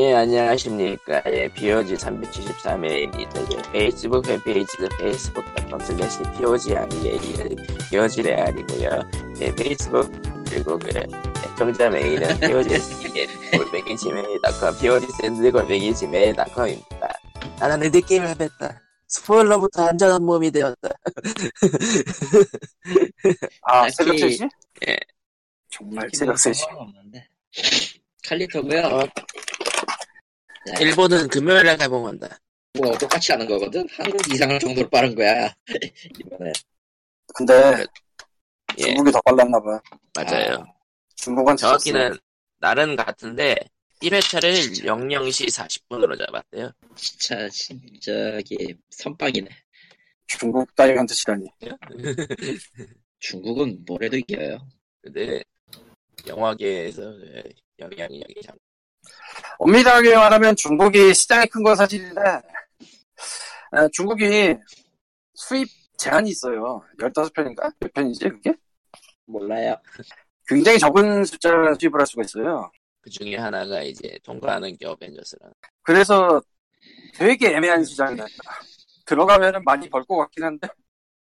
예, 0.00 0.14
안녕하십니까. 0.14 1.22
예, 1.26 1.46
POG 1.52 1.94
373회입니다. 1.94 3.52
예, 3.52 3.62
페이스북 3.70 4.22
팬페이지는 4.22 4.88
facebook.com 4.98 5.78
slash 5.82 6.22
POG 6.38 6.74
아니에 6.74 7.18
POG 7.90 8.22
real이고요. 8.22 8.88
예, 9.40 9.54
페이스북, 9.54 10.10
그리고 10.48 10.78
그, 10.78 10.88
애청자 10.88 11.90
메일은 11.90 12.28
POG 12.40 12.78
골뱅이 13.52 13.94
Gmail.com, 13.98 14.78
POG 14.80 15.06
send 15.20 15.52
골뱅이 15.52 15.94
Gmail.com입니다. 15.94 17.12
나는 17.58 17.90
느낌을 17.90 18.34
뺐다. 18.36 18.80
스포일러부터 19.06 19.84
안전한 19.88 20.24
몸이 20.24 20.50
되었다. 20.50 20.88
아, 23.64 23.82
딱히- 23.82 23.92
새벽 23.92 24.14
3시? 24.16 24.48
예. 24.88 24.96
정말 25.68 26.08
새벽 26.14 26.36
3시. 26.36 26.64
없는데. 26.74 27.28
칼리토고요. 28.26 28.80
어. 28.86 29.04
네, 30.66 30.72
일본은 30.80 31.28
금요일에 31.28 31.76
개봉한다. 31.76 32.38
뭐 32.78 32.96
똑같이 32.98 33.32
하는 33.32 33.46
거거든. 33.46 33.86
한국 33.90 34.20
이상할 34.32 34.58
정도로 34.58 34.88
빠른 34.88 35.14
거야. 35.14 35.52
이번에. 36.20 36.52
근데 37.34 37.84
예, 38.78 38.82
중국이 38.82 39.10
더 39.12 39.20
빨랐나 39.22 39.60
봐. 39.60 39.80
맞아요. 40.14 40.64
중국은 41.16 41.56
정확히는 41.56 42.16
날은 42.58 42.96
같은데 42.96 43.56
1회차를 44.02 44.84
00시 44.84 45.48
40분으로 45.48 46.18
잡았대요. 46.18 46.70
진짜 46.94 47.48
진짜 47.48 48.12
이게 48.38 48.74
선빵이네. 48.90 49.48
중국 50.26 50.74
따위한테 50.74 51.14
시간이. 51.14 51.46
중국은 53.18 53.82
뭐래도 53.86 54.16
이겨요. 54.16 54.58
근데 55.02 55.42
영화계에서 56.26 57.02
영향력이 57.78 58.42
참 58.42 58.56
엄밀하게 59.58 60.14
말하면 60.16 60.56
중국이 60.56 61.12
시장이 61.14 61.46
큰 61.46 61.62
건 61.62 61.76
사실인데 61.76 62.20
아, 63.72 63.88
중국이 63.92 64.56
수입 65.34 65.68
제한이 65.96 66.30
있어요. 66.30 66.82
15편인가? 66.98 67.72
몇 67.78 67.92
편이지 67.92 68.28
그게? 68.28 68.54
몰라요. 69.26 69.76
굉장히 70.48 70.78
적은 70.78 71.24
숫자를 71.24 71.76
수입을 71.78 72.00
할 72.00 72.06
수가 72.06 72.22
있어요. 72.22 72.70
그 73.02 73.10
중에 73.10 73.36
하나가 73.36 73.82
이제 73.82 74.18
통과하는 74.24 74.76
게 74.76 74.86
어벤져스라는. 74.86 75.54
그래서 75.82 76.40
되게 77.14 77.54
애매한 77.54 77.84
시장이다. 77.84 78.24
들어가면은 79.06 79.62
많이 79.64 79.88
벌 79.88 80.02
것 80.04 80.16
같긴 80.16 80.44
한데 80.44 80.68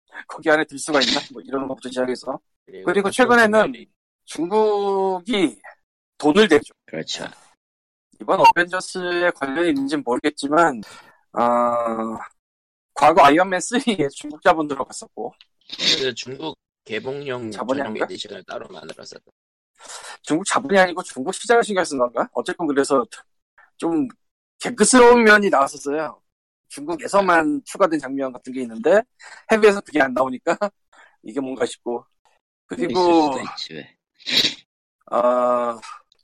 거기 0.28 0.48
안에 0.50 0.64
들 0.64 0.78
수가 0.78 1.00
있나? 1.00 1.20
뭐 1.32 1.42
이런 1.42 1.66
것부터 1.68 1.88
시작해서 1.90 2.38
그리고 2.86 3.10
최근에는 3.10 3.72
중국이 4.24 5.60
돈을 6.18 6.48
대죠. 6.48 6.72
그렇죠. 6.86 7.26
이번 8.20 8.40
어벤져스에 8.40 9.30
관련이 9.32 9.68
있는지는 9.70 10.02
모르겠지만 10.04 10.80
어, 11.32 12.18
과거 12.94 13.24
아이언맨 13.24 13.60
3에 13.60 14.08
중국 14.10 14.42
자본 14.42 14.66
들어갔었고 14.66 15.32
그 16.00 16.14
중국 16.14 16.56
개봉용 16.84 17.50
아닌가? 17.60 18.06
edition을 18.10 18.42
따로 18.44 18.66
만들었었다. 18.68 19.24
중국 20.22 20.44
자본이 20.46 20.78
아니고 20.78 21.02
중국 21.02 21.32
시장을 21.32 21.62
신경 21.62 21.84
쓴 21.84 21.98
건가? 21.98 22.28
어쨌건 22.32 22.66
그래서 22.66 23.04
좀 23.76 24.08
개그스러운 24.58 25.22
면이 25.22 25.50
나왔었어요. 25.50 26.20
중국에서만 26.68 27.62
추가된 27.64 27.98
장면 27.98 28.32
같은 28.32 28.52
게 28.52 28.62
있는데 28.62 29.02
해외에서 29.52 29.80
그게 29.80 30.00
안 30.00 30.12
나오니까 30.12 30.56
이게 31.22 31.40
뭔가 31.40 31.64
싶고 31.64 32.04
그리고. 32.66 33.32
어, 35.10 35.78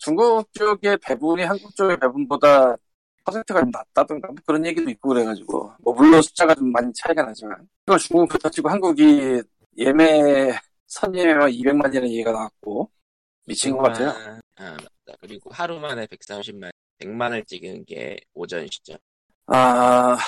중국 0.04 0.52
쪽의 0.52 0.98
배분이 0.98 1.44
한국 1.44 1.74
쪽의 1.74 1.98
배분보다 1.98 2.76
퍼센트가 3.24 3.60
좀 3.60 3.70
낮다던가 3.70 4.28
뭐 4.28 4.36
그런 4.44 4.66
얘기도 4.66 4.90
있고 4.90 5.08
그래가지고 5.08 5.72
뭐 5.80 5.94
물론 5.94 6.20
숫자가 6.20 6.54
좀 6.54 6.70
많이 6.70 6.92
차이가 6.92 7.22
나지만 7.22 7.66
이걸 7.86 7.98
중국은 7.98 8.28
그렇다치고 8.28 8.68
한국이 8.68 9.42
예매 9.78 10.52
선예매만 10.88 11.50
200만이라는 11.50 12.04
얘기가 12.04 12.32
나왔고 12.32 12.90
미친 13.46 13.74
것 13.74 13.84
같아요. 13.84 14.10
아, 14.56 14.72
맞다. 14.72 15.18
그리고 15.20 15.50
하루 15.50 15.80
만에 15.80 16.06
130만, 16.06 16.70
100만을 17.00 17.46
찍은 17.46 17.86
게 17.86 18.20
오전 18.34 18.66
시점. 18.70 18.98
아 19.46 20.18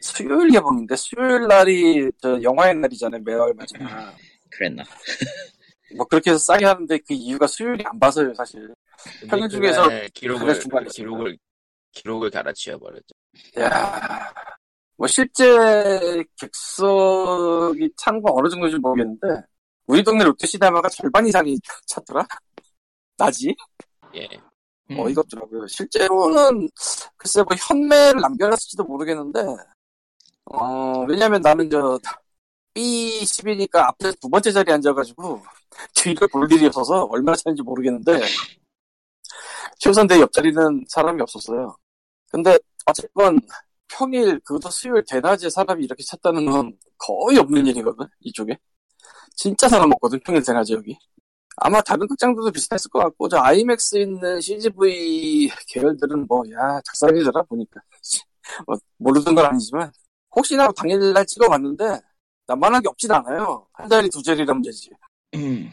수요일 0.00 0.50
개봉인데 0.50 0.94
수요일 0.94 1.48
날이 1.48 2.10
저 2.22 2.40
영화의 2.40 2.76
날이잖아요 2.76 3.20
매월 3.24 3.52
마지막 3.54 4.14
그랬나? 4.50 4.84
뭐 5.96 6.06
그렇게 6.06 6.30
해서 6.30 6.38
싸게 6.38 6.64
하는데 6.66 6.98
그 6.98 7.14
이유가 7.14 7.48
수요일이 7.48 7.84
안 7.84 7.98
봐서요 7.98 8.32
사실 8.34 8.72
평일 9.28 9.48
그날 9.48 9.48
중에서 9.48 9.88
기록을 10.14 10.60
중간에 10.60 10.86
기록을 10.90 11.38
기록을 11.92 12.30
갈아치워 12.30 12.78
버렸죠. 12.78 13.08
야, 13.58 14.32
뭐 14.96 15.06
실제 15.06 15.44
객석이 16.36 17.90
찬거 17.96 18.32
어느 18.34 18.48
정도인지 18.48 18.78
모르겠는데 18.78 19.42
우리 19.86 20.02
동네 20.02 20.24
롯데시네마가 20.24 20.88
절반 20.88 21.26
이상이 21.26 21.58
찼더라. 21.86 22.26
나지? 23.16 23.54
예. 24.14 24.28
음. 24.90 24.98
어이가 25.00 25.20
없더라고요. 25.22 25.66
실제로는 25.66 26.68
글쎄 27.16 27.42
뭐 27.42 27.56
현매를 27.56 28.20
남겨놨을지도 28.20 28.84
모르겠는데 28.84 29.40
어 30.46 31.04
왜냐면 31.06 31.42
나는 31.42 31.68
저 31.68 31.98
B10이니까 32.74 33.76
앞에 33.76 34.12
두 34.20 34.28
번째 34.28 34.52
자리에 34.52 34.74
앉아가지고 34.74 35.42
뒤를 35.94 36.28
볼 36.28 36.50
일이 36.50 36.66
없어서 36.66 37.04
얼마나 37.10 37.36
차는지 37.36 37.62
모르겠는데 37.62 38.20
최우선대 39.78 40.20
옆자리는 40.20 40.84
사람이 40.88 41.20
없었어요. 41.22 41.76
근데 42.30 42.58
어쨌건 42.86 43.40
평일 43.88 44.38
그것도 44.40 44.70
수요일 44.70 45.04
대낮에 45.08 45.48
사람이 45.50 45.84
이렇게 45.84 46.02
찼다는 46.02 46.46
건 46.46 46.76
거의 46.98 47.38
없는 47.38 47.66
일이거든 47.66 48.06
이쪽에. 48.20 48.58
진짜 49.36 49.68
사람 49.68 49.90
없거든 49.92 50.20
평일 50.24 50.42
대낮에 50.42 50.74
여기. 50.74 50.98
아마 51.56 51.80
다른 51.80 52.06
극장들도 52.06 52.50
비슷했을 52.52 52.90
것 52.90 53.00
같고 53.00 53.28
저 53.28 53.38
아이맥스 53.38 53.96
있는 53.98 54.40
CGV 54.40 55.50
계열들은 55.68 56.26
뭐 56.28 56.42
야 56.52 56.80
작살이더라 56.84 57.42
보니까. 57.44 57.80
뭐, 58.66 58.76
모르던 58.98 59.34
건 59.34 59.46
아니지만. 59.46 59.92
혹시나 60.36 60.68
당일날 60.72 61.26
찍어봤는데 61.26 62.00
난만한 62.46 62.82
게 62.82 62.88
없진 62.88 63.10
않아요. 63.12 63.66
한 63.72 63.88
자리 63.88 64.08
두 64.08 64.22
자리라면 64.22 64.62
되지. 64.62 64.90
음. 65.34 65.70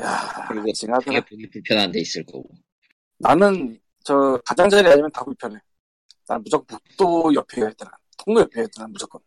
야 0.00 0.46
그리고 0.48 0.72
징하더라 0.72 1.20
되게 1.28 1.48
불편한 1.50 1.92
데 1.92 2.00
있을 2.00 2.24
거고. 2.24 2.48
나는 3.18 3.80
저 4.04 4.40
가장자리 4.44 4.88
아니면 4.88 5.10
다 5.12 5.24
불편해 5.24 5.58
난 6.26 6.42
무조건 6.42 6.78
북도 6.78 7.34
옆에야 7.34 7.66
했더라 7.66 7.90
통로 8.16 8.40
옆에야 8.42 8.62
했더라 8.64 8.86
무조건 8.88 9.20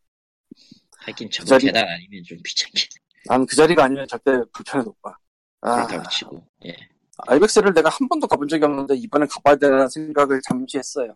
하긴 1.00 1.29
저거 1.31 1.46
자리- 1.50 1.66
계단 1.66 1.88
아니면 1.88 2.24
좀 2.24 2.38
귀찮긴. 2.46 2.88
난그 3.25 3.56
자리가 3.56 3.84
아니면 3.85 4.07
절대 4.07 4.31
불편해 4.53 4.84
못 4.84 5.00
봐. 5.02 5.16
아, 5.62 6.09
치고. 6.09 6.44
예. 6.66 6.75
아이백스를 7.28 7.74
내가 7.74 7.90
한 7.90 8.07
번도 8.07 8.28
가본 8.28 8.47
적이 8.47 8.66
없는데 8.66 8.96
이번엔 8.96 9.28
가봐야 9.28 9.56
되라는 9.56 9.88
생각을 9.90 10.40
잠시 10.47 10.78
했어요. 10.78 11.16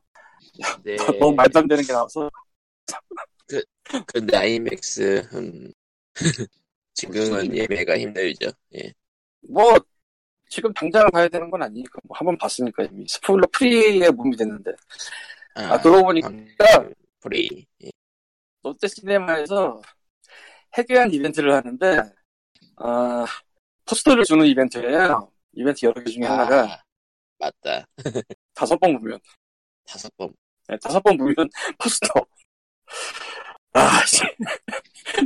네. 0.83 0.95
너무 1.19 1.35
말도 1.35 1.59
안 1.59 1.67
되는 1.67 1.83
게 1.83 1.93
나와서 1.93 2.29
근데 4.07 4.37
아이맥스 4.37 5.27
음, 5.33 5.71
지금은 6.93 7.55
예매가 7.55 7.97
힘들죠. 7.97 8.51
예. 8.75 8.91
뭐 9.49 9.75
지금 10.49 10.73
당장 10.73 11.09
가야 11.11 11.27
되는 11.27 11.49
건 11.49 11.61
아니니까 11.63 11.99
뭐 12.03 12.17
한번 12.17 12.37
봤으니까 12.37 12.83
이미 12.83 13.05
스포일러 13.07 13.45
프리에 13.51 14.09
몸이 14.11 14.35
됐는데 14.37 14.71
아 15.55 15.79
그러고 15.81 16.03
보니까 16.03 16.29
광- 16.59 16.93
프리. 17.21 17.65
예. 17.83 17.89
롯데 18.63 18.87
시네마에서 18.87 19.81
해괴한 20.77 21.11
이벤트를 21.13 21.53
하는데 21.53 22.01
아 22.77 23.25
포스터를 23.85 24.23
주는 24.23 24.45
이벤트예요. 24.45 25.31
이벤트 25.53 25.85
여러 25.85 26.03
개 26.03 26.11
중에 26.11 26.23
하나가 26.25 26.63
아, 26.73 26.83
맞다. 27.39 27.85
다섯 28.53 28.77
번 28.79 28.97
보면 28.99 29.19
다섯 29.85 30.15
번. 30.17 30.33
네, 30.67 30.77
다섯 30.81 30.99
번 31.01 31.17
보면 31.17 31.35
포스터. 31.79 32.09
아, 33.73 34.05
씨. 34.05 34.23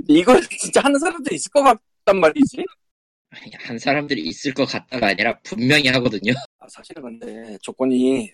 이걸 0.07 0.41
진짜 0.49 0.81
하는 0.81 0.99
사람도 0.99 1.33
있을 1.33 1.51
것 1.51 1.61
같단 1.63 2.19
말이지. 2.19 2.65
한 3.31 3.77
사람들이 3.77 4.21
있을 4.27 4.53
것 4.53 4.65
같다가 4.65 5.07
아니라 5.07 5.37
분명히 5.43 5.87
하거든요. 5.89 6.33
아, 6.59 6.67
사실은 6.67 7.03
근데 7.03 7.57
조건이 7.61 8.31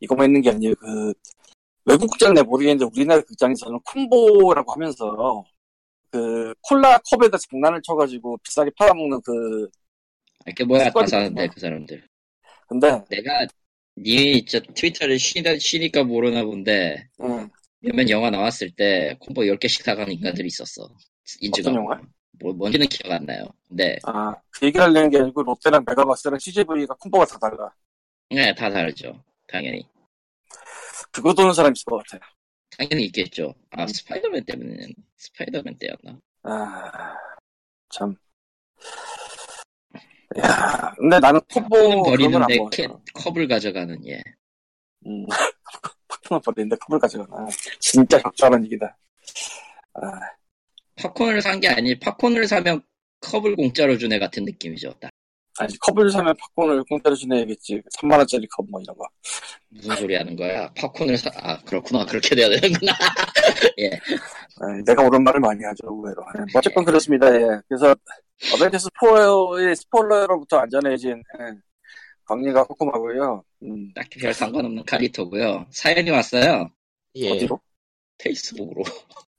이거만 0.00 0.26
있는 0.26 0.42
게 0.42 0.50
아니에요. 0.50 0.74
그 0.74 1.12
외국 1.84 2.10
극장 2.10 2.34
내 2.34 2.42
모르겠는데 2.42 2.84
우리나라 2.94 3.20
극장에서는 3.22 3.78
콤보라고 3.84 4.72
하면서 4.72 5.44
그 6.10 6.54
콜라 6.62 6.98
컵에다 7.10 7.38
장난을 7.38 7.80
쳐가지고 7.82 8.36
비싸게 8.38 8.70
팔아먹는 8.76 9.20
그 9.24 9.68
이게 10.46 10.64
뭐야 10.64 10.90
다 10.90 11.06
사는데. 11.06 11.48
그 11.48 11.60
사람들. 11.60 12.06
근데 12.68 13.02
내가 13.08 13.46
니저 13.96 14.60
트위터를 14.60 15.18
쉬다 15.18 15.58
쉬니까 15.58 16.04
모르나 16.04 16.44
본데 16.44 17.08
음, 17.20 17.48
몇몇 17.80 18.08
영화 18.08 18.30
나왔을 18.30 18.70
때 18.74 19.16
콤보 19.20 19.42
10개씩 19.42 19.82
사가는 19.82 20.12
인간들이 20.12 20.46
있었어. 20.46 20.88
인증 21.40 21.62
어떤 21.62 21.74
영화? 21.76 22.00
뭐, 22.42 22.52
뭔지는 22.52 22.86
기억 22.88 23.12
안 23.12 23.24
나요. 23.24 23.44
근데 23.68 23.96
아, 24.04 24.34
그 24.50 24.66
얘기를 24.66 24.84
하려는 24.84 25.10
게 25.10 25.18
아니고 25.18 25.42
롯데랑 25.42 25.84
메가박스랑 25.86 26.38
CGV가 26.38 26.94
콤보가 26.94 27.24
다 27.24 27.38
달라. 27.38 27.72
네, 28.30 28.54
다 28.54 28.68
다르죠. 28.68 29.22
당연히. 29.46 29.86
그거 31.12 31.32
도는 31.32 31.52
사람 31.52 31.72
있을 31.72 31.84
것 31.84 32.02
같아요. 32.02 32.20
당연히 32.76 33.04
있겠죠. 33.06 33.54
아 33.70 33.86
스파이더맨 33.86 34.44
때문에 34.44 34.88
스파이더맨 35.16 35.78
때였나? 35.78 36.18
아, 36.44 37.14
참. 37.90 38.16
야, 40.38 40.94
근데 40.96 41.18
나는 41.20 41.40
건 41.48 41.61
안 41.61 41.68
버리는데. 42.02 42.58
캐, 42.72 42.88
컵을 43.14 43.46
가져가는 43.46 43.96
예. 44.06 44.22
음, 45.06 45.26
팝콘은 46.08 46.40
버리는데 46.42 46.76
컵을 46.76 46.98
가져가. 46.98 47.26
아, 47.36 47.46
진짜 47.78 48.18
적절한 48.18 48.64
얘기다. 48.64 48.96
아, 49.94 50.20
팝콘을 50.96 51.40
산 51.42 51.60
게 51.60 51.68
아니 51.68 51.98
팝콘을 51.98 52.46
사면 52.46 52.82
컵을 53.20 53.56
공짜로 53.56 53.96
주네 53.98 54.18
같은 54.18 54.44
느낌이죠. 54.44 54.92
딱. 55.00 55.10
아니, 55.58 55.76
컵을 55.78 56.10
사면 56.10 56.34
팝콘을 56.56 56.82
공짜로 56.84 57.14
주내야겠지. 57.14 57.82
3만 57.98 58.16
원짜리 58.18 58.46
컵 58.48 58.66
뭐 58.70 58.80
이런 58.80 58.96
거. 58.96 59.06
무슨 59.68 59.94
소리 59.96 60.14
하는 60.16 60.34
거야? 60.34 60.72
팝콘을 60.74 61.16
사, 61.18 61.30
아, 61.36 61.58
그렇구나. 61.64 62.06
그렇게 62.06 62.34
돼야 62.34 62.48
되는구나. 62.48 62.92
예. 63.78 63.90
아, 63.90 64.82
내가 64.86 65.02
옳은 65.04 65.22
말을 65.22 65.40
많이 65.40 65.62
하죠, 65.62 65.86
의외로. 65.88 66.22
예, 66.36 66.40
뭐 66.52 66.58
어쨌건 66.58 66.84
그렇습니다, 66.84 67.26
예. 67.34 67.60
그래서, 67.68 67.94
어벤져스 68.54 68.88
4의 69.00 69.76
스포일러로부터 69.76 70.56
안전해진, 70.58 71.22
예. 71.40 71.44
광리가 72.24 72.64
꼼꼼하고요. 72.64 73.44
음, 73.64 73.92
딱히 73.94 74.18
별 74.20 74.32
상관없는 74.32 74.84
카리토고요. 74.86 75.66
사연이 75.70 76.10
왔어요. 76.10 76.70
예. 77.16 77.30
어디로? 77.30 77.60
페이스북으로. 78.18 78.82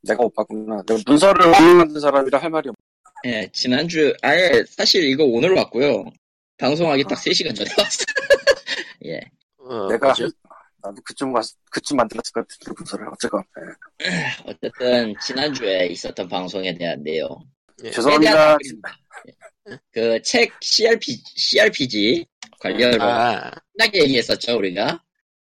내가 0.03 0.23
못 0.23 0.33
봤구나. 0.33 0.83
내가 0.85 1.01
문서를 1.05 1.51
만든 1.77 1.99
사람이라 1.99 2.39
할 2.39 2.49
말이 2.49 2.69
없 2.69 2.75
예, 3.25 3.49
지난주, 3.53 4.13
아예, 4.21 4.63
사실 4.67 5.03
이거 5.05 5.23
오늘 5.23 5.53
왔고요. 5.53 6.03
방송하기 6.57 7.05
딱 7.05 7.15
3시간 7.15 7.55
전에 7.55 7.69
왔어. 7.79 8.03
예. 9.05 9.19
어, 9.57 9.87
내가, 9.87 10.07
뭐죠? 10.07 10.27
나도 10.81 11.01
그쯤 11.05 11.33
왔, 11.33 11.45
그쯤 11.71 11.95
만들었을 11.97 12.33
것 12.33 12.45
같은데, 12.47 12.73
문서를. 12.77 13.07
어쨌건. 13.13 13.43
예. 14.01 14.07
어쨌든, 14.45 15.13
지난주에 15.21 15.87
있었던 15.87 16.27
방송에 16.27 16.73
대한 16.77 17.01
내용. 17.01 17.29
예. 17.85 17.91
죄송합니다. 17.91 18.57
그 19.93 20.19
책 20.21 20.51
CRPG, 20.61 21.23
CRPG 21.37 22.25
관련으로 22.59 23.01
아, 23.03 23.49
신나게 23.71 24.03
얘기했었죠, 24.03 24.57
우리가. 24.57 25.01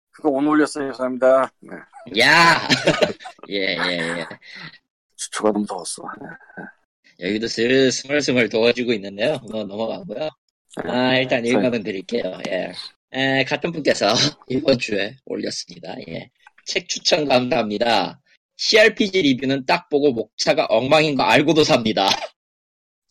그거 0.09 0.29
오늘 0.29 0.49
올렸어요. 0.49 0.91
죄송합니다. 0.91 1.51
네. 1.59 1.69
야! 2.17 2.67
예, 3.49 3.77
예, 3.77 4.19
예. 4.19 4.25
주초가 5.15 5.51
너무 5.51 5.65
더웠어. 5.65 6.03
여기도 7.19 7.47
슬 7.47 7.91
스멀스멀 7.91 8.49
도와주고 8.49 8.93
있는데요. 8.93 9.39
뭐 9.51 9.63
넘어가고요. 9.63 10.29
아, 10.85 11.15
일단 11.17 11.45
읽어는 11.45 11.83
드릴게요. 11.83 12.39
예. 12.47 12.71
에, 13.11 13.43
같은 13.43 13.71
분께서 13.71 14.07
이번 14.47 14.77
주에 14.77 15.15
올렸습니다. 15.25 15.95
예. 16.07 16.29
책 16.65 16.87
추천 16.87 17.27
감사합니다. 17.27 18.21
CRPG 18.57 19.21
리뷰는 19.21 19.65
딱 19.65 19.89
보고 19.89 20.11
목차가 20.11 20.65
엉망인 20.65 21.15
거 21.15 21.23
알고도 21.23 21.63
삽니다. 21.63 22.09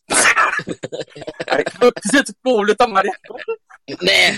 아니, 1.47 1.63
그거 1.65 1.91
그새 2.01 2.23
듣고 2.23 2.57
올렸단 2.57 2.91
말이야. 2.91 3.11
네. 4.05 4.35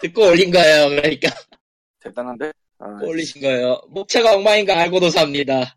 듣고 0.00 0.28
올린 0.28 0.50
거예요. 0.50 0.88
그러니까 0.88 1.30
대단한데? 2.00 2.52
아, 2.80 2.98
올리신 3.02 3.42
거예요. 3.42 3.80
목차가 3.88 4.34
엉망인 4.34 4.64
거 4.66 4.72
알고도 4.72 5.10
삽니다. 5.10 5.76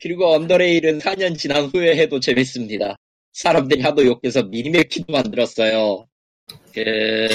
그리고 0.00 0.32
언더레일은 0.34 0.98
4년 0.98 1.38
지난 1.38 1.64
후에 1.66 1.96
해도 1.96 2.20
재밌습니다. 2.20 2.96
사람들이 3.32 3.82
하도 3.82 4.04
욕해서 4.06 4.42
미니맵키도 4.42 5.12
만들었어요. 5.12 6.06
그 6.74 7.28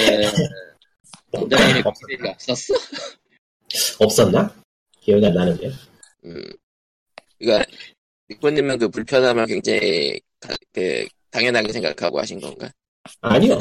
언더레일에 1.32 1.82
미니맵이 2.10 2.30
없었어? 2.30 2.74
없었나? 4.00 4.54
기억이 5.02 5.26
안 5.26 5.34
나는데요. 5.34 5.72
음. 6.26 6.44
그니까, 7.40 7.64
니코님은 8.30 8.78
그 8.78 8.90
불편함을 8.90 9.48
굉장히, 9.48 10.20
가- 10.40 10.56
그, 10.72 11.08
당연하게 11.32 11.72
생각하고 11.74 12.20
하신 12.20 12.40
건가? 12.40 12.70
아니요. 13.22 13.58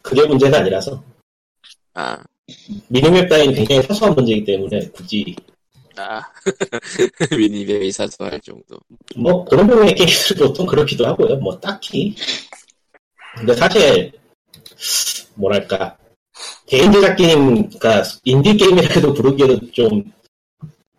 그게 0.00 0.24
문제가 0.26 0.58
아니라서. 0.60 1.04
아, 1.94 2.22
minimap 2.88 3.28
따위는 3.28 3.54
굉장히 3.54 3.82
사소한 3.82 4.14
문제이기 4.14 4.44
때문에 4.44 4.88
굳이 4.88 5.34
아. 5.96 6.22
minimap이 7.36 7.92
사소할 7.92 8.40
정도. 8.40 8.78
뭐 9.16 9.44
그런 9.44 9.66
부분의 9.66 9.94
게임들 9.94 10.36
보통 10.46 10.66
그렇기도 10.66 11.06
하고요. 11.06 11.36
뭐 11.36 11.58
딱히. 11.60 12.14
근데 13.36 13.54
사실 13.54 14.12
뭐랄까 15.34 15.96
개인 16.66 16.92
제작 16.92 17.16
게임, 17.16 17.68
그러니까 17.68 18.02
인디 18.24 18.56
게임이라도 18.56 19.12
부르기에도 19.14 19.70
좀 19.72 20.04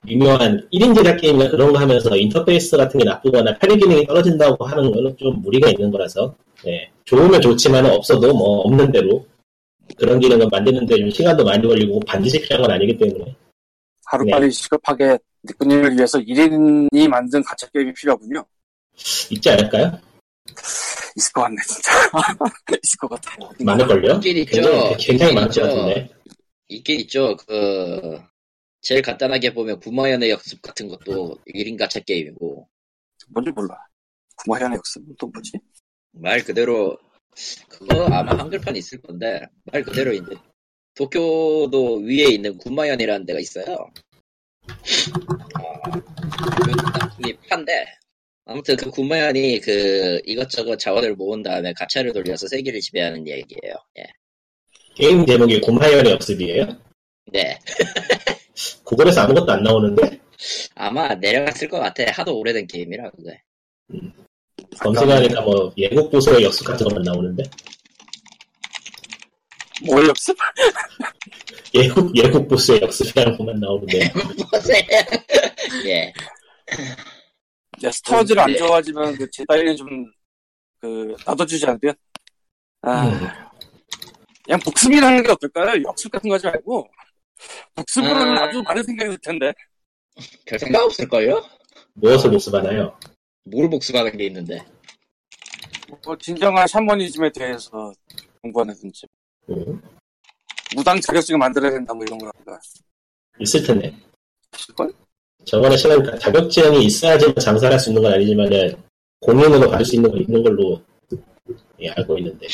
미묘한 0.03 0.67
1인 0.73 0.95
제작 0.95 1.17
게임이나 1.17 1.50
그런 1.50 1.71
거 1.71 1.79
하면서 1.79 2.15
인터페이스 2.15 2.77
같은 2.77 3.00
게 3.00 3.05
나쁘거나 3.05 3.57
편의 3.57 3.77
기능이 3.79 4.05
떨어진다고 4.05 4.65
하는 4.65 4.91
거는 4.91 5.15
좀 5.17 5.41
무리가 5.41 5.69
있는 5.69 5.91
거라서 5.91 6.35
네. 6.63 6.89
좋으면 7.05 7.41
좋지만 7.41 7.85
없어도 7.85 8.33
뭐 8.33 8.61
없는 8.61 8.91
대로 8.91 9.25
그런 9.97 10.19
기능을 10.19 10.47
만드는데 10.51 10.97
좀 10.97 11.09
시간도 11.09 11.44
많이 11.44 11.65
걸리고 11.68 12.00
반드시 12.01 12.39
필요한 12.41 12.63
건 12.63 12.71
아니기 12.71 12.97
때문에 12.97 13.35
하루빨리 14.06 14.51
시급하게 14.51 15.18
니꾸님을 15.45 15.95
위해서 15.95 16.19
1인이 16.19 17.07
만든 17.07 17.44
가짜 17.44 17.68
게임이 17.69 17.94
필요하군요. 17.94 18.45
있지 19.31 19.50
않을까요? 19.50 20.00
있을 21.15 21.31
것 21.33 21.41
같네, 21.41 21.57
진짜. 21.68 21.91
있을 22.83 22.97
것 23.00 23.09
같아요. 23.09 23.50
많을걸요? 23.59 24.13
있긴 24.15 24.38
있죠. 24.38 24.51
굉장히, 24.62 24.97
굉장히 24.97 25.33
많을 25.33 25.50
것. 25.50 25.62
같은데 25.62 26.09
있긴 26.68 27.00
있죠. 27.01 27.36
그 27.38 28.19
제일 28.81 29.01
간단하게 29.01 29.53
보면 29.53 29.79
구마연의 29.79 30.29
역습 30.29 30.62
같은 30.62 30.88
것도 30.88 31.38
1인 31.47 31.77
가차 31.77 32.00
게임이고 32.01 32.68
뭔지 33.29 33.51
몰라. 33.51 33.75
구마현의 34.44 34.77
역습은 34.77 35.15
또 35.19 35.27
뭐지? 35.27 35.51
말 36.12 36.44
그대로 36.44 36.97
그거 37.68 38.06
아마 38.06 38.38
한글판 38.38 38.75
있을 38.75 39.01
건데 39.01 39.41
말 39.65 39.83
그대로 39.83 40.13
이제 40.13 40.35
도쿄도 40.95 42.01
위에 42.03 42.25
있는 42.33 42.57
군마현이라는 42.57 43.25
데가 43.25 43.39
있어요. 43.39 43.91
이 47.25 47.33
판데 47.50 47.85
아무튼 48.45 48.75
그 48.75 48.89
군마현이 48.89 49.59
그 49.62 50.21
이것저것 50.25 50.77
자원을 50.77 51.15
모은 51.15 51.44
다음에 51.44 51.74
가차를 51.74 52.13
돌려서 52.13 52.47
세계를 52.47 52.80
지배하는 52.81 53.27
얘기예요. 53.27 53.75
예. 54.00 54.03
게임 54.95 55.25
제목이 55.25 55.62
곰하연의 55.62 56.12
역습이에요? 56.13 56.77
네. 57.31 57.57
구글에서 58.83 59.21
아무것도 59.21 59.51
안 59.51 59.63
나오는데 59.63 60.19
아마 60.75 61.15
내려갔을 61.15 61.69
것 61.69 61.79
같아. 61.79 62.03
하도 62.12 62.38
오래된 62.38 62.67
게임이라 62.67 63.10
그게. 63.12 63.41
검색하니까 64.80 65.42
뭐 65.42 65.72
예국 65.77 66.12
보수의 66.12 66.44
역습 66.44 66.65
같은 66.68 66.88
것만 66.88 67.03
나오는데 67.03 67.44
뭘 69.86 70.08
역습? 70.08 70.38
예국 71.75 72.15
예국 72.15 72.48
보수의 72.48 72.82
역습이라는 72.82 73.38
것만 73.38 73.60
나오는데. 73.60 74.00
예. 75.86 76.13
야, 77.84 77.92
스타워즈를 77.92 78.42
안 78.42 78.51
네. 78.51 78.58
좋아하지만 78.58 79.15
그 79.18 79.30
제다이는 79.32 79.75
좀, 79.75 79.88
그, 80.80 81.15
놔둬주지 81.25 81.65
않으면? 81.65 81.96
아, 82.82 83.08
음. 83.08 83.27
그냥 84.44 84.60
복습이라는 84.60 85.24
게 85.24 85.32
어떨까요? 85.32 85.84
역습 85.88 86.12
같은 86.12 86.30
거 86.30 86.36
하지 86.36 86.46
말고. 86.46 86.88
복습으로는 87.75 88.38
아. 88.38 88.44
아주 88.44 88.62
많은 88.62 88.84
생각이 88.84 89.10
들 89.10 89.18
텐데. 89.20 89.53
별 90.46 90.60
생각 90.60 90.84
없을 90.84 91.08
걸요? 91.10 91.44
무엇을 91.96 92.30
복습하나요? 92.30 92.98
뭘 93.45 93.69
복수하는 93.69 94.15
게 94.17 94.25
있는데. 94.25 94.63
뭐, 96.03 96.17
진정한 96.17 96.65
샤머니즘에 96.67 97.31
대해서 97.31 97.93
공부하든지. 98.41 99.05
음, 99.50 99.81
무당 100.75 101.00
자격증을 101.00 101.38
만들어야 101.38 101.71
된다, 101.71 101.93
뭐 101.93 102.03
이런 102.03 102.17
거라든가. 102.17 102.59
있을 103.39 103.63
텐데 103.63 103.95
있을걸? 104.55 104.91
저번에 105.45 105.75
시간 105.75 106.19
자격증이 106.19 106.85
있어야지만 106.85 107.35
장사를 107.35 107.73
할 107.73 107.79
수 107.79 107.89
있는 107.89 108.01
건 108.01 108.13
아니지만 108.13 108.50
공연으로 109.19 109.69
가질 109.69 109.85
수 109.85 109.95
있는 109.95 110.09
건 110.12 110.21
있는 110.21 110.43
걸로 110.43 110.81
예, 111.79 111.89
알고 111.89 112.17
있는데 112.19 112.47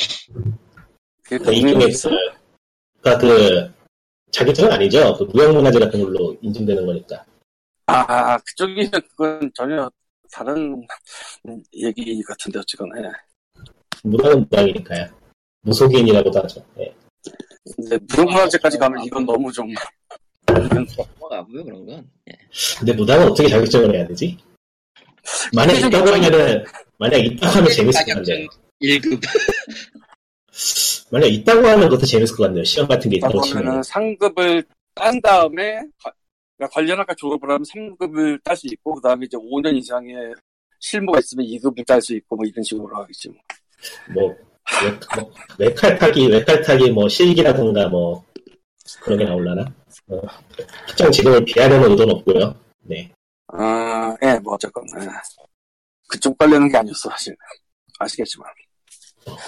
그게 1.24 1.38
그 1.38 1.88
있어요. 1.88 2.16
그러니까 3.02 3.28
그 3.28 3.72
자격증은 4.32 4.72
아니죠. 4.72 5.16
그 5.18 5.24
무형문화재 5.24 5.80
같은 5.80 6.02
걸로 6.02 6.36
인증되는 6.42 6.86
거니까. 6.86 7.24
아, 7.88 8.38
그쪽이 8.38 8.90
그건 8.90 9.52
전혀 9.54 9.90
다른 10.32 10.82
얘기 11.74 12.22
같은데, 12.24 12.60
어쨌거나. 12.60 13.00
예. 13.02 13.12
무당은 14.04 14.40
무당이니까요. 14.42 15.08
무속인이라고도 15.62 16.40
하죠. 16.44 16.66
예. 16.80 16.94
근데 17.76 17.98
무형문화재까지 18.16 18.78
가면 18.78 19.04
이건 19.04 19.26
너무 19.26 19.52
좀. 19.52 19.68
뭐가고요 21.20 21.64
그런 21.64 21.86
건. 21.86 22.10
예. 22.30 22.34
근데 22.80 22.94
무당은 22.94 23.28
어떻게 23.32 23.50
자격증을 23.50 23.94
해야 23.96 24.08
되지? 24.08 24.38
만약 25.54 25.74
있다고 25.74 26.10
하면은 26.12 26.64
만약 26.98 27.18
있다고 27.18 27.58
하면 27.58 27.72
재밌을 27.72 28.06
것 28.06 28.14
같네요. 28.16 28.48
1급. 28.82 29.22
만약 31.12 31.28
있다고 31.28 31.68
하면 31.68 31.90
그것도 31.90 32.06
재밌을 32.06 32.36
것 32.36 32.44
같네요. 32.44 32.64
시험 32.64 32.88
같은 32.88 33.10
게 33.12 33.18
있다고 33.18 33.42
그러면은 33.42 33.62
치면 33.64 33.84
상급을 33.84 34.64
딴 34.96 35.22
다음에 35.22 35.82
가- 36.04 36.14
그러니까 36.60 36.74
관련학과 36.74 37.16
졸업을 37.16 37.50
하면 37.50 37.64
3급을 37.64 38.44
딸 38.44 38.58
수 38.58 38.68
있고 38.68 38.96
그 38.96 39.02
다음에 39.02 39.26
이제 39.26 39.38
5년 39.38 39.78
이상의 39.78 40.34
실무가 40.80 41.20
있으면 41.20 41.46
2급을 41.46 41.88
딸 41.88 42.02
수 42.02 42.14
있고 42.18 42.36
뭐 42.36 42.46
이런 42.46 42.62
식으로 42.62 42.94
하겠지 42.98 43.30
뭐. 43.30 43.38
뭐, 44.14 44.36
외, 44.84 45.22
뭐 45.22 45.32
외칼 45.58 45.98
타기, 45.98 46.28
외칼 46.28 46.62
타기, 46.62 46.92
뭐, 46.92 47.08
실기라든가, 47.08 47.88
뭐, 47.88 48.26
그런 49.02 49.20
게 49.20 49.24
나올라나? 49.24 49.74
어, 50.10 50.22
특정 50.86 51.10
직업을 51.10 51.46
피하려는 51.46 51.92
의도는 51.92 52.16
없고요. 52.16 52.54
네. 52.82 53.10
아, 53.48 54.16
예, 54.22 54.38
뭐 54.40 54.56
어쨌건 54.56 54.84
예. 55.02 55.08
그쪽 56.10 56.38
관련한 56.38 56.70
게 56.70 56.78
아니었어 56.78 57.10
사실 57.10 57.36
아시겠지만 58.00 58.48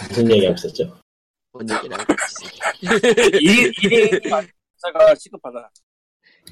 무슨 0.07 0.31
얘기가 0.31 0.53
있었죠? 0.53 0.97
뭔 1.51 1.69
얘기라고 1.69 2.03
했지. 2.13 2.45
1인 3.37 4.29
가차가 4.29 5.15
시급하다 5.15 5.71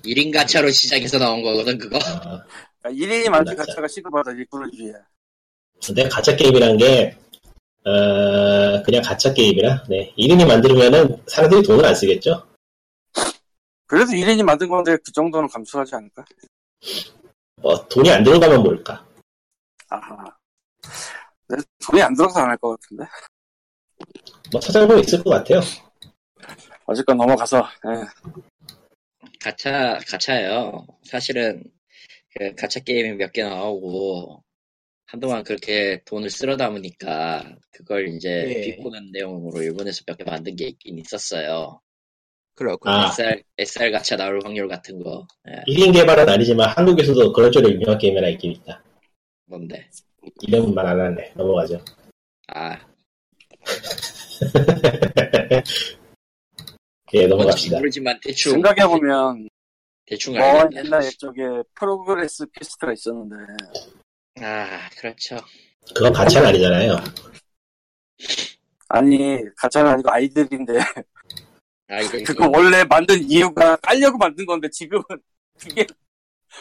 1인 0.03 0.33
가차로 0.33 0.69
시작해서 0.71 1.17
나온 1.19 1.41
거거든, 1.43 1.77
그거. 1.77 1.97
아, 1.97 2.43
그러니까 2.81 3.05
1인이 3.05 3.29
만든. 3.29 3.55
가차가 3.55 3.87
시급하다 3.87 4.31
일꾼을 4.31 4.69
위해 4.73 4.93
근데 5.85 6.07
가짜 6.09 6.35
게임이란 6.35 6.77
게, 6.77 7.17
어, 7.85 8.81
그냥 8.83 9.01
가짜 9.01 9.33
게임이라, 9.33 9.85
네. 9.89 10.13
이름이 10.17 10.45
만들면은 10.45 11.23
사람들이 11.27 11.63
돈을 11.63 11.85
안 11.85 11.95
쓰겠죠? 11.95 12.45
그래도 13.87 14.11
1인이 14.11 14.43
만든 14.43 14.69
건데 14.69 14.97
그 15.03 15.11
정도는 15.11 15.47
감수하지 15.49 15.95
않을까? 15.95 16.23
어, 17.61 17.87
돈이 17.89 18.11
안 18.11 18.23
들어가면 18.23 18.61
뭘까? 18.63 19.05
아하 19.89 20.23
근데 21.47 21.63
돈이 21.83 22.01
안 22.01 22.13
들어서 22.15 22.39
안 22.39 22.49
할 22.49 22.57
것 22.57 22.79
같은데 22.79 23.05
뭐 24.51 24.61
찾아보면 24.61 24.99
있을 25.03 25.23
것 25.23 25.31
같아요. 25.31 25.59
어쨌건 26.85 27.17
넘어가서 27.17 27.67
예. 27.87 28.39
가차, 29.39 29.99
가차예요. 30.07 30.85
사실은, 31.03 31.63
그 32.37 32.53
가차 32.55 32.79
게임이 32.81 33.13
몇 33.17 33.31
개 33.31 33.43
나오고, 33.43 34.43
한동안 35.05 35.43
그렇게 35.43 36.01
돈을 36.05 36.29
쓸어 36.29 36.55
담으니까, 36.57 37.55
그걸 37.71 38.07
이제 38.09 38.45
예. 38.47 38.61
비꼬는 38.61 39.11
내용으로 39.11 39.61
일본에서 39.63 40.03
몇 40.07 40.17
개 40.17 40.23
만든 40.23 40.55
게 40.55 40.65
있긴 40.67 40.99
있었어요. 40.99 41.81
그렇군요. 42.55 42.93
아. 42.93 43.07
SR, 43.07 43.41
SR 43.57 43.91
가차 43.91 44.17
나올 44.17 44.39
확률 44.43 44.67
같은 44.67 45.01
거. 45.01 45.25
예, 45.49 45.63
1인 45.71 45.93
개발은 45.93 46.27
아니지만 46.27 46.69
한국에서도 46.69 47.31
그런 47.33 47.51
쪽으로 47.51 47.71
유명한 47.73 47.97
게임이 47.97 48.17
하나 48.17 48.27
있긴 48.29 48.51
있다. 48.51 48.83
뭔데. 49.45 49.89
이름만 50.41 50.85
안 50.85 50.99
하네. 50.99 51.31
넘어가죠. 51.35 51.83
아, 52.49 52.77
예, 57.13 57.27
넘어갑시다. 57.27 57.77
모르지만 57.77 58.19
대충, 58.21 58.53
생각해보면 58.53 59.49
대충 60.05 60.33
먼 60.33 60.43
알겠네. 60.43 60.85
옛날 60.85 61.03
옛적에 61.05 61.41
Progress 61.75 62.45
Quest가 62.53 62.93
있었는데 62.93 63.35
아, 64.41 64.89
그렇죠. 64.97 65.37
그건 65.95 66.13
가차는 66.13 66.49
아니잖아요. 66.49 66.97
아니 68.89 69.37
가차는 69.55 69.91
아니고 69.91 70.11
아이들인데 70.11 70.79
아, 70.79 71.99
그거 72.25 72.49
원래 72.53 72.83
만든 72.83 73.23
이유가 73.29 73.75
깔려고 73.77 74.17
만든 74.17 74.45
건데 74.45 74.69
지금은 74.69 75.03
그게 75.59 75.85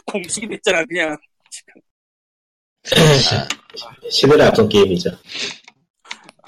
공식이 0.06 0.48
됐잖아 0.48 0.84
그냥 0.84 1.16
시대를 4.10 4.42
앞선 4.42 4.68
게임이죠. 4.68 5.10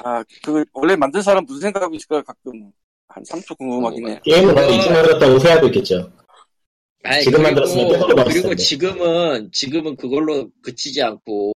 아그 0.02 0.64
원래 0.72 0.96
만든 0.96 1.20
사람 1.20 1.44
무슨 1.44 1.60
생각하고 1.60 1.94
있을까 1.94 2.22
가끔 2.22 2.72
한 3.12 3.22
3초 3.24 3.58
궁금하긴 3.58 4.08
해 4.08 4.20
게임은 4.24 4.54
뭐 4.54 4.64
이제 4.70 4.90
만들었다고 4.90 5.34
후회하고 5.34 5.66
있겠죠. 5.68 6.10
아니, 7.02 7.22
지금 7.24 7.42
그리고- 7.42 7.42
만들었으면 7.42 7.88
그리고 8.28 8.48
텐데. 8.48 8.56
지금은, 8.56 9.50
지금은 9.52 9.96
그걸로 9.96 10.50
그치지 10.62 11.02
않고, 11.02 11.52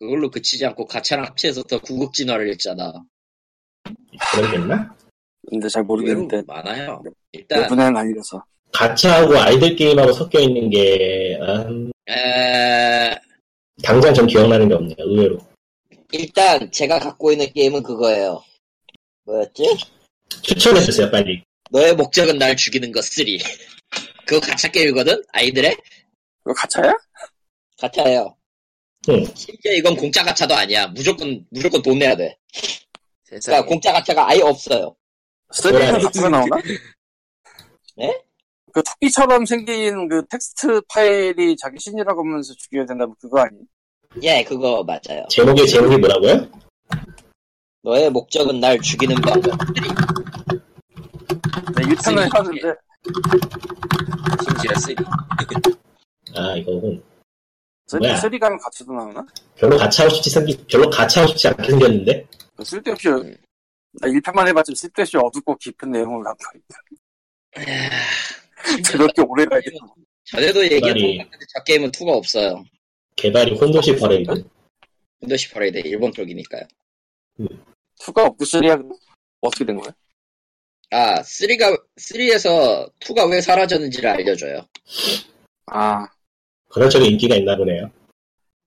그걸로 0.00 0.30
그치지 0.30 0.64
않고 0.66 0.86
가차랑 0.86 1.26
합체해서 1.26 1.62
더 1.64 1.78
구급 1.80 2.12
진화를 2.14 2.48
했잖아. 2.50 2.92
있나? 4.54 4.94
근데 5.48 5.68
잘 5.68 5.82
모르겠는데 5.84 6.42
많아요. 6.46 7.02
일단, 7.32 7.62
내분에는 7.62 7.96
아니라서 7.96 8.42
가차하고 8.72 9.36
아이들 9.38 9.76
게임하고 9.76 10.12
섞여 10.12 10.40
있는 10.40 10.70
게, 10.70 11.38
음, 11.40 11.90
에, 12.08 13.14
당장 13.82 14.12
전 14.12 14.26
기억나는 14.26 14.68
게 14.68 14.74
없네요. 14.74 14.96
의외로. 14.98 15.38
일단 16.12 16.70
제가 16.72 16.98
갖고 16.98 17.30
있는 17.32 17.46
게임은 17.52 17.82
그거예요. 17.82 18.42
뭐였지? 19.24 19.64
추천해주세요, 20.42 21.10
빨리. 21.10 21.42
너의 21.70 21.94
목적은 21.94 22.38
날 22.38 22.56
죽이는 22.56 22.92
것 22.92 23.04
3. 23.04 23.26
그거 24.26 24.40
가차 24.40 24.68
게임이거든? 24.68 25.22
아이들의? 25.32 25.76
그거 26.42 26.54
가차야? 26.54 26.92
가차예요. 27.78 28.36
응. 29.10 29.24
심지어 29.34 29.72
이건 29.72 29.96
공짜 29.96 30.22
가차도 30.22 30.54
아니야. 30.54 30.88
무조건, 30.88 31.44
무조건 31.50 31.82
돈 31.82 31.98
내야 31.98 32.16
돼. 32.16 32.36
세상에. 33.24 33.56
그러니까 33.56 33.66
공짜 33.68 33.92
가차가 33.92 34.28
아예 34.28 34.40
없어요. 34.40 34.94
쓰리는 35.52 35.90
뭐야, 35.90 35.98
가차가 35.98 36.28
나오나? 36.28 36.56
네? 37.96 38.22
그 38.72 38.82
토끼처럼 38.82 39.46
생긴 39.46 40.08
그 40.08 40.26
텍스트 40.28 40.80
파일이 40.88 41.56
자기 41.56 41.78
신이라고 41.78 42.20
하면서 42.20 42.52
죽여야 42.54 42.86
된다면 42.86 43.14
그거 43.20 43.40
아니? 43.40 43.56
예, 44.22 44.42
그거 44.44 44.84
맞아요. 44.84 45.26
제목이, 45.30 45.66
제목이 45.66 45.96
뭐라고요? 45.96 46.50
너의 47.88 48.10
목적은 48.10 48.60
날 48.60 48.78
죽이는 48.80 49.16
방법. 49.22 49.56
내 51.74 51.82
1편을 51.84 52.26
해봤는데 52.26 52.74
심지어 54.44 54.74
쓰리. 54.78 54.96
아, 56.36 56.54
이거군. 56.56 57.02
쓰리, 57.86 58.00
뭐야? 58.00 58.16
쓰리 58.16 58.38
가면 58.38 58.58
가차도 58.58 58.92
나오나? 58.92 59.26
별로 59.56 59.78
가차하고 59.78 60.14
싶지 60.16 60.28
생기, 60.28 60.54
별로 60.70 60.90
가차하고 60.90 61.30
싶지 61.30 61.48
않게 61.48 61.70
생겼는데? 61.70 62.26
그 62.56 62.62
쓸데없이 62.64 63.08
나 63.08 64.06
1편만 64.08 64.46
해봤지만 64.48 64.74
쓸데없이 64.76 65.16
어둡고 65.16 65.56
깊은 65.56 65.90
내용을 65.90 66.22
갖고 66.24 66.44
있다 66.58 66.76
그렇게 68.92 69.22
오래 69.22 69.46
가야겠다 69.46 69.78
전에도 70.24 70.62
얘기했던 70.62 70.92
말이- 70.92 71.16
것 71.16 71.24
같은데 71.24 71.46
저 71.56 71.64
게임은 71.64 71.90
2가 71.92 72.08
없어요. 72.10 72.64
개발이 73.16 73.56
혼도시 73.56 73.96
퍼레이드? 73.96 74.44
윈도시 75.22 75.50
퍼레이드 75.52 75.78
일본 75.78 76.12
쪽이니까요. 76.12 76.64
2가 78.00 78.24
없고 78.26 78.44
3야 78.44 78.82
어떻게 79.40 79.64
된 79.64 79.76
거야? 79.76 79.92
아, 80.90 81.20
3가, 81.20 81.80
3에서 81.96 82.90
2가 83.00 83.30
왜 83.30 83.40
사라졌는지를 83.40 84.08
알려줘요. 84.10 84.66
아 85.66 86.06
그런 86.68 86.88
쪽에 86.90 87.06
인기가 87.06 87.34
있나 87.36 87.56
보네요. 87.56 87.90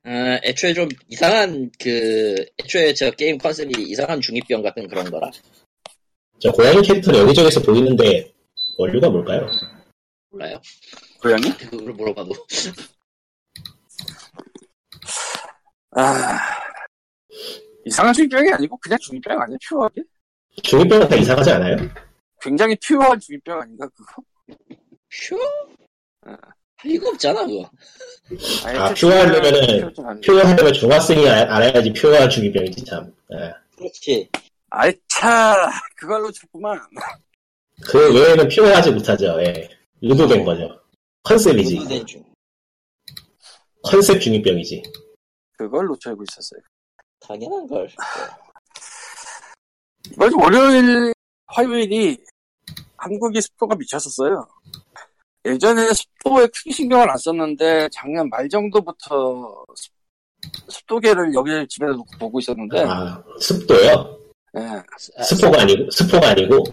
아, 0.04 0.40
애초에 0.44 0.74
좀 0.74 0.90
이상한, 1.10 1.70
그, 1.80 2.34
애초에 2.60 2.94
저 2.96 3.12
게임 3.12 3.38
컨셉이 3.38 3.72
이상한 3.84 4.20
중이병 4.20 4.64
같은 4.64 4.88
그런 4.88 5.10
거라. 5.12 5.30
저 6.40 6.52
고양이 6.52 6.82
캐릭터는 6.82 7.20
여기저기서 7.20 7.62
보이는데, 7.62 8.34
원료가 8.80 9.10
뭘까요? 9.10 9.48
몰라요. 10.32 10.60
고양이? 11.22 11.56
그걸 11.56 11.94
물어봐도. 11.94 12.32
아 15.92 16.40
이상한 17.92 18.14
중이병이 18.14 18.54
아니고 18.54 18.78
그냥 18.78 18.98
중이병 19.02 19.42
아니야 19.42 19.58
퓨어하게? 19.68 20.02
중이병은 20.64 21.10
다 21.10 21.16
이상하지 21.18 21.52
않아요? 21.52 21.76
굉장히 22.42 22.76
퓨어한 22.82 23.20
중이병 23.20 23.62
아닌가 23.62 23.86
그거? 23.90 24.24
퓨? 24.48 25.38
할 26.24 26.38
리가 26.84 27.10
없잖아, 27.10 27.46
그거. 27.46 27.70
아니, 28.66 28.78
아, 28.80 28.88
대충 28.90 29.10
퓨어 29.10 29.20
하려면은 29.20 29.92
퓨어는 29.94 30.10
아니고. 30.10 30.22
표현하려면 30.26 30.74
중학생이 30.74 31.28
알- 31.30 31.48
알아야지 31.52 31.94
표현한 31.94 32.30
중이병이지, 32.30 32.86
참. 32.86 33.14
예. 33.34 33.54
그렇지. 33.78 34.30
아이 34.70 34.92
차 35.10 35.70
그걸로 35.98 36.32
줬구만 36.32 36.80
그 37.84 38.16
외에는 38.16 38.48
표현하지 38.48 38.92
못하죠, 38.92 39.36
예. 39.42 39.70
의도된 40.02 40.44
거죠. 40.46 40.80
컨셉이지. 41.24 41.78
컨셉 43.84 44.20
중이병이지. 44.22 44.82
그걸 45.58 45.86
놓쳐고 45.86 46.24
있었어요 46.24 46.62
당연한 47.28 47.68
걸. 47.68 47.90
이번 50.12 50.30
주 50.30 50.38
월요일 50.38 51.14
화요일이 51.48 52.18
한국이 52.98 53.40
습도가 53.42 53.76
미쳤었어요 53.76 54.48
예전에는 55.46 55.94
습도에 55.94 56.48
크게 56.48 56.72
신경을 56.72 57.10
안 57.10 57.18
썼는데 57.18 57.90
작년 57.94 58.28
말 58.30 58.48
정도부터 58.50 59.66
습- 59.76 59.92
습도계를 60.70 61.34
여기 61.34 61.52
집에 61.68 61.86
놓고 61.88 62.06
보고 62.20 62.40
있었는데 62.40 62.84
아, 62.84 63.24
습도요? 63.40 64.18
예. 64.58 64.62
아, 65.18 65.24
스포가 65.24 65.62
아니고, 65.62 65.90
스포가 65.92 66.30
아니고, 66.32 66.64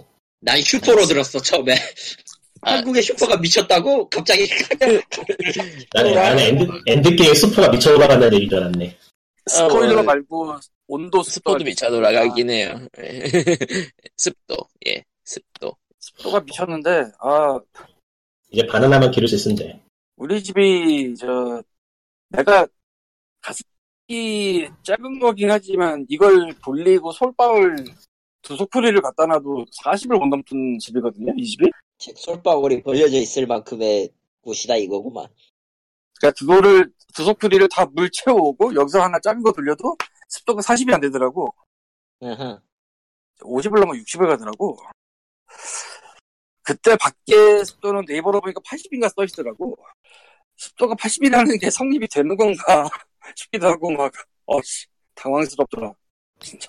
난 0.41 0.61
슈퍼로 0.61 1.05
들었어, 1.07 1.39
처음에. 1.41 1.75
아. 2.63 2.73
한국의 2.73 3.03
슈퍼가 3.05 3.37
미쳤다고? 3.37 4.09
갑자기. 4.09 4.49
나는, 5.95 6.13
나는 6.15 6.39
end, 6.41 6.67
엔드게임 6.89 7.35
스포가 7.35 7.69
미쳐 7.69 7.95
올라간다는 7.95 8.35
얘기인 8.35 8.51
줄 8.51 8.59
알았네. 8.59 8.99
스포일러 9.49 10.01
어, 10.01 10.03
말고 10.03 10.55
온도 10.87 11.23
습도도 11.23 11.65
미쳐 11.65 11.91
돌아가긴 11.91 12.51
해요. 12.51 12.87
예. 12.99 13.23
습도, 14.17 14.57
예, 14.87 15.03
습도. 15.25 15.75
습도가 15.99 16.41
미쳤는데 16.41 17.11
아 17.21 17.59
이제 18.51 18.67
바나나만 18.67 19.11
기를 19.11 19.29
수 19.29 19.37
있는데. 19.51 19.81
우리 20.17 20.43
집이 20.43 21.15
저 21.17 21.63
내가 22.29 22.67
가습기 23.41 24.69
작은 24.83 25.19
거긴 25.21 25.51
하지만 25.51 26.05
이걸 26.09 26.55
돌리고 26.65 27.13
솔방울 27.13 27.85
두 28.43 28.57
소쿠리를 28.57 29.01
갖다 29.01 29.27
놔도 29.27 29.67
40을 29.85 30.19
못 30.19 30.27
넘는 30.27 30.79
집이거든요 30.79 31.33
이 31.37 31.45
집이 31.45 31.71
책 31.99 32.17
솔방울이 32.17 32.83
벌려져 32.83 33.19
있을 33.19 33.47
만큼의 33.47 34.11
곳이다 34.41 34.77
이거구만. 34.77 35.27
그러니까 36.21 36.39
그거를 36.39 36.93
두 37.15 37.25
소쿠리를 37.25 37.67
다 37.71 37.87
물 37.87 38.11
채워오고 38.11 38.75
여기서 38.75 39.01
하나 39.03 39.19
작은 39.21 39.43
거 39.43 39.53
돌려도 39.53 39.97
습도가 40.29 40.61
40이 40.63 40.93
안 40.93 41.01
되더라고. 41.01 41.55
으흠. 42.23 42.59
50을 43.41 43.81
넘어 43.81 43.93
60을 43.93 44.27
가더라고. 44.29 44.79
그때 46.63 46.97
밖에 46.97 47.65
습도는 47.65 48.05
네이버로 48.07 48.41
보니까 48.41 48.61
80인가 48.61 49.13
써있더라고. 49.15 49.77
습도가 50.57 50.95
80이라는 50.97 51.61
게 51.61 51.71
성립이 51.71 52.09
되는 52.09 52.37
건가 52.37 52.89
싶기도 53.37 53.69
하고 53.69 53.91
막 53.93 54.13
어씨 54.47 54.87
당황스럽더라 55.15 55.93
진짜. 56.41 56.69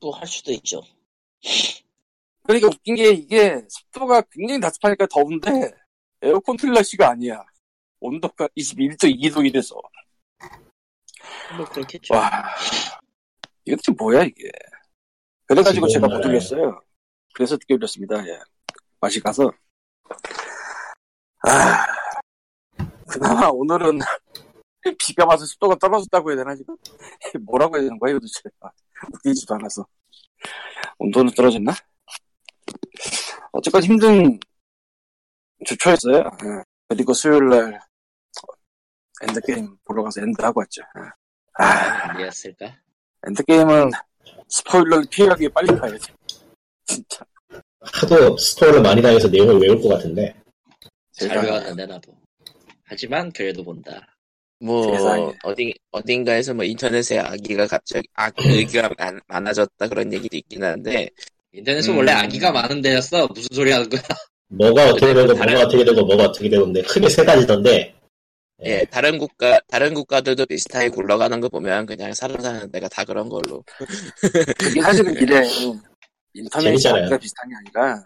또 0.00 0.10
할 0.10 0.26
수도 0.26 0.52
있죠. 0.52 0.80
그러니까 2.44 2.68
웃긴 2.68 2.94
게 2.94 3.10
이게 3.10 3.60
습도가 3.68 4.22
굉장히 4.30 4.60
다습하니까 4.60 5.06
더운데 5.06 5.70
에어컨 6.22 6.56
틀라시가 6.56 7.10
아니야 7.10 7.44
온도가 8.00 8.48
21도 8.56 9.04
2도 9.04 9.46
이래서. 9.46 9.76
뭐 11.56 11.64
그렇겠죠. 11.66 12.14
와 12.14 12.30
이거 13.64 13.76
좀 13.82 13.94
뭐야 13.98 14.24
이게? 14.24 14.50
그래가지고 15.46 15.88
제가 15.88 16.08
못 16.08 16.24
올렸어요. 16.24 16.80
그래서 17.34 17.54
늦게 17.54 17.74
올렸습니다. 17.74 18.26
예. 18.26 18.38
맛이 19.00 19.20
가서. 19.20 19.52
아 21.46 21.86
그나마 23.08 23.48
오늘은 23.48 23.98
비가 24.98 25.24
와서 25.24 25.44
습도가 25.46 25.76
떨어졌다고 25.76 26.30
해야 26.30 26.36
되나 26.38 26.54
지금? 26.54 26.76
뭐라고 27.44 27.76
해야 27.76 27.84
되는 27.84 27.98
거야 27.98 28.10
이거 28.12 28.20
도대체? 28.20 28.42
아, 28.60 28.70
웃기지도 29.12 29.54
않아서. 29.54 29.86
온도는 30.98 31.32
떨어졌나? 31.34 31.72
어쨌건 33.52 33.82
힘든 33.82 34.38
주초였어요. 35.64 36.18
예. 36.18 36.62
그리고 36.88 37.12
수요일날 37.14 37.80
엔드게임 39.22 39.76
보러 39.84 40.02
가서 40.04 40.20
end하고 40.22 40.60
왔죠 40.60 40.82
예. 40.98 41.02
아 41.58 42.10
아니었을까? 42.10 42.74
엔드게임은 43.26 43.90
스포일러를 44.48 45.04
피하기 45.10 45.48
빨리 45.48 45.68
가야지. 45.78 46.08
진짜. 46.84 47.24
하도 47.80 48.36
스포를 48.36 48.82
많이 48.82 49.00
당해서 49.00 49.28
내용을 49.28 49.58
외울 49.58 49.80
것 49.80 49.88
같은데. 49.88 50.34
잘. 51.12 51.36
외웠는데 51.44 51.86
나도. 51.86 52.12
하지만 52.84 53.32
그래도 53.32 53.64
본다. 53.64 54.06
뭐 54.60 54.92
세상에. 54.96 55.32
어디 55.44 55.74
어딘가에서 55.90 56.54
뭐 56.54 56.64
인터넷에 56.64 57.18
아기가 57.18 57.66
갑자기 57.66 58.06
아기가 58.14 58.90
많, 58.98 59.20
많아졌다 59.26 59.88
그런 59.88 60.12
얘기도 60.12 60.36
있긴 60.36 60.62
한데 60.62 61.08
인터넷은 61.52 61.94
음. 61.94 61.98
원래 61.98 62.12
아기가 62.12 62.52
많은 62.52 62.82
데였어. 62.82 63.26
무슨 63.28 63.48
소리 63.52 63.72
하는 63.72 63.88
거야? 63.88 64.02
뭐가 64.48 64.90
어떻게 64.90 65.12
되고, 65.12 65.34
다른- 65.34 65.54
뭐가 65.54 65.66
어떻게 65.66 65.84
되고, 65.84 66.04
뭐가 66.04 66.24
어떻게 66.24 66.48
되는데, 66.48 66.80
크게 66.82 67.08
세 67.08 67.24
가지던데, 67.24 67.95
예 68.64 68.84
다른 68.86 69.18
국가 69.18 69.60
다른 69.68 69.92
국가들도 69.92 70.46
비슷하게 70.46 70.88
굴러가는 70.88 71.40
거 71.40 71.48
보면 71.48 71.84
그냥 71.84 72.12
사람 72.14 72.40
사는 72.40 72.70
데가 72.70 72.88
다 72.88 73.04
그런 73.04 73.28
걸로 73.28 73.62
그게 74.58 74.80
사실은 74.80 75.12
이래. 75.20 75.42
인터넷이. 76.32 76.88
아기가 76.88 77.16
비슷한 77.18 77.48
게 77.48 77.54
아니라, 77.56 78.04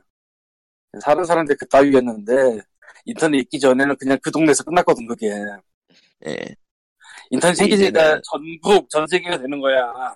사는 1.02 1.24
사람들 1.24 1.56
그 1.58 1.66
따위였는데, 1.66 2.60
인터넷 3.04 3.38
있기 3.40 3.58
전에는 3.58 3.96
그냥 3.96 4.18
그 4.22 4.30
동네에서 4.30 4.62
끝났거든, 4.62 5.04
그게. 5.08 5.32
예 6.26 6.36
인터넷 7.30 7.54
생기니까 7.54 8.16
이제는- 8.16 8.20
전국, 8.24 8.88
전 8.88 9.06
세계가 9.08 9.38
되는 9.38 9.60
거야. 9.60 10.14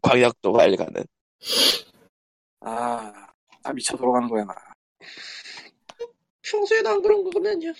광역도 0.00 0.52
발가는 0.54 1.04
아, 2.60 3.12
다 3.62 3.72
미쳐 3.74 3.94
돌아가는 3.96 4.26
거야, 4.28 4.44
나. 4.44 4.54
평소에도 6.42 6.88
안 6.88 7.02
그런 7.02 7.24
거거든요. 7.24 7.72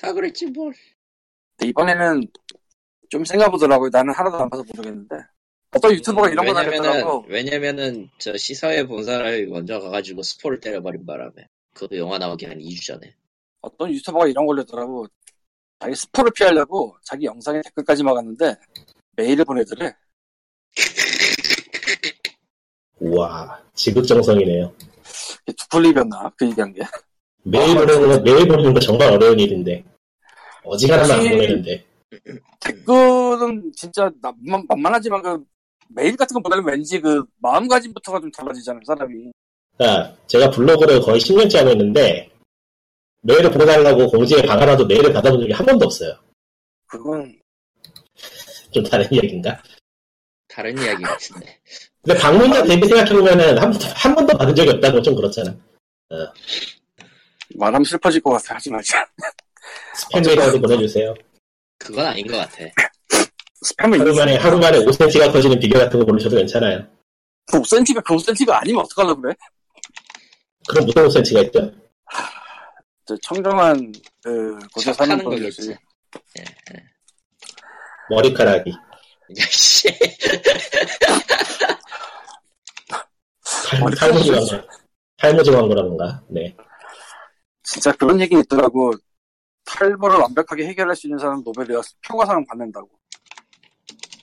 다 0.00 0.12
그랬지 0.12 0.46
뭘. 0.46 0.72
근데 1.56 1.68
이번에는 1.68 2.26
좀 3.10 3.24
센가 3.24 3.50
보더라고요. 3.50 3.90
나는 3.92 4.14
하나도 4.14 4.38
안 4.38 4.48
봐서 4.48 4.64
모르겠는데. 4.68 5.16
어떤 5.72 5.92
유튜버가 5.92 6.30
이런 6.30 6.46
거 6.46 6.52
왜냐면은 6.52 6.82
날렸더라고. 6.82 7.24
왜냐면은 7.28 8.10
저 8.18 8.36
시사회 8.36 8.86
본사를 8.86 9.46
먼저 9.48 9.78
가가지고 9.78 10.22
스포를 10.22 10.60
때려버린 10.60 11.06
바람에 11.06 11.32
그것도 11.74 11.98
영화 11.98 12.18
나오기 12.18 12.46
한 12.46 12.58
2주 12.58 12.86
전에. 12.86 13.14
어떤 13.60 13.92
유튜버가 13.92 14.26
이런 14.26 14.46
거 14.46 14.50
올렸더라고. 14.52 15.06
자기 15.78 15.94
스포를 15.94 16.32
피하려고 16.32 16.96
자기 17.04 17.26
영상에 17.26 17.60
댓글까지 17.62 18.02
막았는데 18.02 18.56
메일을 19.16 19.44
보내더래. 19.44 19.94
우와, 22.98 23.62
지극정성이네요. 23.74 24.74
이게 25.46 25.52
두플립이었나? 25.56 26.32
그 26.36 26.46
얘기한 26.46 26.72
게. 26.72 26.82
매일 27.42 27.76
아, 27.76 27.80
보내는 27.80 28.08
거, 28.08 28.20
매일 28.20 28.48
보내는 28.48 28.74
거 28.74 28.80
정말 28.80 29.12
어려운 29.12 29.38
일인데. 29.38 29.84
어지간하면 30.64 31.10
안 31.10 31.28
보내는데. 31.30 31.84
댓글은 32.60 33.72
진짜 33.74 34.10
나- 34.20 34.32
만- 34.40 34.64
만만하지만 34.68 35.22
그 35.22 35.42
메일 35.88 36.16
같은 36.16 36.34
거 36.34 36.40
보내면 36.40 36.66
왠지 36.72 37.00
그 37.00 37.24
마음가짐부터가 37.38 38.20
좀 38.20 38.30
달라지잖아요, 38.30 38.82
사람이. 38.86 39.32
그러니까 39.76 40.16
제가 40.26 40.50
블로그를 40.50 41.00
거의 41.00 41.20
10년째 41.20 41.58
하고 41.58 41.70
있는데, 41.70 42.30
메일을 43.22 43.50
보내달라고 43.50 44.08
공지에 44.08 44.42
박아놔도 44.42 44.86
메일을 44.86 45.12
받아본 45.12 45.40
적이 45.40 45.52
한 45.52 45.66
번도 45.66 45.86
없어요. 45.86 46.14
그건 46.86 47.38
좀 48.72 48.82
다른 48.84 49.06
이야기인가? 49.10 49.62
다른 50.48 50.76
이야기 50.78 51.02
같은데. 51.02 51.58
근데 52.02 52.18
방문자 52.20 52.64
대비 52.64 52.86
생각해보면은 52.86 53.58
한, 53.58 53.72
한 53.72 54.14
번도 54.14 54.36
받은 54.36 54.54
적이 54.54 54.70
없다고 54.70 55.02
좀 55.02 55.14
그렇잖아. 55.14 55.54
말하면 57.60 57.84
슬퍼질 57.84 58.20
것 58.22 58.30
같아. 58.30 58.54
하지 58.56 58.70
말자. 58.70 59.06
스팸 59.96 60.24
메일이라도 60.26 60.60
보내주세요. 60.60 61.14
그건 61.78 62.06
아닌 62.06 62.26
것 62.26 62.36
같아. 62.38 62.64
스팸을 63.64 63.98
하루 63.98 64.14
만에, 64.14 64.36
하루 64.36 64.58
만에 64.58 64.78
5cm가 64.78 65.30
커지는 65.32 65.60
비교 65.60 65.78
같은 65.78 65.98
거 66.00 66.06
보내셔도 66.06 66.36
괜찮아요. 66.36 66.86
그 67.46 67.60
5cm가 67.60 68.02
그 68.04 68.14
5cm가 68.16 68.50
아니면 68.52 68.82
어떡하려고 68.84 69.20
그래? 69.20 69.34
그럼 70.68 70.86
무슨 70.86 71.06
5cm가 71.22 71.46
있죠? 71.46 71.70
저 73.06 73.16
청정한 73.22 73.92
그 74.22 74.58
곳에 74.72 74.92
사는. 74.92 75.22
거겠지. 75.22 75.70
예, 76.38 76.44
예. 76.74 76.84
머리카락이. 78.08 78.70
야, 78.70 79.44
씨. 79.50 79.88
탈- 83.68 83.80
머리카락이 83.80 83.96
탈모지 83.98 84.30
있었지. 84.30 84.50
광고. 84.56 84.68
탈모지 85.18 85.50
광고라던가. 85.50 86.22
네. 86.28 86.56
진짜 87.70 87.92
그런 87.92 88.20
얘기 88.20 88.36
있더라고. 88.36 88.92
탈모를 89.64 90.18
완벽하게 90.18 90.66
해결할 90.66 90.96
수 90.96 91.06
있는 91.06 91.18
사람 91.18 91.44
노벨 91.44 91.68
평화상 92.02 92.44
받는다고. 92.46 92.88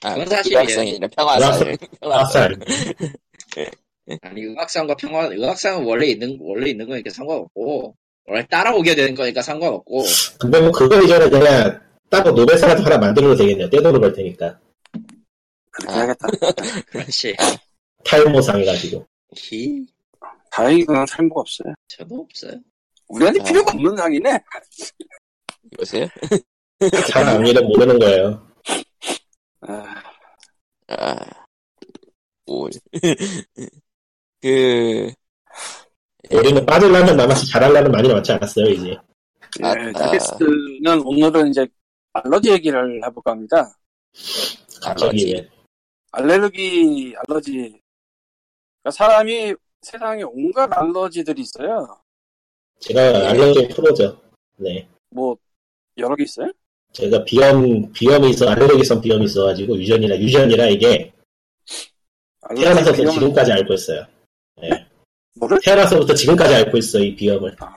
아 0.02 0.12
그건 0.12 0.28
사실이에요. 0.28 0.98
평화상 1.16 1.76
평화상. 2.00 2.54
아니 4.22 4.42
의학상과 4.42 4.96
평화 4.96 5.26
의학상은 5.26 5.84
원래 5.84 6.06
있는 6.06 6.38
원래 6.40 6.70
있는 6.70 6.86
거니까 6.86 7.10
상관없고 7.10 7.94
원래 8.26 8.46
따라오게 8.46 8.94
되는 8.94 9.14
거니까 9.14 9.42
상관없고 9.42 10.04
근데 10.38 10.60
뭐 10.60 10.70
그거 10.70 11.00
이전에 11.02 11.28
그냥 11.30 11.80
따로 12.10 12.32
노벨상라도 12.32 12.82
하나 12.84 12.98
만들어도 12.98 13.36
되겠네요. 13.36 13.70
떼돈을 13.70 14.00
벌 14.00 14.12
테니까. 14.12 14.58
그렇게 15.70 15.92
아. 15.92 15.96
해야겠다. 15.96 16.28
그렇지. 16.90 17.36
탈모상 18.04 18.60
해가지고. 18.60 19.06
히 19.36 19.86
다행히 20.50 20.84
그건 20.84 21.06
탈모가 21.06 21.40
없어요. 21.40 21.74
저도 21.88 22.26
없어요. 22.30 22.60
우리한테 23.08 23.40
아. 23.40 23.44
필요가 23.44 23.72
없는 23.72 23.96
상이네. 23.96 24.40
이보세요 25.72 26.06
사람 27.10 27.40
앞일은 27.40 27.66
모르는 27.66 27.98
거예요. 27.98 28.46
아, 29.62 30.02
아, 30.88 31.16
올. 32.46 32.70
그, 34.40 35.12
우리는 36.30 36.64
빠질라면 36.64 37.16
남아서 37.16 37.44
잘하려면 37.46 37.90
많이 37.90 38.08
남지 38.08 38.32
않았어요, 38.32 38.66
이제. 38.68 38.96
아, 39.62 39.74
네, 39.74 39.90
아. 39.94 39.98
팟캐스트는 39.98 41.02
오늘은 41.04 41.48
이제 41.48 41.66
알러지 42.12 42.50
얘기를 42.52 43.02
해볼까 43.04 43.32
합니다. 43.32 43.76
갑자기 44.80 45.32
왜. 45.34 45.48
알레르기, 46.12 47.14
알러지. 47.16 47.52
그러니까 48.82 48.90
사람이 48.92 49.54
세상에 49.82 50.22
온갖 50.22 50.70
알러지들이 50.72 51.42
있어요. 51.42 52.00
제가 52.80 53.30
알러지 53.30 53.68
프로죠. 53.68 54.16
네. 54.56 54.86
뭐, 55.10 55.36
여러 55.96 56.14
개 56.14 56.24
있어요? 56.24 56.50
제가 56.92 57.24
비염, 57.24 57.92
비염이 57.92 58.30
있어, 58.30 58.48
알레르기성 58.48 59.00
비염이 59.00 59.24
있어가지고, 59.24 59.76
유전이라, 59.78 60.16
유전이라 60.18 60.66
이게, 60.68 61.12
태어나서 62.56 62.92
비염은 62.92 63.12
지금까지 63.12 63.52
알고 63.52 63.74
있어요. 63.74 64.06
뭐를? 65.38 65.58
태어나서부터 65.62 66.14
지금까지 66.14 66.54
앓고 66.54 66.78
있어 66.78 66.98
이 66.98 67.14
비염을. 67.14 67.54
아, 67.60 67.74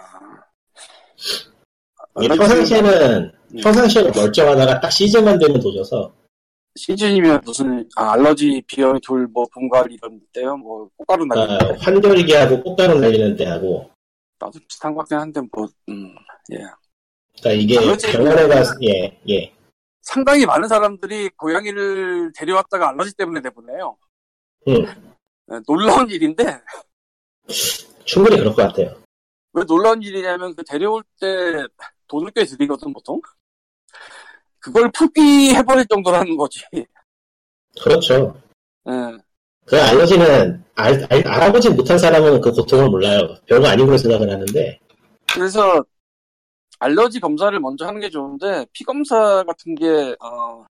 알러지- 2.16 2.38
평상시에는 2.38 3.32
음. 3.54 3.60
평상시에는 3.62 4.12
멀쩡하다가 4.16 4.80
딱 4.80 4.90
시즌만 4.90 5.38
되면 5.38 5.60
도져서 5.60 6.12
시즌이면 6.76 7.42
무슨 7.46 7.88
아, 7.96 8.14
알러지 8.14 8.64
비염 8.66 9.00
돌뭐 9.02 9.46
봄가을 9.54 9.92
이런 9.92 10.20
때요 10.34 10.58
뭐 10.58 10.90
꽃가루 10.98 11.26
아, 11.32 11.36
날리는 11.36 11.58
때 11.60 11.78
환절기 11.80 12.34
하고 12.34 12.64
꽃가루 12.64 13.00
날리는 13.00 13.36
때 13.36 13.46
하고 13.46 13.90
나도 14.42 14.60
비슷한 14.68 14.94
것 14.96 15.02
같긴 15.02 15.20
한데 15.20 15.42
뭐 15.52 15.68
음, 15.90 16.16
예. 16.52 16.58
그러니까 17.40 17.52
이게 17.52 18.12
병원에 18.12 18.48
가서 18.48 18.74
예 18.82 19.20
예. 19.30 19.54
상당히 20.02 20.46
많은 20.46 20.68
사람들이 20.68 21.30
고양이를 21.38 22.34
데려왔다가 22.34 22.90
알러지 22.90 23.14
때문에 23.16 23.40
내보내요. 23.42 23.96
음. 24.68 24.74
네, 25.46 25.60
놀라운 25.68 26.10
일인데 26.10 26.60
충분히 28.06 28.38
그럴 28.38 28.54
것 28.54 28.64
같아요. 28.64 28.96
왜 29.54 29.64
놀라운 29.66 30.02
일이냐면 30.02 30.56
그 30.56 30.64
데려올 30.64 31.04
때 31.20 31.28
돈을 32.08 32.32
꽤 32.32 32.44
들이거든 32.46 32.92
보통. 32.94 33.22
그걸 34.60 34.92
포기해버릴 34.92 35.86
정도라는 35.88 36.36
거지. 36.38 36.60
그렇죠. 37.82 38.40
예. 38.88 39.18
그 39.72 39.82
알러지는 39.82 40.62
알, 40.76 41.08
알, 41.10 41.26
알 41.26 41.44
아보지 41.44 41.70
못한 41.70 41.98
사람은 41.98 42.42
그 42.42 42.52
고통을 42.52 42.90
몰라요. 42.90 43.38
별거 43.48 43.68
아니고 43.70 43.98
생각을 43.98 44.30
하는데 44.30 44.80
그래서 45.34 45.82
알러지 46.80 47.22
검사를 47.22 47.58
먼저 47.58 47.88
하는 47.88 48.02
게 48.02 48.10
좋은데 48.10 48.66
피 48.74 48.84
검사 48.84 49.42
같은 49.46 49.74
게 49.76 50.14
어, 50.20 50.66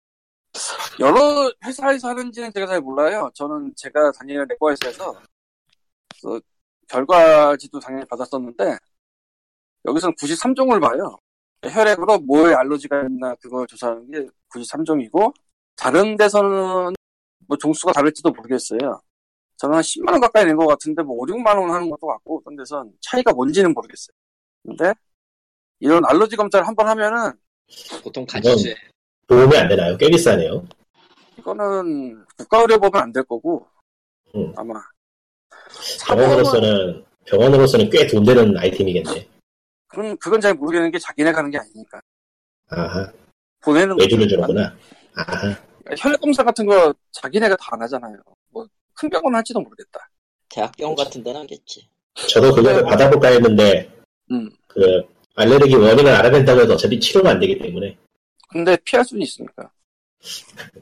여러 0.99 1.51
회사에서 1.65 2.09
하는지는 2.09 2.53
제가 2.53 2.67
잘 2.67 2.83
몰라요. 2.83 3.31
저는 3.33 3.73
제가 3.75 4.13
다니는 4.13 4.47
내과 4.47 4.71
회사에서 4.71 5.15
그 6.23 6.39
결과지도 6.87 7.81
당연히 7.81 8.05
받았었는데 8.05 8.77
여기서는 9.87 10.15
93종을 10.17 10.79
봐요. 10.79 11.17
혈액으로 11.63 12.19
뭐에 12.19 12.53
알러지가 12.53 13.05
있나 13.05 13.35
그걸 13.37 13.67
조사하는 13.67 14.11
게 14.11 14.27
93종이고 14.53 15.33
다른 15.75 16.19
데서는 16.19 16.93
뭐 17.51 17.59
종수가 17.59 17.93
다를지도 17.93 18.31
모르겠어요. 18.31 19.01
저는 19.57 19.75
한 19.75 19.83
10만 19.83 20.13
원 20.13 20.21
가까이 20.21 20.45
낸 20.47 20.57
것 20.57 20.69
같은데 20.69 21.03
뭐 21.03 21.17
5, 21.17 21.27
6만 21.27 21.59
원 21.59 21.69
하는 21.71 21.91
것도 21.91 22.07
같고 22.07 22.39
어떤 22.41 22.55
데선 22.57 22.93
차이가 23.01 23.33
뭔지는 23.33 23.75
모르겠어요. 23.75 24.15
근데 24.63 24.95
이런 25.81 26.01
알러지 26.07 26.37
검사를 26.37 26.65
한 26.67 26.77
번 26.77 26.87
하면은 26.87 27.33
보통 28.05 28.25
가지수에 28.25 28.75
보험이 29.27 29.57
안 29.57 29.69
되나요? 29.69 29.97
꽤 29.97 30.09
비싸네요. 30.09 30.65
이거는 31.39 32.25
국가 32.37 32.61
의료 32.61 32.79
보면 32.79 33.03
안 33.03 33.13
될 33.13 33.25
거고 33.25 33.67
음. 34.37 34.53
아마 34.57 34.75
병원으로서는 36.07 37.05
병원으로서는 37.27 37.91
꽤 37.91 38.07
돈 38.07 38.23
되는 38.25 38.57
아이템이겠네. 38.57 39.29
그건 39.89 40.17
그건 40.19 40.41
잘 40.41 40.55
모르겠는 40.55 40.93
게 40.93 40.99
자기네 41.01 41.33
가는 41.33 41.51
게 41.51 41.59
아니니까 41.59 42.01
아하 42.69 43.11
보내는 43.61 43.99
외주를. 43.99 44.29
주는구나. 44.29 44.73
아하 45.17 45.57
혈액 45.99 46.21
검사 46.21 46.43
같은 46.45 46.67
거 46.67 46.93
자기네가 47.13 47.57
다 47.57 47.75
안 47.75 47.83
하잖아요. 47.83 48.17
뭐 48.51 48.67
큰 48.95 49.09
병원 49.09 49.35
할지도 49.35 49.61
모르겠다. 49.61 50.11
대학병원 50.51 50.95
같은 50.95 51.23
데는 51.23 51.41
하겠지. 51.41 51.89
저도 52.29 52.55
그거를 52.55 52.83
받아볼까 52.85 53.29
했는데 53.29 53.91
음. 54.31 54.51
그 54.69 55.03
알레르기 55.37 55.75
원인을 55.75 56.13
알아낸다고 56.13 56.61
해도 56.63 56.75
어차피 56.75 57.01
치료가 57.01 57.31
안 57.31 57.41
되기 57.41 57.59
때문에 57.59 57.97
근데 58.51 58.77
피할 58.85 59.03
수는 59.05 59.23
있으니까. 59.23 59.71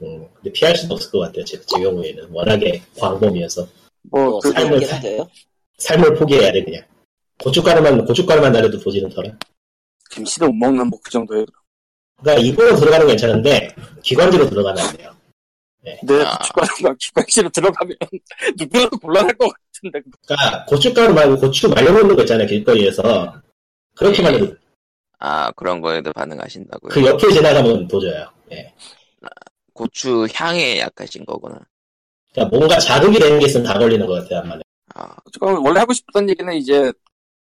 음, 0.01 0.27
근데 0.35 0.51
피할 0.51 0.75
수는 0.75 0.91
없을 0.93 1.11
것 1.11 1.19
같아요. 1.19 1.45
제, 1.45 1.57
제 1.61 1.79
경우에는 1.79 2.29
워낙에 2.31 2.81
광범위해서 2.99 3.65
뭐뭐 4.11 4.39
그, 4.39 4.51
삶을 4.51 4.79
돼요? 5.01 5.29
삶을 5.77 6.15
포기해야 6.15 6.51
돼 6.51 6.63
그냥. 6.63 6.83
고춧가루만 7.41 8.03
고춧가루만 8.05 8.51
나래도 8.51 8.77
도지는 8.79 9.09
털어. 9.09 9.31
김치도 10.11 10.47
못 10.47 10.53
먹는 10.55 10.87
뭐 10.87 10.99
그 11.01 11.09
정도예요. 11.09 11.45
그러니까 12.21 12.45
입으로 12.45 12.75
들어가는 12.75 13.05
건 13.05 13.07
괜찮은데 13.07 13.75
기관지로 14.03 14.49
들어가면 14.49 14.85
안 14.85 14.97
돼요. 14.97 15.15
근데 16.01 16.23
아. 16.23 16.37
고춧가루가 16.37 16.95
기관지로 16.99 17.49
들어가면 17.49 17.95
누구라도 18.57 18.97
곤란할 18.97 19.33
것 19.35 19.51
같은데. 19.51 20.01
그러니까 20.27 20.65
고춧가루 20.65 21.13
말고 21.13 21.37
고추 21.37 21.69
말려놓는 21.69 22.15
거 22.15 22.21
있잖아요 22.23 22.47
길거리에서 22.47 23.33
그렇게만 23.95 24.35
해도 24.35 24.55
아 25.19 25.51
그런 25.51 25.81
거에도 25.81 26.11
반응하신다고요? 26.13 26.89
그 26.89 27.05
옆에 27.05 27.31
지나가면 27.31 27.87
도져요. 27.87 28.29
예. 28.51 28.73
고추 29.73 30.27
향에 30.33 30.79
약하신 30.79 31.25
거구나. 31.25 31.59
그러니까 32.33 32.57
뭔가 32.57 32.77
자극이 32.77 33.17
되는 33.19 33.39
게 33.39 33.45
있으면 33.45 33.65
다 33.65 33.77
걸리는 33.77 34.05
것 34.05 34.13
같아요 34.21 34.39
한마디. 34.39 34.61
아, 34.95 35.15
원래 35.41 35.79
하고 35.79 35.93
싶었던 35.93 36.29
얘기는 36.29 36.53
이제 36.55 36.91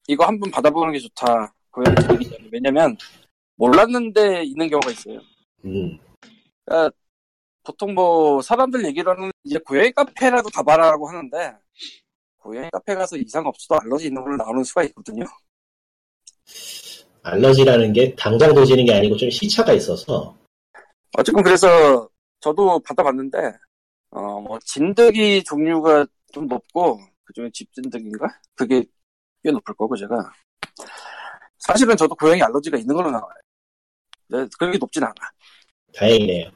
이거 0.07 0.25
한번 0.25 0.51
받아보는 0.51 0.93
게 0.93 0.99
좋다. 1.01 1.53
고양이 1.71 1.95
들이기 1.97 2.31
전에. 2.31 2.45
왜냐면 2.53 2.97
몰랐는데 3.59 4.45
있는 4.45 4.69
경우가 4.69 4.91
있어요. 4.93 5.21
음, 5.65 5.99
그러니까 6.65 6.97
보통 7.65 7.93
뭐 7.93 8.41
사람들 8.41 8.85
얘기로는 8.87 9.31
이제 9.45 9.59
고양이 9.59 9.93
카페라도 9.93 10.49
가봐라라고 10.51 11.09
하는데 11.09 11.57
고양이 12.39 12.69
카페 12.73 12.95
가서 12.95 13.17
이상 13.17 13.45
없어도 13.47 13.81
알러지 13.83 14.07
있는 14.07 14.23
걸로 14.23 14.37
나오는 14.37 14.63
수가 14.65 14.85
있거든요. 14.85 15.25
알러지라는 17.23 17.93
게 17.93 18.15
당장 18.15 18.55
도지는 18.55 18.85
게 18.87 18.95
아니고 18.95 19.17
좀 19.17 19.29
시차가 19.29 19.73
있어서 19.75 20.35
어쨌든 21.19 21.43
그래서 21.43 22.09
저도 22.41 22.79
받아봤는데 22.81 23.39
어 24.11 24.41
뭐 24.41 24.59
진드기 24.65 25.43
종류가 25.45 26.07
좀 26.33 26.47
높고 26.47 27.01
그중에 27.25 27.51
집진드기인가 27.53 28.27
그게 28.55 28.85
꽤 29.43 29.51
높을 29.51 29.75
거고 29.75 29.97
제가 29.97 30.31
사실은 31.59 31.97
저도 31.97 32.15
고양이 32.15 32.41
알러지가 32.43 32.79
있는 32.79 32.95
걸로 32.95 33.11
나와요. 33.11 33.35
근데 34.31 34.49
그렇게 34.59 34.79
높진 34.79 35.03
않아. 35.05 35.15
다행이네요. 35.95 36.51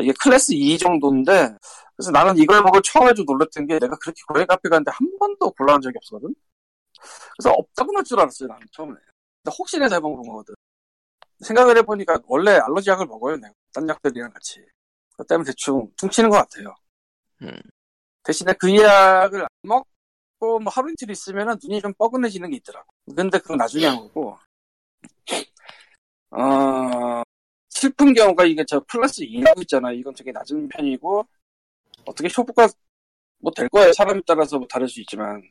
이게 0.00 0.12
클래스 0.20 0.52
2 0.54 0.76
정도인데 0.78 1.54
그래서 1.96 2.10
나는 2.10 2.36
이걸 2.36 2.62
보고 2.62 2.80
처음에 2.80 3.14
좀 3.14 3.24
놀랐던 3.26 3.66
게 3.66 3.78
내가 3.78 3.96
그렇게 3.96 4.20
고양이 4.26 4.46
카페 4.46 4.68
갔는데 4.68 4.90
한 4.90 5.08
번도 5.18 5.52
곤란한 5.52 5.80
적이 5.80 5.98
없거든. 5.98 6.34
그래서 7.36 7.50
없다고 7.56 7.96
할 7.96 8.04
줄 8.04 8.18
알았어요 8.20 8.48
나는 8.48 8.66
처음에. 8.72 8.94
근데 8.94 9.56
혹시나 9.56 9.88
잘먹은 9.88 10.22
거거든. 10.22 10.54
생각을 11.40 11.76
해보니까 11.78 12.18
원래 12.26 12.52
알러지 12.52 12.90
약을 12.90 13.06
먹어요 13.06 13.36
내가 13.36 13.52
딴 13.72 13.88
약들이랑 13.88 14.32
같이. 14.32 14.64
그것 15.12 15.26
때문에 15.28 15.46
대충 15.46 15.88
퉁치는 15.96 16.30
것 16.30 16.36
같아요. 16.38 16.74
음. 17.42 17.56
대신에 18.24 18.52
그 18.54 18.74
약을 18.74 19.42
안 19.42 19.48
먹고 19.62 20.58
뭐 20.60 20.72
하루 20.72 20.90
이틀 20.90 21.10
있으면 21.10 21.58
눈이 21.62 21.80
좀 21.80 21.92
뻐근해지는 21.94 22.50
게 22.50 22.56
있더라고. 22.56 22.86
근데 23.14 23.38
그건 23.38 23.58
나중에 23.58 23.86
한 23.86 23.96
거고. 23.98 24.36
어, 26.36 27.22
슬픈 27.70 28.14
경우가 28.14 28.44
이게 28.44 28.64
저 28.66 28.80
플러스 28.88 29.22
2라고 29.22 29.62
있잖아요. 29.62 29.94
이건 29.94 30.14
되게 30.14 30.32
낮은 30.32 30.68
편이고, 30.68 31.26
어떻게 32.06 32.28
효과가 32.36 32.68
뭐 33.40 33.52
될 33.54 33.68
거예요. 33.68 33.92
사람에 33.92 34.20
따라서 34.26 34.58
뭐 34.58 34.66
다를 34.68 34.88
수 34.88 35.00
있지만. 35.00 35.42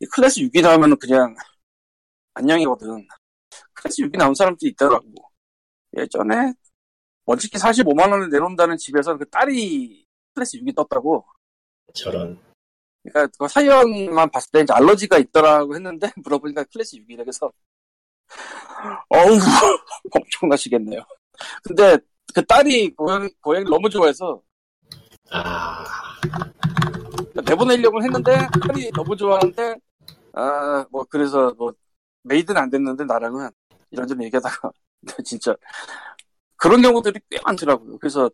이 0.00 0.06
클래스 0.06 0.40
6이 0.42 0.62
나오면은 0.62 0.96
그냥 0.98 1.34
안녕이거든. 2.34 3.06
클래스 3.74 4.02
6이 4.02 4.18
나온 4.18 4.34
사람도 4.34 4.66
있더라고. 4.68 5.06
예전에 5.96 6.52
먼치킨 7.26 7.60
45만 7.60 8.10
원을 8.12 8.30
내놓는다는 8.30 8.76
집에서 8.76 9.16
그 9.16 9.28
딸이 9.30 10.04
클래스 10.34 10.58
6이 10.58 10.74
떴다고. 10.74 11.24
저런 11.94 12.38
그러니까 13.02 13.28
그 13.38 13.48
사연만 13.48 14.30
봤을 14.30 14.50
때 14.52 14.60
이제 14.62 14.72
알러지가 14.72 15.18
있더라고 15.18 15.74
했는데 15.76 16.10
물어보니까 16.24 16.64
클래스 16.64 16.96
6이래 16.96 17.18
그래서 17.18 17.52
어우 19.08 19.38
엄청나시겠네요. 20.10 21.00
근데 21.62 21.98
그 22.34 22.44
딸이 22.44 22.94
고양이 22.94 23.28
고양이를 23.40 23.70
너무 23.70 23.88
좋아해서 23.88 24.40
아 25.30 25.84
내보내려고 27.46 28.02
했는데 28.02 28.46
딸이 28.66 28.90
너무 28.92 29.16
좋아하는데 29.16 29.76
아 30.34 30.86
뭐 30.90 31.04
그래서 31.08 31.52
뭐 31.58 31.72
made는 32.22 32.60
안 32.60 32.70
됐는데 32.70 33.04
나랑은 33.04 33.50
이런저런 33.90 34.22
얘기하다가 34.24 34.70
진짜 35.24 35.54
그런 36.56 36.82
경우들이 36.82 37.20
꽤 37.30 37.38
많더라고요. 37.44 37.98
그래서 37.98 38.30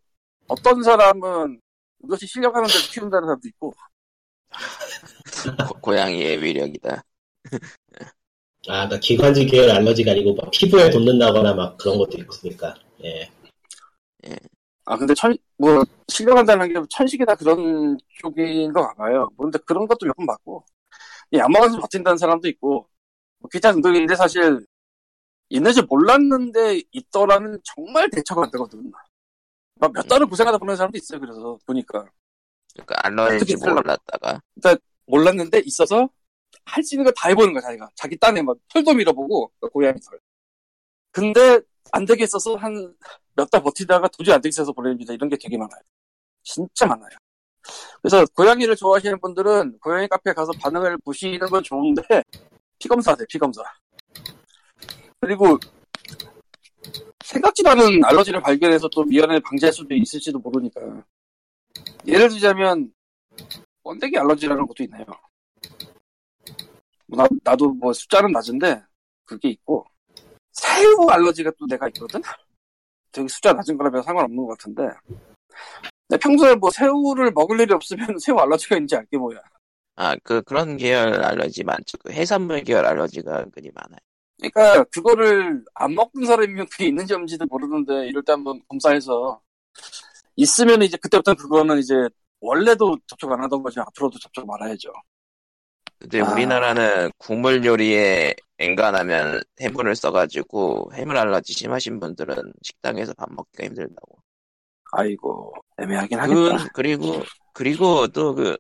어떤 0.49 0.83
사람은 0.83 1.61
이것이 2.05 2.27
실력하는 2.27 2.69
데도 2.69 2.79
키운다는 2.93 3.27
사람도 3.27 3.49
있고 3.49 3.75
고, 5.69 5.81
고양이의 5.81 6.43
위력이다. 6.43 7.03
아, 8.69 8.87
그러니까 8.87 8.99
기관지 9.01 9.47
계열 9.47 9.71
알러지가 9.71 10.13
아니고 10.13 10.35
막 10.35 10.51
피부에 10.51 10.91
돋는다거나 10.91 11.55
막 11.55 11.77
그런 11.79 11.97
것도 11.99 12.19
있으니까. 12.19 12.75
예. 13.05 13.29
아, 14.85 14.97
근데 14.97 15.15
천, 15.15 15.35
뭐, 15.57 15.83
실력한다는 16.09 16.73
게 16.73 16.81
천식이다 16.91 17.37
그런 17.37 17.97
쪽인 18.21 18.73
거 18.73 18.87
같아요. 18.89 19.29
뭐 19.37 19.47
근데 19.47 19.59
그런 19.65 19.87
것도 19.87 20.07
몇 20.07 20.15
번 20.17 20.27
봤고, 20.27 20.65
약 21.35 21.51
먹어서 21.51 21.79
버틴다는 21.79 22.19
사람도 22.19 22.49
있고, 22.49 22.87
뭐 23.39 23.49
기타 23.51 23.73
등등인데 23.73 24.15
사실, 24.17 24.67
있는지 25.49 25.83
몰랐는데 25.83 26.83
있더라는 26.93 27.59
정말 27.65 28.11
대처가 28.11 28.45
안 28.45 28.51
되거든. 28.51 28.91
막 29.77 29.93
몇 29.93 30.07
달을 30.07 30.27
고생하다 30.27 30.59
보는 30.59 30.77
사람도 30.77 30.99
있어요, 30.99 31.21
그래서, 31.21 31.59
보니까. 31.67 32.05
그러니까 32.75 32.95
알러지 33.07 33.37
어떻게 33.37 33.55
살라- 33.57 33.75
몰랐다가 33.75 34.41
몰랐는데 35.07 35.63
있어서, 35.65 36.09
할 36.71 36.83
수 36.85 36.95
있는 36.95 37.05
거 37.05 37.13
다 37.17 37.29
해보는 37.31 37.53
거야, 37.53 37.63
자기가. 37.63 37.89
자기 37.97 38.17
딴에 38.19 38.43
막 38.43 38.57
털도 38.69 38.95
밀어보고, 38.95 39.51
그 39.61 39.69
고양이 39.69 39.99
털. 40.01 40.19
근데 41.13 41.61
안 41.93 42.05
되겠어서 42.07 42.57
한 42.57 42.95
몇 43.37 43.49
달 43.51 43.63
버티다가 43.63 44.09
도저히 44.09 44.35
안 44.35 44.41
되겠어서 44.41 44.73
보냅니다. 44.73 45.13
이런 45.15 45.29
게 45.31 45.37
되게 45.41 45.57
많아요. 45.57 45.81
진짜 46.43 46.87
많아요. 46.87 47.11
그래서 48.03 48.25
고양이를 48.35 48.77
좋아하시는 48.77 49.19
분들은 49.21 49.79
고양이 49.81 50.09
카페에 50.09 50.35
가서 50.35 50.53
반응을 50.61 50.99
보시는 50.99 51.39
건 51.49 51.63
좋은데 51.63 52.03
피검사 52.79 53.13
하세요, 53.13 53.27
피검사. 53.31 53.63
그리고 55.21 55.59
생각지도 57.25 57.71
않은 57.71 58.05
알러지를 58.05 58.43
발견해서 58.43 58.89
또 58.89 59.05
미연에 59.05 59.39
방지할 59.41 59.73
수도 59.73 59.95
있을지도 59.95 60.39
모르니까. 60.39 60.81
예를 62.07 62.29
들자면 62.29 62.93
번데기 63.83 64.19
알러지라는 64.19 64.67
것도 64.67 64.83
있네요. 64.85 65.05
나, 67.17 67.27
나도 67.45 67.73
뭐 67.75 67.93
숫자는 67.93 68.33
낮은데 68.33 68.83
그게 69.25 69.51
있고 69.51 69.85
새우 70.53 71.09
알러지가 71.09 71.53
또 71.59 71.67
내가 71.67 71.89
있거든? 71.89 72.21
되게 73.13 73.29
숫자 73.29 73.53
낮은 73.53 73.77
거라면 73.77 74.03
상관없는 74.03 74.47
것 74.47 74.59
같은데 74.59 74.89
근데 76.09 76.19
평소에 76.21 76.55
뭐 76.55 76.71
새우를 76.71 77.33
먹을 77.33 77.61
일이 77.61 77.73
없으면 77.73 78.07
새우 78.21 78.37
알러지가 78.37 78.77
있는지 78.77 78.97
알게 78.97 79.17
뭐야 79.17 79.41
아, 79.97 80.17
그, 80.23 80.41
그런 80.43 80.79
계열 80.79 81.23
알러지 81.23 81.63
많죠. 81.63 81.99
그 81.99 82.11
해산물 82.11 82.63
계열 82.63 82.87
알러지가 82.87 83.41
은근히 83.41 83.71
많아요. 83.75 83.99
그러니까 84.39 84.85
그거를 84.85 85.63
안 85.75 85.95
먹는 85.95 86.27
사람이면 86.27 86.67
그게 86.71 86.87
있는지 86.87 87.13
없는지도 87.13 87.45
모르는데 87.45 88.09
이럴 88.09 88.23
때 88.23 88.33
한번 88.33 88.63
검사해서 88.69 89.43
있으면 90.37 90.81
이제 90.83 90.97
그때부터 90.97 91.35
그거는 91.35 91.79
이제 91.79 91.95
원래도 92.41 92.97
접촉 93.07 93.31
안 93.33 93.43
하던 93.43 93.63
거지 93.63 93.79
앞으로도 93.79 94.19
접촉 94.19 94.47
말아야죠 94.47 94.91
근데 96.01 96.21
아. 96.21 96.33
우리나라는 96.33 97.11
국물 97.19 97.65
요리에 97.65 98.35
엔간하면 98.59 99.43
해물을 99.61 99.95
써가지고 99.95 100.93
해물 100.95 101.17
알러지 101.17 101.53
심하신 101.53 102.01
분들은 102.01 102.53
식당에서 102.63 103.13
밥 103.15 103.31
먹기가 103.33 103.65
힘들다고. 103.65 104.19
아이고 104.93 105.53
애매하긴 105.79 106.19
그, 106.19 106.49
하겠다 106.49 106.71
그리고, 106.75 107.23
그리고 107.53 108.09
또 108.09 108.35
그, 108.35 108.57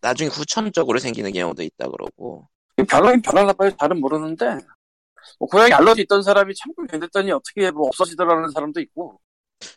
나중에 0.00 0.30
후천적으로 0.30 0.98
생기는 0.98 1.30
경우도 1.32 1.62
있다 1.62 1.88
그러고. 1.88 2.48
변하긴 2.88 3.20
변하나 3.20 3.52
봐요 3.52 3.70
잘은 3.78 4.00
모르는데 4.00 4.58
뭐 5.38 5.48
고양이 5.48 5.72
알러지 5.72 6.02
있던 6.02 6.22
사람이 6.22 6.54
참고 6.54 6.84
견뎠더니 6.84 7.30
어떻게 7.30 7.70
뭐 7.70 7.88
없어지더라는 7.88 8.50
사람도 8.52 8.80
있고 8.80 9.20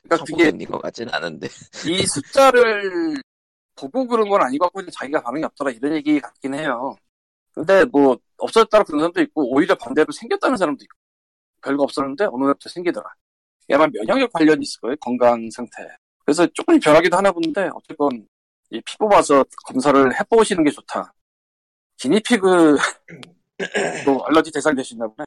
그러니까 0.04 0.26
그게 0.26 0.66
것 0.66 0.82
같진 0.82 1.10
않은데. 1.10 1.48
이 1.86 2.06
숫자를 2.06 3.22
보고 3.76 4.08
그런 4.08 4.30
건 4.30 4.42
아니고 4.42 4.70
그냥 4.70 4.90
자기가 4.92 5.22
반응이 5.22 5.44
없더라 5.46 5.72
이런 5.72 5.94
얘기 5.96 6.20
같긴 6.20 6.54
해요. 6.56 6.96
근데 7.54 7.86
뭐 7.86 8.18
없어졌다고 8.38 8.84
그런 8.86 9.00
사람도 9.02 9.22
있고 9.24 9.54
오히려 9.56 9.76
반대로 9.76 10.12
생겼다는 10.12 10.58
사람도 10.58 10.84
있고 10.84 10.98
별거 11.62 11.84
없었는데 11.84 12.26
어느 12.32 12.46
날부터 12.46 12.70
생기더라. 12.70 13.06
아마 13.72 13.88
면역력 13.88 14.34
관련이 14.34 14.64
있을 14.64 14.82
거예요 14.82 14.96
건강 14.98 15.50
상태. 15.52 15.88
그래서 16.26 16.46
조금 16.48 16.80
변하기도 16.80 17.16
하나 17.18 17.32
본데 17.32 17.70
어쨌건 17.74 18.28
이 18.72 18.82
피 18.82 18.98
뽑아서 18.98 19.46
검사를 19.66 20.20
해보시는 20.20 20.64
게 20.64 20.72
좋다. 20.72 21.14
기니피그 21.98 22.78
도 24.06 24.26
알러지 24.26 24.52
대상 24.52 24.76
되시나 24.76 25.06
보네. 25.08 25.26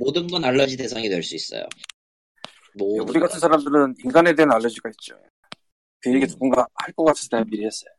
모든 0.00 0.26
건 0.26 0.44
알러지 0.44 0.76
대상이 0.76 1.08
될 1.08 1.22
수 1.22 1.36
있어요. 1.36 1.62
모든 2.74 3.08
우리 3.08 3.20
건. 3.20 3.28
같은 3.28 3.38
사람들은 3.38 3.94
인간에 4.04 4.34
대한 4.34 4.50
알러지가 4.52 4.88
있죠. 4.90 5.14
그 6.00 6.14
얘기 6.14 6.26
누군가 6.26 6.66
할 6.74 6.92
것 6.92 7.04
같아서 7.04 7.28
내가 7.30 7.44
미리 7.44 7.64
했어요. 7.66 7.90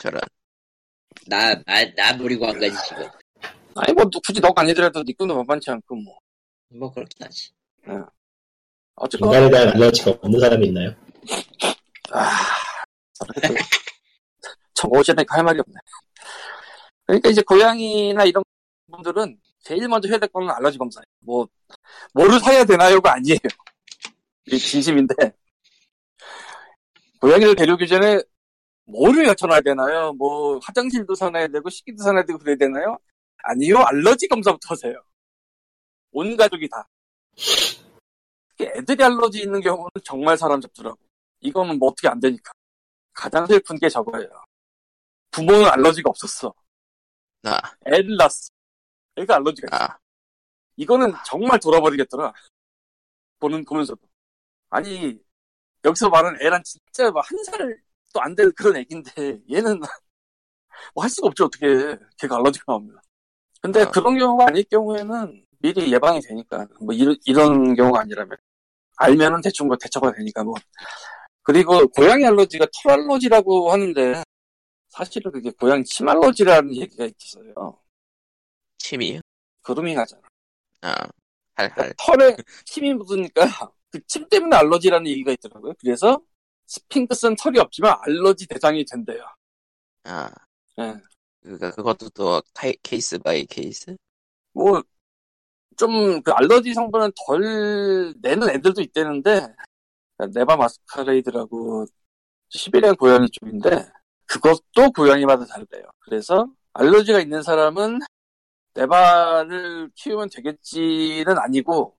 저런. 0.00 0.20
나, 1.26 1.54
나, 1.64 1.84
나 1.94 2.12
노리고 2.12 2.46
한 2.46 2.58
거지, 2.58 2.74
지금. 2.88 3.08
아니 3.74 3.92
뭐 3.92 4.04
굳이 4.24 4.40
너가 4.40 4.62
아니더라도 4.62 5.02
네 5.04 5.12
꿈도 5.12 5.34
만만치 5.36 5.70
않고 5.70 5.94
뭐 5.96 6.18
뭐, 6.70 6.90
그렇긴 6.92 7.26
하지. 7.26 7.50
어쨌건 8.96 9.28
인간에 9.28 9.50
대한 9.50 9.68
알러지가 9.68 10.12
없는 10.22 10.40
사람이 10.40 10.66
있나요? 10.68 10.94
아 12.12 12.30
정오시니까 14.74 15.36
할 15.36 15.44
말이 15.44 15.60
없네. 15.60 15.74
그러니까 17.06 17.28
이제 17.30 17.42
고양이나 17.42 18.24
이런 18.24 18.42
분들은 18.90 19.38
제일 19.60 19.88
먼저 19.88 20.08
해야 20.08 20.18
될 20.18 20.28
거는 20.30 20.48
알러지 20.50 20.78
검사예요. 20.78 21.04
뭐 21.20 21.46
뭐를 22.14 22.40
사야 22.40 22.64
되나요가 22.64 23.14
아니에요. 23.14 23.38
이게 24.46 24.56
진심인데 24.56 25.14
고양이를 27.26 27.56
데려오기 27.56 27.88
전에 27.88 28.22
뭐를 28.84 29.24
여쭤놔야 29.24 29.64
되나요? 29.64 30.12
뭐 30.12 30.60
화장실도 30.62 31.16
사놔야 31.16 31.48
되고 31.48 31.68
식기도 31.68 32.04
사놔야 32.04 32.24
되고 32.24 32.38
그래야 32.38 32.54
되나요? 32.54 32.96
아니요 33.38 33.78
알러지 33.78 34.28
검사부터 34.28 34.68
하세요. 34.70 35.02
온 36.12 36.36
가족이 36.36 36.68
다. 36.68 36.88
애들이 38.60 39.02
알러지 39.02 39.40
있는 39.40 39.60
경우는 39.60 39.90
정말 40.04 40.38
사람 40.38 40.60
잡더라고. 40.60 41.00
이거는 41.40 41.80
뭐 41.80 41.88
어떻게 41.88 42.06
안 42.06 42.20
되니까. 42.20 42.52
가장 43.12 43.44
슬픈 43.44 43.76
게 43.76 43.88
저거예요. 43.88 44.30
부모는 45.32 45.68
알러지가 45.68 46.08
없었어. 46.08 46.54
아, 47.42 47.58
애를 47.86 48.16
낳았어. 48.16 48.50
애가 49.16 49.34
알러지가 49.34 49.66
있어. 49.76 49.84
아, 49.84 49.98
이거는 50.76 51.12
정말 51.26 51.58
돌아버리겠더라. 51.58 52.32
보는, 53.40 53.64
보면서도. 53.64 54.00
아니, 54.70 55.25
여기서 55.86 56.08
말하는 56.10 56.38
애란 56.42 56.62
진짜 56.64 57.10
막 57.12 57.24
한 57.30 57.38
살도 57.44 58.20
안 58.22 58.34
될 58.36 58.52
그런 58.52 58.76
애긴데, 58.76 59.40
얘는 59.50 59.80
뭐 60.94 61.04
할 61.04 61.10
수가 61.10 61.28
없죠, 61.28 61.46
어떻게. 61.46 61.66
걔가 62.18 62.36
알러지가 62.36 62.64
나오면. 62.68 62.96
근데 63.62 63.82
아. 63.82 63.90
그런 63.90 64.18
경우가 64.18 64.46
아닐 64.48 64.64
경우에는 64.64 65.44
미리 65.60 65.92
예방이 65.92 66.20
되니까. 66.20 66.66
뭐 66.80 66.94
이런, 66.94 67.16
이런 67.26 67.74
경우가 67.74 68.00
아니라면. 68.02 68.36
알면은 68.98 69.40
대충 69.42 69.68
뭐 69.68 69.76
대처가 69.76 70.12
되니까 70.12 70.44
뭐. 70.44 70.54
그리고 71.42 71.86
고양이 71.88 72.24
알러지가 72.26 72.66
털 72.82 72.92
알러지라고 73.00 73.72
하는데, 73.72 74.22
사실은 74.90 75.30
그게 75.32 75.50
고양이 75.50 75.84
침 75.84 76.08
알러지라는 76.08 76.74
얘기가 76.76 77.06
있어요. 77.20 77.78
침이요? 78.78 79.20
그루밍 79.62 79.94
하잖아. 79.94 80.22
아, 80.82 80.94
할할. 81.56 81.94
털에 81.98 82.36
침이 82.64 82.94
묻으니까 82.94 83.46
그 83.85 83.85
침 84.06 84.28
때문에 84.28 84.56
알러지라는 84.56 85.06
얘기가 85.08 85.32
있더라고요. 85.32 85.74
그래서 85.80 86.20
스핑크스는 86.66 87.36
털이 87.36 87.58
없지만 87.58 87.96
알러지 88.02 88.46
대상이 88.48 88.84
된대요. 88.84 89.22
아, 90.04 90.30
예. 90.78 90.94
그니까 91.42 91.70
그것도 91.72 92.10
또 92.10 92.42
카이- 92.54 92.76
case 92.82 93.18
by 93.18 93.44
case? 93.46 93.96
뭐, 94.52 94.82
좀, 95.76 96.22
그 96.22 96.32
알러지 96.32 96.74
성분은 96.74 97.12
덜 97.26 98.14
내는 98.20 98.48
애들도 98.50 98.80
있대는데, 98.82 99.46
네바 100.34 100.56
마스카레이드라고 100.56 101.86
시베리안 102.48 102.96
고양이 102.96 103.28
쪽인데, 103.30 103.88
그것도 104.26 104.90
고양이마다 104.96 105.44
다르대요. 105.44 105.82
그래서 106.00 106.48
알러지가 106.72 107.20
있는 107.20 107.42
사람은 107.42 108.00
네바를 108.74 109.90
키우면 109.94 110.30
되겠지는 110.32 111.38
아니고, 111.38 111.96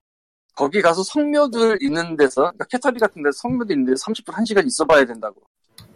거기 0.58 0.82
가서 0.82 1.04
성묘들 1.04 1.78
있는 1.82 2.17
데서, 2.17 2.41
그러니까 2.41 2.65
캐터리 2.65 3.00
같은 3.00 3.22
데서 3.22 3.38
성묘들 3.43 3.76
있는 3.76 3.93
데서 3.93 4.06
30분, 4.06 4.34
1시간 4.34 4.65
있어 4.65 4.86
봐야 4.86 5.06
된다고. 5.06 5.41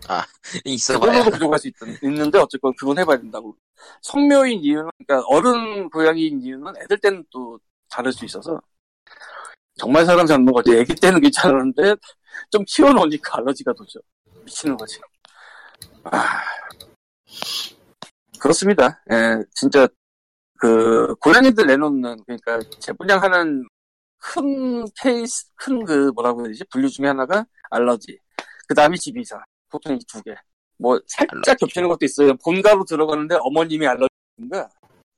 있어봐야. 0.66 1.00
그걸로도 1.00 1.32
부족할 1.32 1.60
수 1.60 1.68
있, 1.68 1.74
있는데 2.04 2.38
어쨌건 2.38 2.74
그건 2.78 3.00
해봐야 3.00 3.18
된다고. 3.18 3.56
성묘인 4.02 4.60
이유는 4.60 4.90
그러니까 5.06 5.28
어른 5.28 5.90
고양이인 5.90 6.42
이유는 6.42 6.74
애들 6.84 7.00
때는 7.00 7.24
또 7.32 7.60
다를 7.90 8.12
수 8.12 8.26
있어서 8.26 8.60
정말 9.76 10.06
사람 10.06 10.26
잡는 10.26 10.54
거지. 10.54 10.76
애기 10.76 10.94
때는 10.96 11.22
괜찮은데 11.22 11.96
좀 12.52 12.64
키워놓으니까 12.68 13.38
알러지가 13.38 13.74
도죠. 13.74 14.00
미치는 14.46 14.78
거지. 14.78 15.00
아 16.04 16.42
그렇습니다. 18.40 19.02
예, 19.12 19.44
진짜 19.56 19.88
그 20.58 21.16
고양이들 21.20 21.66
내놓는 21.66 22.24
그러니까 22.26 22.60
재분양하는 22.80 23.68
큰 24.22 24.86
케이스 25.02 25.48
큰 25.56 25.84
그 25.86 26.12
뭐라고 26.14 26.42
해야 26.42 26.48
되지 26.50 26.64
분류 26.66 26.90
중에 26.90 27.08
하나가 27.08 27.46
알러지. 27.72 28.18
그 28.68 28.74
다음이 28.76 28.98
집이사. 29.00 29.44
보통 29.70 29.96
이 29.96 30.00
두 30.08 30.22
개. 30.24 30.36
뭐 30.78 31.00
살짝 31.08 31.34
알러지. 31.34 31.56
겹치는 31.60 31.90
것도 31.90 32.06
있어요. 32.06 32.34
본가로 32.44 32.86
들어가는데 32.86 33.38
어머님이 33.40 33.88
알러지인가? 33.88 34.70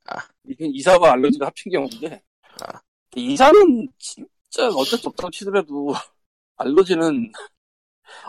아. 0.06 0.16
이게 0.44 0.66
이사와 0.66 1.12
알러지가 1.12 1.46
합친 1.46 1.72
경우인데 1.72 2.22
아. 2.66 2.80
이사는 3.16 3.88
진짜 3.98 4.68
어쩔 4.68 4.98
수 4.98 5.08
없다고 5.08 5.30
치더라도 5.30 5.92
알러지는 6.56 7.32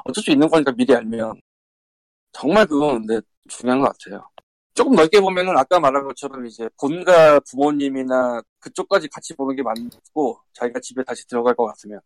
어쩔 0.05 0.23
수 0.23 0.31
있는 0.31 0.47
거니까 0.49 0.71
미리 0.71 0.93
알면 0.95 1.39
정말 2.31 2.65
그건 2.65 3.05
근데 3.05 3.25
중요한 3.49 3.79
것 3.81 3.91
같아요. 3.97 4.27
조금 4.75 4.93
넓게 4.93 5.21
보면은 5.21 5.57
아까 5.57 5.79
말한 5.79 6.03
것처럼 6.03 6.45
이제 6.45 6.69
본가 6.79 7.39
부모님이나 7.49 8.41
그쪽까지 8.59 9.07
같이 9.07 9.33
보는 9.33 9.55
게 9.55 9.63
맞고 9.63 10.37
자기가 10.53 10.81
집에 10.81 11.01
다시 11.03 11.25
들어갈 11.27 11.55
것 11.55 11.65
같으면 11.65 12.01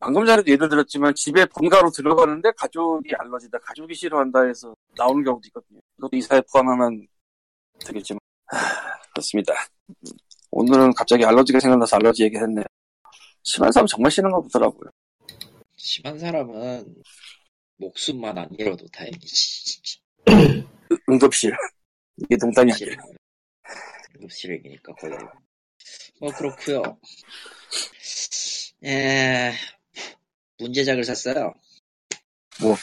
방금 0.00 0.26
전에도 0.26 0.50
예를 0.50 0.68
들었지만 0.68 1.14
집에 1.14 1.46
본가로 1.46 1.90
들어가는데 1.90 2.50
가족이 2.56 3.14
알러지다, 3.16 3.58
가족이 3.60 3.94
싫어한다 3.94 4.42
해서 4.42 4.74
나오는 4.96 5.22
경우도 5.24 5.46
있거든요. 5.46 5.80
이것도 5.98 6.16
이사에 6.16 6.42
포함하면 6.52 7.06
되겠지만 7.78 8.18
하, 8.46 8.58
그렇습니다. 9.14 9.54
오늘은 10.50 10.94
갑자기 10.94 11.24
알러지가 11.24 11.60
생각나서 11.60 11.96
알러지 11.96 12.24
얘기했네요. 12.24 12.64
심한 13.44 13.70
사람 13.70 13.86
정말 13.86 14.10
싫은 14.10 14.30
거 14.32 14.42
보더라고요. 14.42 14.90
심한 15.76 16.18
사람은 16.18 16.96
목숨만 17.76 18.36
안 18.36 18.48
잃어도 18.58 18.84
다행이지. 18.88 20.00
응급실. 21.08 21.52
이게 22.18 22.36
농담이 22.40 22.72
아니에요. 22.72 22.92
응급실- 22.96 23.16
응급실 24.16 24.50
얘기니까 24.52 24.94
거의. 24.94 25.14
뭐 26.20 26.32
그렇고요. 26.32 26.82
에 28.84 29.52
문제작을 30.58 31.04
샀어요. 31.04 31.54
뭐? 32.60 32.76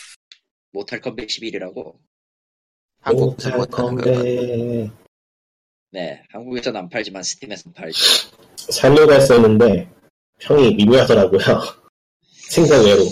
Mortal 0.72 1.02
Kombat 1.02 1.28
11이라고. 1.28 1.98
한국 3.02 3.34
못 3.34 3.58
하는 3.58 3.96
거 3.96 4.02
Kombat 4.04 4.92
네, 5.92 6.24
한국에서는 6.32 6.80
안 6.80 6.90
팔지만 6.90 7.22
Steam에서는 7.22 7.74
팔죠. 7.74 8.00
살려고 8.72 9.14
했었는데 9.14 9.92
평이 10.40 10.74
미묘하더라고요. 10.76 11.40
생각 12.50 12.84
외로. 12.84 13.04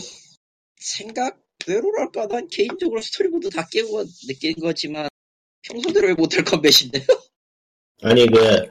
생각 0.78 1.40
대로랄까 1.66 2.28
난 2.28 2.48
개인적으로 2.48 3.02
스토리보드 3.02 3.50
다 3.50 3.68
깨고 3.72 4.04
느낀 4.28 4.56
거지만 4.56 5.08
평소대로의 5.64 6.16
Mortal 6.16 6.44
Kombat인데요. 6.44 7.06
아니 8.04 8.26
그, 8.28 8.68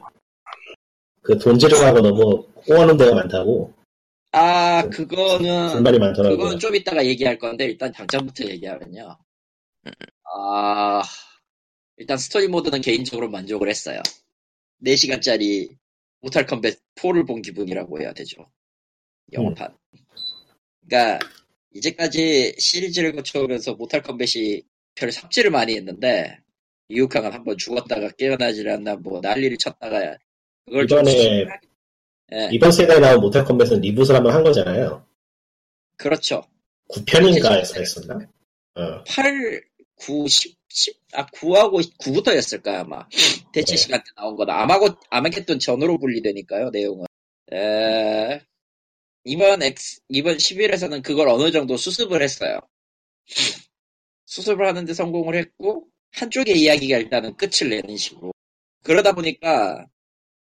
그 1.21 1.37
돈지랄하고 1.37 2.01
너무 2.01 2.47
꼬아놓은 2.67 2.97
데가 2.97 3.15
많다고 3.15 3.73
아 4.33 4.87
그거는 4.89 5.73
불만이 5.73 5.99
많더라고요. 5.99 6.37
그건 6.37 6.59
좀 6.59 6.75
이따가 6.75 7.05
얘기할 7.05 7.37
건데 7.37 7.65
일단 7.65 7.91
당장부터 7.91 8.45
얘기하면요. 8.45 9.17
아 10.23 11.01
일단 11.97 12.17
스토리 12.17 12.47
모드는 12.47 12.81
개인적으로 12.81 13.29
만족을 13.29 13.69
했어요. 13.69 14.01
4시간짜리 14.83 15.69
Mortal 16.21 16.45
Kombat 16.45 16.79
4를 16.95 17.27
본 17.27 17.41
기분이라고 17.41 18.01
해야 18.01 18.13
되죠. 18.13 18.49
영어판. 19.33 19.75
그러니까 20.87 21.19
이제까지 21.73 22.55
시리즈를 22.57 23.13
거쳐오면서 23.13 23.73
Mortal 23.75 24.01
Kombat이 24.01 24.63
별 24.95 25.11
삽질을 25.11 25.51
많이 25.51 25.75
했는데 25.75 26.37
이웃강은 26.89 27.31
한번 27.31 27.57
죽었다가 27.57 28.09
깨어나질 28.17 28.69
않나 28.69 28.95
뭐 28.97 29.21
난리를 29.21 29.57
쳤다가 29.57 30.17
그걸 30.65 30.87
좀 30.87 30.99
이번에 30.99 31.45
예, 32.33 32.49
이번 32.51 32.71
세대에 32.71 32.99
나온 32.99 33.19
모탈 33.19 33.43
컴뱃은 33.43 33.81
리부트를 33.81 34.15
한번 34.15 34.33
한 34.33 34.43
거잖아요. 34.43 35.05
그렇죠. 35.97 36.43
9편인가 36.89 37.57
해서 37.57 37.79
했었나? 37.79 38.19
어. 38.75 39.03
8, 39.03 39.61
9, 39.95 40.27
10, 40.27 40.55
10, 40.69 40.99
아, 41.13 41.25
9하고 41.27 41.81
9부터였을까요, 41.99 42.79
아마. 42.79 43.07
대체 43.53 43.75
네. 43.75 43.77
시간 43.77 43.99
때 43.99 44.05
나온 44.15 44.35
거다. 44.35 44.61
아마고, 44.61 44.89
아마겟돈 45.09 45.59
전으로 45.59 45.99
분리되니까요, 45.99 46.69
내용은. 46.69 47.05
에, 47.53 48.41
이번 49.23 49.61
X, 49.61 50.01
이번 50.09 50.37
11에서는 50.37 51.03
그걸 51.03 51.29
어느 51.29 51.51
정도 51.51 51.77
수습을 51.77 52.21
했어요. 52.21 52.59
수습을 54.25 54.65
하는데 54.65 54.93
성공을 54.93 55.35
했고, 55.35 55.87
한쪽의 56.13 56.59
이야기가 56.59 56.97
일단은 56.97 57.35
끝을 57.37 57.69
내는 57.69 57.97
식으로. 57.97 58.31
그러다 58.83 59.13
보니까, 59.13 59.85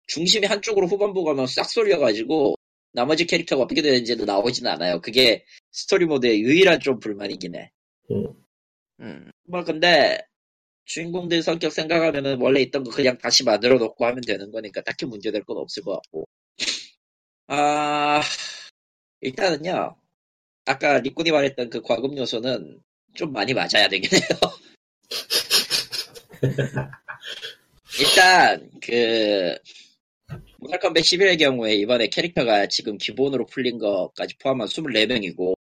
중심이 0.06 0.46
한쪽으로 0.46 0.86
후반부 0.86 1.24
가면 1.24 1.46
싹 1.46 1.70
쏠려가지고, 1.70 2.56
나머지 2.92 3.26
캐릭터가 3.26 3.64
어떻게 3.64 3.82
되는지도 3.82 4.24
나오진 4.24 4.66
않아요. 4.66 5.00
그게 5.00 5.44
스토리 5.72 6.06
모드의 6.06 6.40
유일한 6.42 6.80
좀 6.80 7.00
불만이긴 7.00 7.56
해. 7.56 7.70
음. 9.00 9.30
뭐 9.44 9.64
근데 9.64 10.18
주인공들 10.84 11.42
성격 11.42 11.72
생각하면은 11.72 12.40
원래 12.40 12.60
있던 12.62 12.84
거 12.84 12.90
그냥 12.90 13.18
다시 13.18 13.44
만들어 13.44 13.78
놓고 13.78 14.04
하면 14.06 14.20
되는 14.20 14.50
거니까 14.50 14.82
딱히 14.82 15.06
문제될 15.06 15.44
건 15.44 15.58
없을 15.58 15.82
것 15.82 15.94
같고 15.94 16.26
아 17.46 18.20
일단은요 19.20 19.96
아까 20.66 20.98
리꾼이 20.98 21.30
말했던 21.30 21.70
그 21.70 21.82
과금 21.82 22.16
요소는 22.16 22.80
좀 23.14 23.32
많이 23.32 23.54
맞아야 23.54 23.88
되긴 23.88 24.10
해요 24.12 24.22
일단 28.00 28.70
그 28.82 29.56
모탈 30.58 30.80
컴백 30.80 31.04
11의 31.04 31.38
경우에 31.38 31.74
이번에 31.74 32.08
캐릭터가 32.08 32.66
지금 32.66 32.98
기본으로 32.98 33.46
풀린 33.46 33.78
것까지 33.78 34.36
포함한 34.38 34.66
24명이고 34.66 35.54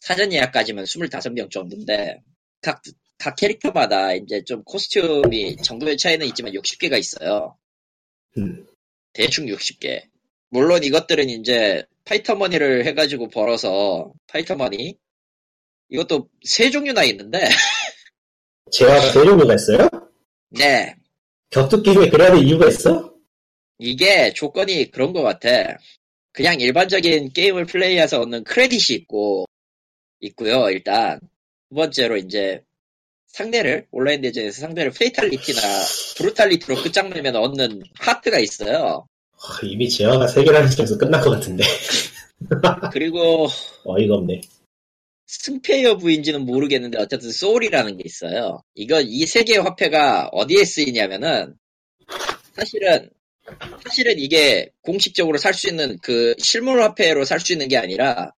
사전 0.00 0.32
예약까지면 0.32 0.84
25명 0.84 1.50
정도인데 1.50 2.22
각, 2.62 2.80
각 3.18 3.34
캐릭터마다 3.36 4.14
이제 4.14 4.42
좀 4.44 4.62
코스튬이 4.64 5.56
정도의 5.56 5.96
차이는 5.96 6.26
있지만 6.28 6.52
60개가 6.52 6.98
있어요. 6.98 7.56
음. 8.38 8.66
대충 9.12 9.46
60개. 9.46 10.08
물론 10.48 10.84
이것들은 10.84 11.28
이제 11.28 11.84
fighter 12.04 12.40
money를 12.40 12.86
해가지고 12.86 13.28
벌어서 13.28 14.12
fighter 14.28 14.68
money 14.68 14.96
이것도 15.88 16.28
세 16.44 16.70
종류나 16.70 17.04
있는데 17.04 17.48
재화가 18.72 19.12
세 19.12 19.24
종류가 19.24 19.54
있어요? 19.54 19.88
네 20.50 20.94
격투 21.50 21.82
게임에 21.82 22.10
그래야 22.10 22.32
될 22.32 22.42
이유가 22.44 22.68
있어? 22.68 23.16
이게 23.78 24.32
조건이 24.32 24.90
그런 24.90 25.12
것 25.12 25.22
같아. 25.22 25.78
그냥 26.32 26.60
일반적인 26.60 27.32
게임을 27.32 27.66
플레이해서 27.66 28.20
얻는 28.20 28.44
credit이 28.44 28.96
있고, 28.98 29.46
있고요, 30.20 30.70
일단. 30.70 31.20
두 31.68 31.76
번째로 31.76 32.16
이제, 32.16 32.62
상대를, 33.28 33.86
온라인 33.90 34.22
대전에서 34.22 34.60
상대를 34.60 34.92
fatality나 34.92 35.60
brutality로 36.16 36.82
끝장내면 36.82 37.36
얻는 37.36 37.82
하트가 37.98 38.38
있어요. 38.38 39.06
아, 39.42 39.60
이미 39.62 39.88
재화가 39.88 40.26
세 40.28 40.42
개라는 40.44 40.70
점에서 40.70 40.96
끝난 40.98 41.20
것 41.20 41.30
같은데. 41.30 41.64
그리고, 42.92 43.48
어이가 43.84 44.14
없네. 44.16 44.40
승패 45.26 45.82
여부인지는 45.84 46.44
모르겠는데, 46.46 46.98
어쨌든 46.98 47.30
soul이라는 47.32 47.96
게 47.96 48.02
있어요. 48.06 48.62
이거, 48.74 49.00
이 49.00 49.26
세 49.26 49.44
개의 49.44 49.60
화폐가 49.60 50.28
어디에 50.32 50.64
쓰이냐면은, 50.64 51.54
사실은, 52.54 53.10
사실은 53.84 54.18
이게 54.18 54.70
공식적으로 54.82 55.38
살 55.38 55.54
수 55.54 55.68
있는 55.68 55.98
그 56.02 56.34
실물 56.38 56.82
화폐로 56.82 57.24
살 57.24 57.38
수 57.40 57.52
있는 57.52 57.68
게 57.68 57.76
아니라 57.76 58.32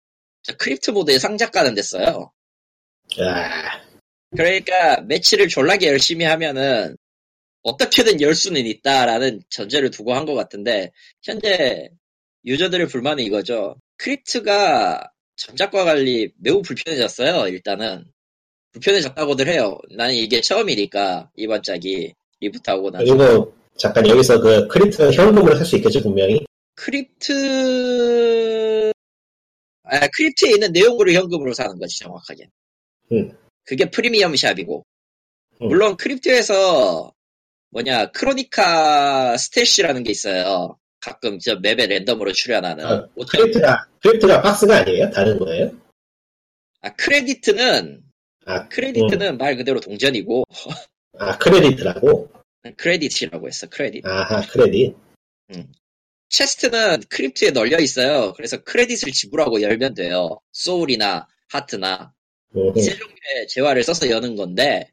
저 0.43 0.57
Krypt 0.57 0.91
모드에 0.93 1.19
상자 1.19 1.51
까는 1.51 1.75
데 1.75 1.83
써요. 1.83 2.33
아, 3.21 3.83
그러니까 4.37 5.01
매치를 5.03 5.49
졸라게 5.49 5.89
열심히 5.89 6.25
하면은 6.25 6.97
어떻게든 7.67 8.21
열 8.21 8.35
수는 8.35 8.65
있다라는 8.67 9.43
전제를 9.51 9.91
두고 9.91 10.15
한 10.15 10.25
것 10.25 10.35
같은데 10.35 10.93
현재 11.23 11.89
유저들의 12.45 12.87
불만은 12.89 13.25
이거죠. 13.25 13.77
Krypt가 13.99 15.11
전작과 15.37 15.85
달리 15.85 16.31
매우 16.39 16.63
불편해졌어요. 16.63 17.49
일단은 17.49 18.05
불편해졌다고들 18.73 19.49
해요. 19.49 19.79
나는 19.97 20.15
이게 20.15 20.41
처음이니까 20.41 21.31
이번 21.37 21.63
작이 21.63 22.15
reboot하고 22.41 22.91
나서 22.91 23.05
그리고 23.05 23.53
잠깐 23.77 24.07
여기서 24.09 24.41
그 24.41 24.69
크리트 24.69 25.11
현금으로 25.13 25.57
살 25.57 25.67
수 25.67 25.77
있겠죠 25.77 26.01
분명히. 26.03 26.45
Krypt, 26.75 27.33
아, 29.85 30.07
Krypt에 30.09 30.51
있는 30.51 30.73
내용으로 30.73 31.11
현금으로 31.13 31.53
사는 31.55 31.79
거지, 31.79 31.99
정확하게. 32.01 32.49
음. 33.13 33.33
그게 33.65 33.91
프리미엄 33.91 34.37
shop이고. 34.37 34.85
음. 35.63 35.69
물론 35.69 35.97
Krypt에서, 35.97 37.13
뭐냐, 37.71 38.11
Kronika 38.13 39.37
stash라는 39.37 40.03
게 40.03 40.11
있어요. 40.11 40.79
가끔 41.01 41.39
저 41.39 41.57
맵에 41.57 41.87
랜덤으로 41.87 42.33
출현하는. 42.33 42.85
아, 42.85 43.09
크리트가 43.31 43.87
크리트가 44.03 44.43
박스가 44.43 44.79
아니에요? 44.79 45.11
다른 45.11 45.39
거예요? 45.39 45.71
아, 46.81 46.95
크레디트는, 46.95 48.03
아, 48.47 48.69
크레디트는 48.69 49.39
말 49.39 49.57
그대로 49.57 49.81
동전이고, 49.81 50.45
아 51.19 51.39
크레디트라고? 51.39 52.31
credit이라고 52.77 53.47
했어, 53.47 53.69
크레딧. 53.69 54.05
아하 54.07 54.41
크레딧. 54.43 54.97
chest는 56.29 57.03
Krypt에 57.09 57.51
널려 57.53 57.79
있어요. 57.79 58.33
그래서 58.33 58.63
credit을 58.63 59.13
지불하고 59.13 59.63
열면 59.63 59.95
돼요. 59.95 60.41
soul이나 60.53 61.29
하트나. 61.49 62.13
음, 62.57 62.73
이 62.77 62.83
세 62.83 62.97
종류의 62.97 63.47
재화를 63.49 63.83
써서 63.85 64.11
여는 64.11 64.35
건데, 64.35 64.91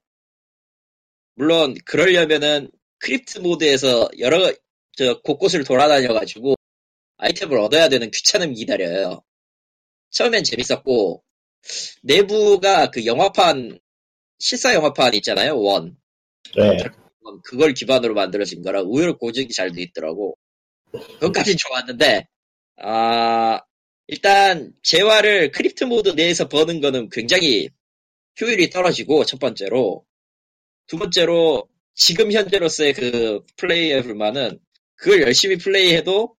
물론, 1.35 1.75
그러려면은, 1.85 2.69
Krypt 2.99 3.39
모드에서 3.39 4.09
여러, 4.19 4.53
저, 4.95 5.19
곳곳을 5.21 5.63
돌아다녀가지고, 5.63 6.55
아이템을 7.17 7.57
얻어야 7.59 7.89
되는 7.89 8.11
귀찮음이 8.11 8.55
기다려요. 8.55 9.23
처음엔 10.11 10.43
재밌었고, 10.43 11.23
내부가 12.03 12.91
그 12.91 13.05
영화판, 13.05 13.79
실사 14.39 14.73
영화판 14.73 15.13
있잖아요, 15.15 15.59
원. 15.59 15.97
네. 16.55 16.77
그걸 17.45 17.73
기반으로 17.73 18.13
만들어진 18.13 18.61
거라 18.61 18.81
의외로 18.81 19.17
고증이 19.17 19.49
잘 19.49 19.71
돼 19.71 19.81
있더라고. 19.83 20.37
그것까진 20.91 21.55
좋았는데, 21.57 22.27
아, 22.77 23.61
일단 24.07 24.73
재화를 24.83 25.51
Krypt 25.51 25.85
모드 25.85 26.09
내에서 26.09 26.49
버는 26.49 26.81
거는 26.81 27.09
굉장히 27.09 27.69
효율이 28.41 28.69
떨어지고 28.69 29.25
첫 29.25 29.39
번째로 29.39 30.05
두 30.87 30.97
번째로 30.97 31.67
지금 31.95 32.31
현재로서의 32.31 32.93
그 32.93 33.41
플레이의 33.57 34.03
불만은 34.03 34.59
그걸 34.95 35.21
열심히 35.21 35.57
플레이해도 35.57 36.35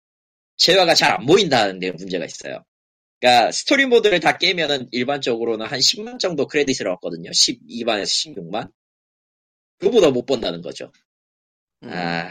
재화가 0.57 0.95
잘 0.95 1.13
안 1.13 1.27
모인다는 1.27 1.79
데 1.81 1.91
문제가 1.93 2.25
있어요. 2.25 2.65
그러니까 3.21 3.53
스토리 3.53 3.87
모드를 3.87 4.21
다 4.21 4.37
깨면은 4.39 4.89
일반적으로는 4.93 5.67
한 5.67 5.79
10만 5.79 6.19
정도 6.19 6.47
credit을 6.47 6.89
얻거든요. 6.89 7.31
12만에서 7.31 8.05
16만. 8.37 8.71
그거보다 9.79 10.11
못 10.11 10.27
번다는 10.27 10.63
거죠. 10.63 10.93
음. 11.83 11.91
아, 11.93 12.31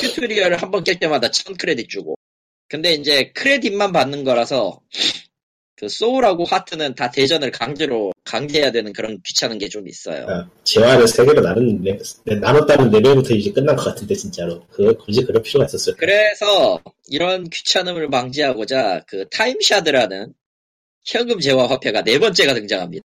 튜토리얼을 0.00 0.60
한 0.62 0.70
번 0.70 0.84
깰 0.84 0.98
때마다 1.00 1.30
1000 1.30 1.56
크레딧 1.56 1.88
주고. 1.88 2.16
근데 2.68 2.94
이제 2.94 3.30
credit만 3.32 3.92
받는 3.92 4.24
거라서 4.24 4.80
그 5.76 5.88
soul하고 5.88 6.44
하트는 6.44 6.94
다 6.94 7.10
대전을 7.10 7.50
강제로 7.50 8.12
강제해야 8.24 8.70
되는 8.70 8.92
그런 8.92 9.20
귀찮은 9.24 9.58
게 9.58 9.68
좀 9.68 9.88
있어요. 9.88 10.26
아, 10.28 10.48
재화를 10.62 11.08
세 11.08 11.24
개로 11.24 11.40
나눈, 11.40 11.82
나눴다는 12.40 12.90
레벨부터 12.90 13.34
이제 13.34 13.50
끝난 13.50 13.74
것 13.74 13.84
같은데, 13.84 14.14
진짜로. 14.14 14.64
그거 14.70 14.92
굳이 15.04 15.24
그럴 15.24 15.42
필요가 15.42 15.66
있었어요. 15.66 15.96
그래서 15.98 16.80
이런 17.08 17.48
귀찮음을 17.50 18.08
방지하고자 18.10 19.04
그 19.08 19.28
time 19.30 19.57
shard라는 19.57 20.32
현금 21.04 21.40
재화 21.40 21.66
화폐가 21.66 22.02
네 22.04 22.18
번째가 22.18 22.54
등장합니다. 22.54 23.02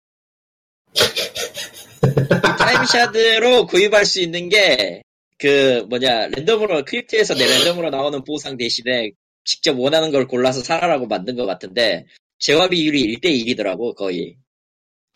타임샤드로 2.59 3.65
구입할 3.65 4.05
수 4.05 4.21
있는 4.21 4.49
게 4.49 5.01
그 5.39 5.85
뭐냐 5.89 6.27
랜덤으로 6.27 6.83
크립트에서 6.83 7.33
내 7.33 7.47
랜덤으로 7.47 7.89
나오는 7.89 8.23
보상 8.25 8.57
대신에 8.57 9.11
직접 9.45 9.79
원하는 9.79 10.11
걸 10.11 10.27
골라서 10.27 10.61
사라라고 10.61 11.07
만든 11.07 11.35
것 11.37 11.45
같은데 11.45 12.05
재화 12.39 12.67
비율이 12.69 13.17
1대1이더라고 13.17 13.95
거의 13.95 14.35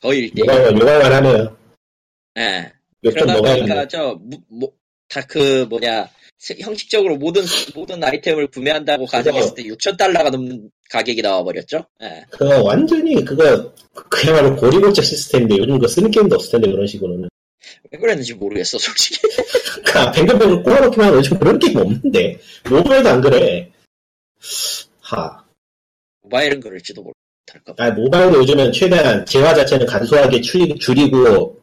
거의 0.01 0.30
1대1 0.30 0.39
요강만, 0.41 0.80
요강만 0.82 1.13
하네요. 1.13 1.57
예. 2.38 2.71
그러다 3.01 3.36
보니까 3.41 3.86
네 3.86 3.88
저다 3.88 5.28
그 5.28 5.65
뭐냐 5.69 6.09
세- 6.38 6.57
형식적으로 6.59 7.15
모든 7.17 7.43
모든 7.76 8.03
아이템을 8.03 8.47
구매한다고 8.47 9.05
가정했을 9.05 9.55
때 9.55 9.63
6천 9.63 9.97
달러가 9.97 10.30
넘는 10.30 10.69
가격이 10.89 11.21
나와버렸죠. 11.21 11.86
예. 12.03 12.26
그거 12.30 12.61
완전히, 12.63 13.24
그거, 13.24 13.74
그야말로 13.93 14.55
고리골적 14.57 15.03
시스템인데, 15.03 15.57
요즘 15.57 15.76
그거 15.76 15.88
쓰는 15.88 16.11
게임도 16.11 16.36
없을 16.36 16.51
텐데, 16.51 16.69
그런 16.69 16.86
식으로는. 16.86 17.30
왜 17.91 17.97
그랬는지 17.99 18.34
모르겠어 18.36 18.78
솔직히. 18.78 19.19
그니까, 19.74 20.11
뱅글뱅글 20.11 20.61
꼬아놓기만 20.63 21.07
하면 21.07 21.19
요즘 21.19 21.39
그런 21.39 21.57
게임 21.57 21.78
없는데. 21.78 22.39
모바일도 22.69 23.09
안 23.09 23.21
그래. 23.21 23.71
하. 25.01 25.43
모바일은 26.24 26.59
그럴지도 26.59 27.01
모를까. 27.03 27.76
아, 27.78 27.91
모바일도 27.91 28.39
요즘은 28.39 28.71
최대한 28.71 29.26
재화 29.26 29.53
자체는 29.53 29.86
간소하게 29.86 30.41
줄이, 30.41 30.76
줄이고, 30.80 31.59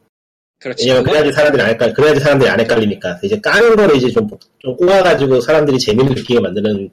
그렇지. 0.59 0.87
왜냐면 0.87 1.03
그래야지 1.03 1.31
사람들이 1.33 1.63
안 1.63 1.69
헷갈리, 1.71 1.93
그래야지 1.93 2.19
사람들이 2.19 2.49
안 2.49 2.59
헷갈리니까. 2.59 3.19
이제 3.23 3.39
까는 3.39 3.75
거를 3.75 3.95
이제 3.95 4.09
좀, 4.09 4.27
좀 4.59 4.75
꼬아가지고 4.77 5.41
사람들이 5.41 5.79
재미를 5.79 6.13
느끼게 6.15 6.39
만드는 6.39 6.89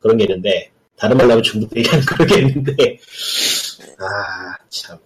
그런 0.00 0.16
게 0.16 0.24
있는데, 0.24 0.70
다른 0.96 1.16
말로 1.16 1.30
하면 1.32 1.42
중독 1.42 1.76
얘기하는 1.76 2.04
그런 2.06 2.28
게 2.28 2.38
있는데, 2.40 2.98
아, 3.98 4.56
참. 4.70 4.98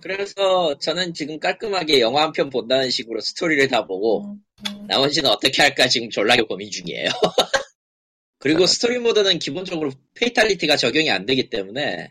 그래서 0.00 0.76
저는 0.78 1.12
지금 1.14 1.38
깔끔하게 1.38 2.00
영화 2.00 2.22
한 2.22 2.32
편 2.32 2.48
본다는 2.50 2.88
식으로 2.90 3.20
스토리를 3.20 3.68
다 3.68 3.84
보고 3.86 4.36
나머지는 4.88 5.30
어떻게 5.30 5.60
할까 5.62 5.86
지금 5.88 6.08
졸라게 6.08 6.42
고민 6.42 6.70
중이에요. 6.70 7.08
그리고 8.42 8.66
스토리 8.66 8.98
모드는 8.98 9.38
기본적으로 9.38 9.92
fatality가 10.14 10.76
적용이 10.76 11.12
안 11.12 11.26
되기 11.26 11.48
때문에 11.48 12.10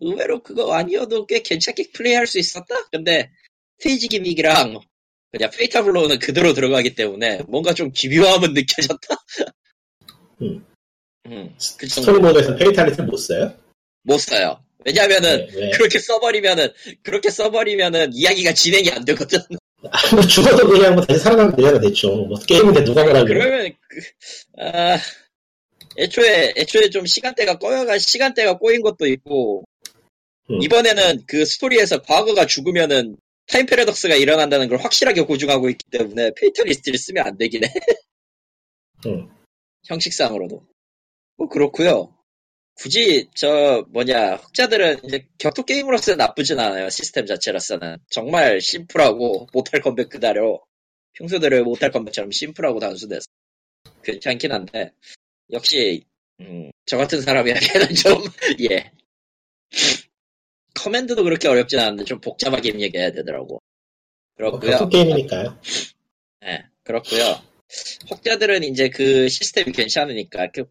의외로 0.00 0.42
그거 0.42 0.72
아니어도 0.72 1.26
꽤 1.26 1.42
괜찮게 1.42 1.90
플레이할 1.92 2.26
수 2.26 2.38
있었다. 2.38 2.74
근데 2.90 3.30
스테이지 3.78 4.08
gimmick이랑 4.08 4.80
그냥 5.30 5.50
fatal 5.50 5.82
blow는 5.82 6.20
그대로 6.20 6.54
들어가기 6.54 6.94
때문에 6.94 7.42
뭔가 7.48 7.74
좀 7.74 7.92
기묘함은 7.92 8.54
느껴졌다. 8.64 9.24
음. 10.40 10.64
음, 11.26 11.54
그 11.76 11.86
스토리 11.86 12.18
모드에서 12.18 12.56
fatality 12.56 13.02
못 13.02 13.18
써요? 13.18 13.54
못 14.04 14.16
써요. 14.20 14.58
왜냐면은 14.86 15.48
왜? 15.54 15.66
왜? 15.66 15.70
그렇게 15.72 15.98
써버리면은 15.98 16.70
그렇게 17.02 17.28
써버리면은 17.28 18.12
이야기가 18.14 18.54
진행이 18.54 18.90
안 18.90 19.04
되거든. 19.04 19.38
아, 19.90 20.14
뭐 20.14 20.22
죽어도 20.22 20.66
그냥 20.66 20.94
뭐 20.94 21.04
다시 21.04 21.20
살아나면 21.20 21.56
되잖아, 21.56 21.78
대충. 21.78 22.26
뭐 22.28 22.38
게임인데 22.38 22.84
누가 22.84 23.04
그래. 23.04 23.24
그러면 23.24 23.72
그, 23.88 24.00
아, 24.58 24.98
애초에 25.98 26.54
애초에 26.56 26.90
좀 26.90 27.06
시간대가 27.06 27.58
꼬여가 27.58 27.98
시간대가 27.98 28.58
꼬인 28.58 28.82
것도 28.82 29.06
있고 29.06 29.64
음. 30.50 30.62
이번에는 30.62 31.24
그 31.26 31.44
스토리에서 31.44 32.02
과거가 32.02 32.46
죽으면은 32.46 33.16
타임 33.46 33.66
패러독스가 33.66 34.14
일어난다는 34.14 34.68
걸 34.68 34.78
확실하게 34.78 35.22
고증하고 35.22 35.68
있기 35.70 35.84
때문에 35.90 36.32
fatality를 36.36 36.98
쓰면 36.98 37.26
안 37.26 37.36
되긴 37.36 37.64
해. 37.64 37.68
음. 39.06 39.28
형식상으로도. 39.86 40.64
뭐 41.36 41.48
그렇고요. 41.48 42.14
굳이 42.74 43.28
저 43.34 43.84
뭐냐 43.90 44.36
흑자들은 44.36 45.04
이제 45.04 45.26
격투 45.38 45.64
게임으로서는 45.64 46.16
나쁘진 46.16 46.58
않아요 46.58 46.88
시스템 46.88 47.26
자체로서는 47.26 47.98
정말 48.08 48.60
심플하고 48.60 49.48
모탈 49.52 49.82
컴뱃 49.82 50.08
그대로 50.08 50.64
평소대로의 51.12 51.62
모탈 51.64 51.90
컴뱃처럼 51.90 52.30
심플하고 52.30 52.80
단순해서 52.80 53.26
괜찮긴 54.02 54.52
한데 54.52 54.92
역시 55.52 56.04
음, 56.40 56.70
저 56.86 56.96
같은 56.96 57.20
사람이 57.20 57.50
하기에는 57.52 57.94
좀 57.94 58.22
예 58.70 58.90
커맨드도 60.74 61.22
그렇게 61.24 61.48
어렵진 61.48 61.78
않은데 61.78 62.04
좀 62.04 62.20
복잡하게 62.20 62.70
입력해야 62.70 63.12
되더라고 63.12 63.60
뭐 64.38 64.50
그렇고요 64.58 64.70
격투 64.78 64.88
게임이니까요. 64.88 65.60
예, 66.44 66.64
그렇고요. 66.82 67.40
혹자들은 68.10 68.64
이제 68.64 68.88
그 68.88 69.28
시스템이 69.28 69.72
괜찮으니까 69.72 70.50
그, 70.52 70.64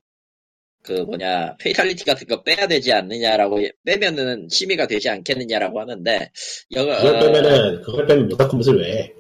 그 0.84 0.94
뭐냐 1.04 1.56
fatality 1.58 2.04
같은 2.04 2.28
거 2.28 2.44
빼야 2.44 2.68
되지 2.68 2.92
않느냐라고 2.92 3.60
빼면은 3.86 4.50
심의가 4.50 4.88
되지 4.88 5.10
않겠느냐라고 5.10 5.80
하는데 5.80 6.32
여, 6.74 6.86
그걸 6.86 7.16
어, 7.16 7.20
빼면은, 7.20 7.82
그걸 7.84 8.08
빼면 8.08 8.28
Mortal 8.30 8.50
Kombat을 8.50 8.80
왜 8.82 8.98
해? 8.98 9.14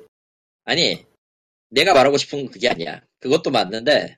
아니 0.65 1.05
내가 1.69 1.93
말하고 1.93 2.17
싶은 2.17 2.39
건 2.39 2.51
그게 2.51 2.67
아니야. 2.67 3.01
그것도 3.19 3.51
맞는데 3.51 4.17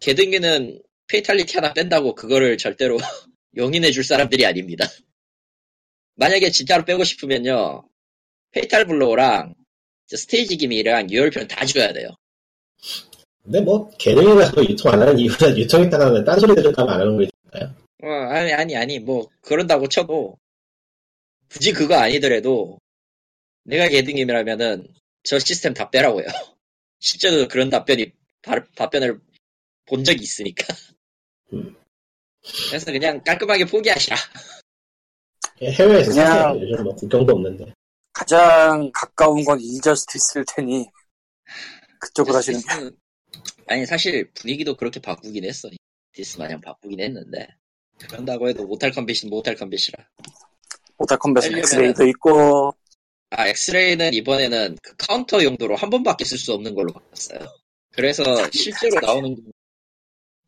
게등위는 0.00 0.82
fatality 1.06 1.56
하나 1.56 1.72
뺀다고 1.72 2.14
그거를 2.14 2.58
절대로 2.58 2.98
용인해 3.56 3.90
줄 3.90 4.04
사람들이 4.04 4.44
아닙니다. 4.46 4.86
만약에 6.16 6.50
진짜로 6.50 6.84
빼고 6.84 7.04
싶으면요 7.04 7.88
fatal 8.52 8.86
blow랑 8.86 9.54
스테이지 10.08 10.56
gimmick이랑 10.56 11.10
유혈 11.10 11.28
표현 11.28 11.48
다 11.48 11.64
줘야 11.64 11.92
돼요. 11.92 12.08
근데 13.42 13.60
뭐, 13.60 13.90
개념이라서 13.96 14.62
유통 14.68 14.92
안 14.92 15.00
하는 15.00 15.18
이유는 15.18 15.56
유통했다가 15.56 16.24
딴소리 16.24 16.54
들을까봐 16.56 16.92
안 16.92 17.00
하는 17.00 17.16
거니까요. 17.16 17.74
어, 18.02 18.06
아니, 18.08 18.52
아니, 18.52 18.76
아니, 18.76 18.98
뭐, 18.98 19.28
그런다고 19.40 19.88
쳐도, 19.88 20.36
굳이 21.48 21.72
그거 21.72 21.94
아니더라도, 21.96 22.78
내가 23.64 23.88
게등위라면은, 23.88 24.86
저 25.22 25.38
시스템 25.38 25.72
다 25.74 25.90
빼라고요. 25.90 26.26
실제로 27.00 27.48
그런 27.48 27.70
답변이, 27.70 28.12
바- 28.42 28.64
답변을 28.74 29.20
본 29.90 30.04
적이 30.04 30.22
있으니까. 30.22 30.74
음. 31.52 31.76
그래서 32.68 32.92
그냥 32.92 33.22
깔끔하게 33.24 33.66
포기하시라. 33.66 34.16
해외에서 35.62 36.10
그냥-. 36.12 36.60
요즘 36.60 36.84
뭐 36.84 36.94
국경도 36.94 37.34
없는데. 37.34 37.74
가장 38.12 38.90
가까운 38.94 39.44
건 39.44 39.60
Injustice일 39.60 40.44
테니 40.54 40.86
그쪽으로 41.98 42.36
하시는 42.36 42.60
게 42.60 42.96
아니, 43.66 43.86
사실 43.86 44.30
분위기도 44.32 44.76
그렇게 44.76 45.00
바꾸긴 45.00 45.44
했어. 45.44 45.68
DC마냥 46.12 46.60
바꾸긴 46.60 47.00
했는데. 47.00 47.48
그런다고 47.98 48.48
해도 48.48 48.64
Mortal 48.64 48.92
Kombat이 48.92 49.28
Mortal 49.28 49.56
Kombat이라. 49.56 50.04
Mortal 50.96 51.18
Kombat은 51.18 51.58
엑스레이도 51.58 52.06
있고 52.08 52.74
아, 53.30 53.46
엑스레이는 53.48 54.14
이번에는 54.14 54.76
그 54.82 54.96
카운터 54.96 55.42
용도로 55.42 55.76
한 55.76 55.90
번밖에 55.90 56.24
쓸 56.24 56.38
수 56.38 56.52
없는 56.52 56.74
걸로 56.74 56.92
바꿨어요. 56.92 57.38
그래서 57.92 58.22
실제로 58.50 59.00
나오는, 59.00 59.36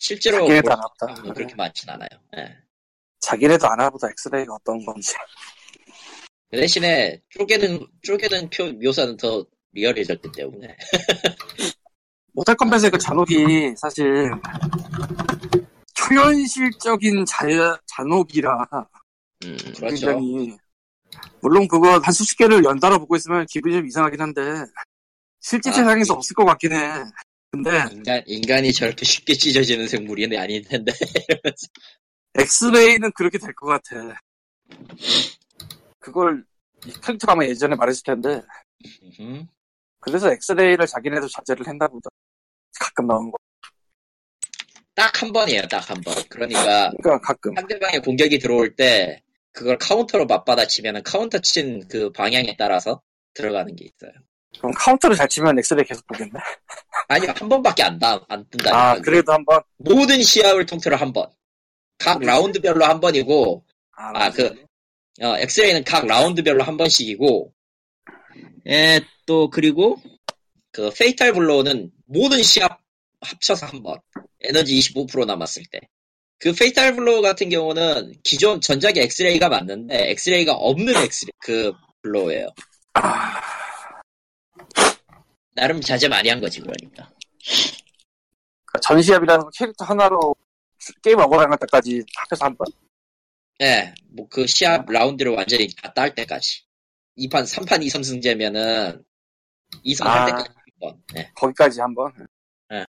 실제로 0.03 0.45
볼 0.45 0.53
안 0.69 1.33
그렇게 1.33 1.55
많진 1.55 1.89
않아요. 1.89 2.09
예. 2.37 2.57
자기네도 3.21 3.69
안 3.69 3.79
와보다 3.79 4.09
엑스레이가 4.11 4.55
어떤 4.55 4.85
건지 4.85 5.15
그 6.51 6.57
대신에 6.57 7.23
쪼개는, 7.31 7.87
쪼개는 8.03 8.51
표, 8.51 8.73
묘사는 8.73 9.17
더 9.17 9.47
리얼해졌기 9.71 10.33
때문에. 10.33 10.77
모탈 12.33 12.57
컴뱃의 12.57 12.91
그 12.91 12.99
잔혹이 12.99 13.75
사실 13.77 14.33
초현실적인 15.95 17.25
자, 17.25 17.47
잔혹이라 17.87 18.67
음, 19.45 19.57
그렇죠. 19.57 19.87
굉장히 19.87 20.57
물론 21.41 21.69
그거 21.69 21.99
한 22.01 22.13
수십 22.13 22.37
개를 22.37 22.65
연달아 22.65 22.99
보고 22.99 23.15
있으면 23.15 23.47
기분이 23.49 23.77
좀 23.77 23.87
이상하긴 23.87 24.21
한데 24.21 24.65
실제 25.41 25.71
아, 25.71 25.73
세상에서 25.75 26.15
예. 26.15 26.17
없을 26.17 26.35
것 26.35 26.45
같긴 26.45 26.73
해. 26.73 27.05
근데 27.53 27.71
인간, 27.93 28.23
인간이 28.27 28.73
저렇게 28.73 29.05
쉽게 29.05 29.35
찢어지는 29.35 29.87
생물이 29.87 30.37
아닐 30.39 30.63
텐데. 30.65 30.91
엑스레이는 32.35 33.13
그렇게 33.13 33.39
될 33.39 33.53
것 33.55 33.67
같아. 33.67 34.17
그걸 36.01 36.45
이 36.87 36.93
캐릭터가 37.05 37.35
아마 37.35 37.45
예전에 37.45 37.77
말했을 37.77 38.03
텐데 38.05 38.41
음. 39.21 39.47
그래서 40.01 40.33
엑스레이를 40.33 40.87
자기네도 40.87 41.29
자제를 41.29 41.67
했나 41.69 41.87
보다. 41.89 42.09
가끔 42.81 43.07
나오는 43.07 43.31
거. 43.31 43.37
딱 44.95 45.23
한 45.23 45.33
번이에요, 45.33 45.63
딱 45.69 45.91
한 45.91 46.01
번. 46.01 46.15
그러니까 46.29 46.91
그러니까 47.03 47.21
가끔. 47.21 47.55
상대방의 47.55 48.01
공격이 48.01 48.39
들어올 48.39 48.75
때 48.77 49.23
그걸 49.53 49.77
카운터로 49.79 50.27
맞받아치면 50.27 51.03
카운터 51.03 51.39
친 51.39 51.87
그 51.89 52.11
방향에 52.13 52.57
따라서 52.59 53.03
들어가는 53.35 53.77
게 53.77 53.85
있어요. 53.85 54.13
그럼 54.63 54.73
카운터를 54.77 55.17
잘 55.17 55.29
치면 55.29 55.59
엑스레이 55.59 55.85
계속 55.85 56.07
보겠네. 56.07 56.31
아니요, 57.09 57.33
한 57.37 57.49
번밖에 57.49 57.83
안, 57.83 57.99
다, 57.99 58.25
안 58.29 58.45
뜬다니까. 58.49 58.91
아 58.93 58.95
그래도 59.01 59.33
한 59.33 59.45
번. 59.45 59.61
모든 59.79 60.23
시합을 60.23 60.67
통틀어 60.67 60.97
한 60.97 61.13
번. 61.13 61.27
각 61.99 62.21
라운드별로 62.21 62.85
한 62.85 63.01
번이고, 63.01 63.65
아, 63.97 64.31
그- 64.31 64.55
어, 65.21 65.37
엑스레이는 65.39 65.83
각 65.85 66.07
라운드별로 66.07 66.63
한 66.63 66.77
번씩이고, 66.77 67.53
예, 68.69 69.01
또, 69.27 69.51
그리고, 69.51 70.01
그, 70.71 70.91
fatal 70.97 71.33
blow는 71.33 71.91
모든 72.07 72.43
시합 72.43 72.81
합쳐서 73.21 73.67
한 73.67 73.83
번. 73.83 73.99
에너지 74.43 74.77
25% 74.79 75.25
남았을 75.27 75.65
때. 75.71 75.81
그 76.39 76.53
fatal 76.53 76.95
blow 76.97 77.21
같은 77.23 77.49
경우는 77.51 78.15
기존 78.25 78.61
전작의 78.61 79.03
엑스레이가 79.05 79.49
맞는데, 79.49 80.11
엑스레이가 80.11 80.53
없는 80.55 80.97
엑스레이, 80.97 81.31
그, 81.39 81.73
blow예요. 82.03 82.49
아, 82.95 83.41
나름 85.55 85.81
자제 85.81 86.09
많이 86.09 86.29
한 86.29 86.41
거지, 86.41 86.61
그러니까. 86.61 87.11
그러니까 88.65 88.81
전시합이라는 88.83 89.45
캐릭터 89.57 89.85
하나로 89.85 90.35
게임 91.03 91.19
억울한 91.19 91.51
때까지 91.61 92.03
합해서 92.17 92.45
한 92.45 92.57
번. 92.57 92.67
예, 93.61 93.95
뭐그 94.11 94.47
시합 94.47 94.91
라운드를 94.91 95.33
완전히 95.33 95.69
다 95.83 95.93
딸 95.95 96.15
때까지. 96.15 96.63
2판, 97.19 97.43
3판 97.45 97.85
2선승제면은 97.87 99.05
2선 99.85 100.05
할 100.05 100.19
아. 100.23 100.27
때까지 100.27 100.49
한 100.49 100.65
번. 100.81 101.03
예. 101.17 101.31
거기까지 101.35 101.81
한 101.81 101.95
번. 101.95 102.13
네. 102.71 102.85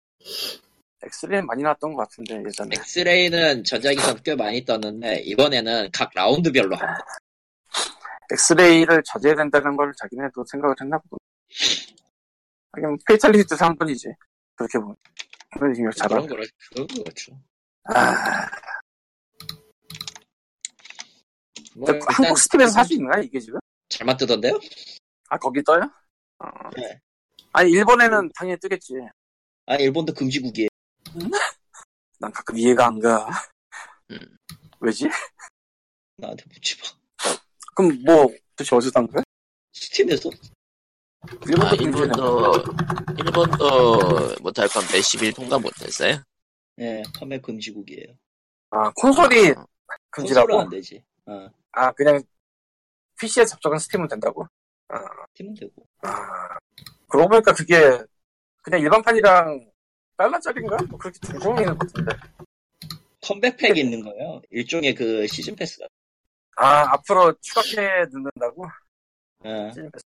엑스레이는 1.01 1.47
많이 1.47 1.63
나왔던 1.63 1.93
것 1.93 2.01
같은데 2.03 2.43
예전에. 2.45 2.75
엑스레이는 2.77 3.63
전작에서 3.63 4.15
꽤 4.15 4.35
많이 4.35 4.63
떴는데 4.65 5.21
이번에는 5.21 5.89
각 5.93 6.11
라운드별로 6.13 6.75
한 6.75 6.87
번. 6.87 6.97
엑스레이를 8.33 9.01
자제해야 9.05 9.37
된다는 9.37 9.75
걸 9.77 9.93
자기네도 9.97 10.43
생각을 10.51 10.75
했나 10.79 10.97
보군. 10.99 11.18
하긴 12.73 12.97
페이탈리티도 13.07 13.55
한 13.65 13.75
번이지. 13.75 14.07
그렇게 14.55 14.77
보면. 14.79 14.95
그런 15.51 15.73
생각 15.73 15.95
그런 15.95 16.09
잘하. 16.09 16.27
거를 16.27 16.47
그런 16.71 16.87
그렇죠. 16.87 17.39
아, 17.85 18.47
뭐 21.75 21.87
한국 22.07 22.37
스팀에서 22.37 22.71
살 22.71 22.85
수 22.85 22.93
있는 22.93 23.09
거야 23.09 23.21
이게 23.23 23.39
지금? 23.39 23.59
잘만 23.89 24.17
뜨던데요? 24.17 24.59
아 25.29 25.37
거기 25.37 25.63
떠요? 25.63 25.81
어. 26.39 26.45
네. 26.75 26.99
아니 27.53 27.71
일본에는 27.71 28.31
당연히 28.35 28.59
뜨겠지. 28.59 28.93
아 29.65 29.75
일본도 29.75 30.13
금지국이에요. 30.13 30.67
난 32.19 32.31
가끔 32.31 32.57
이해가 32.57 32.85
안 32.87 32.99
가. 32.99 33.27
음. 34.11 34.37
왜지? 34.81 35.09
나한테 36.17 36.43
묻지 36.53 36.75
마. 36.79 37.33
그럼 37.75 38.03
뭐 38.03 38.27
도대체 38.55 38.75
어디서 38.75 38.91
딴 38.91 39.07
거야? 39.07 39.23
스팀에서 39.73 40.29
일본도 41.45 41.65
아. 41.65 41.73
일본도, 41.75 42.63
일본도 43.17 44.35
모탈 44.41 44.67
컴뱃 44.69 45.01
10일 45.01 45.35
통과 45.35 45.59
못했어요? 45.59 46.15
예, 46.79 47.03
판매 47.17 47.39
금지국이에요. 47.39 48.13
아 48.71 48.89
콘솔이 48.95 49.49
아, 49.49 49.65
금지라고? 50.11 50.47
콘솔은 50.47 50.63
안 50.65 50.69
되지. 50.69 51.03
어, 51.25 51.49
아 51.73 51.91
그냥 51.91 52.21
PC에 53.19 53.45
접속은 53.45 53.77
스팀은 53.79 54.07
된다고? 54.07 54.47
팀은 55.33 55.53
되고. 55.55 55.85
아 56.03 56.57
그러고 57.09 57.29
보니까 57.29 57.53
그게 57.53 57.99
그냥 58.61 58.79
일반판이랑 58.79 59.69
달러짜리인가? 60.17 60.77
뭐 60.89 60.97
그렇게 60.97 61.19
두 61.19 61.37
종이 61.39 61.59
있는 61.61 61.77
것 61.77 61.87
같은데. 61.87 62.15
컴백팩 63.21 63.77
있는 63.77 64.01
거예요. 64.01 64.41
일종의 64.49 64.95
그 64.95 65.27
시즌 65.27 65.55
패스가. 65.55 65.85
아 66.55 66.93
앞으로 66.93 67.33
추가해 67.41 68.05
넣는다고? 68.05 68.65
어. 69.43 69.69
시즌 69.71 69.91
패스. 69.91 70.08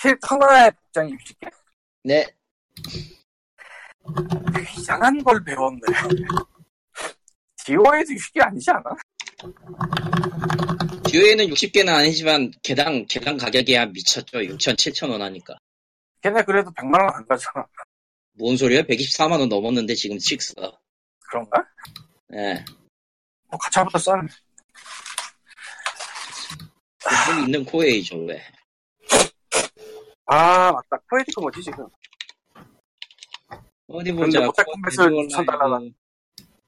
캐릭터 0.00 0.34
하나에 0.36 0.70
복장이 0.70 1.12
60개? 1.16 1.50
네, 2.04 2.24
이상한 4.76 5.22
걸 5.22 5.42
배웠네. 5.44 5.80
디오에도 7.64 8.12
60개 8.14 8.40
아니지 8.42 8.70
않아? 8.70 8.84
듀에는 11.10 11.46
60개는 11.46 11.88
아니지만 11.94 12.52
개당 12.62 13.04
개당 13.06 13.36
가격이 13.36 13.74
한 13.74 13.92
미쳤죠. 13.92 14.38
6천 14.38 14.74
7천 14.76 15.10
원 15.10 15.22
하니까. 15.22 15.56
걔네 16.22 16.42
그래도 16.44 16.70
100만 16.72 17.00
원 17.00 17.10
안 17.14 17.26
가잖아. 17.26 17.66
뭔 18.34 18.56
소리야? 18.56 18.82
124만 18.82 19.38
원 19.40 19.48
넘었는데 19.48 19.94
지금 19.94 20.16
6가. 20.16 20.76
그런가? 21.28 21.64
예. 22.34 22.64
뭐 23.50 23.58
가차보다 23.58 23.98
싸네. 23.98 24.22
돈 27.26 27.44
있는 27.44 27.64
코에이죠 27.64 28.16
왜? 28.24 28.42
아 30.30 30.72
맞다. 30.72 30.98
코에디가 31.10 31.40
뭐지 31.40 31.62
지금? 31.62 31.86
어디 33.88 34.12
보자. 34.12 34.40
컴뱃을 34.40 35.10
코에이즈 35.10 35.36
2,000달러다. 35.36 35.94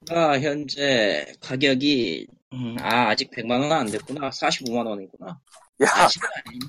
아 0.09 0.39
현재 0.39 1.31
가격이 1.41 2.27
음, 2.53 2.75
아 2.79 3.09
아직 3.09 3.29
100만 3.31 3.61
원안 3.61 3.85
됐구나. 3.87 4.29
45만 4.31 4.85
원이구나. 4.87 5.39
야, 5.83 5.87
아직은 6.03 6.27
아니. 6.45 6.59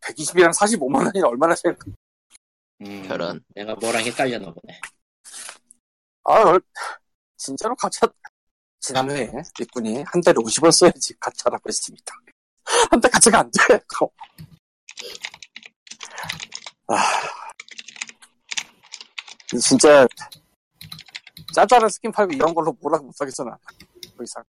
120이랑 0.00 0.50
45만 0.52 1.04
원이 1.06 1.20
얼마나 1.22 1.54
차이 1.54 1.72
음, 2.80 3.06
저런. 3.06 3.44
내가 3.54 3.74
뭐랑 3.76 4.02
헷갈렸나 4.04 4.52
보네. 4.52 4.80
아, 6.24 6.42
얼- 6.42 6.60
진짜로 7.36 7.74
가차, 7.76 8.06
지난해에 8.80 9.30
일꾼이 9.58 10.02
한 10.06 10.20
달에 10.20 10.34
50원 10.36 10.70
써야지 10.72 11.14
가차라고 11.20 11.62
했습니다. 11.68 12.14
한 12.90 13.00
달 13.00 13.10
가차가 13.10 13.40
안 13.40 13.50
돼. 13.50 13.78
아. 16.88 16.94
진짜, 19.60 20.06
짜잘한 21.54 21.88
스킨 21.88 22.12
팔고 22.12 22.32
이런 22.34 22.54
걸로 22.54 22.76
뭐라고 22.80 23.06
못하겠어, 23.06 23.44
나. 23.44 23.56
더 24.16 24.22
이상. 24.24 24.44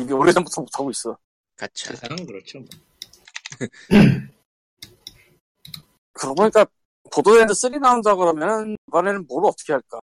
이게 0.00 0.12
오래전부터 0.12 0.60
못하고 0.60 0.90
있어. 0.90 1.16
가차. 1.56 1.94
세상은 1.94 2.26
그렇죠. 2.26 2.58
뭐. 2.58 2.68
그러고 6.12 6.34
보니까, 6.34 6.66
보도랜드 7.10 7.54
3 7.54 7.72
나온다 7.80 8.14
그러면, 8.14 8.76
이번에는 8.88 9.26
뭘 9.26 9.44
어떻게 9.46 9.72
할까? 9.72 9.98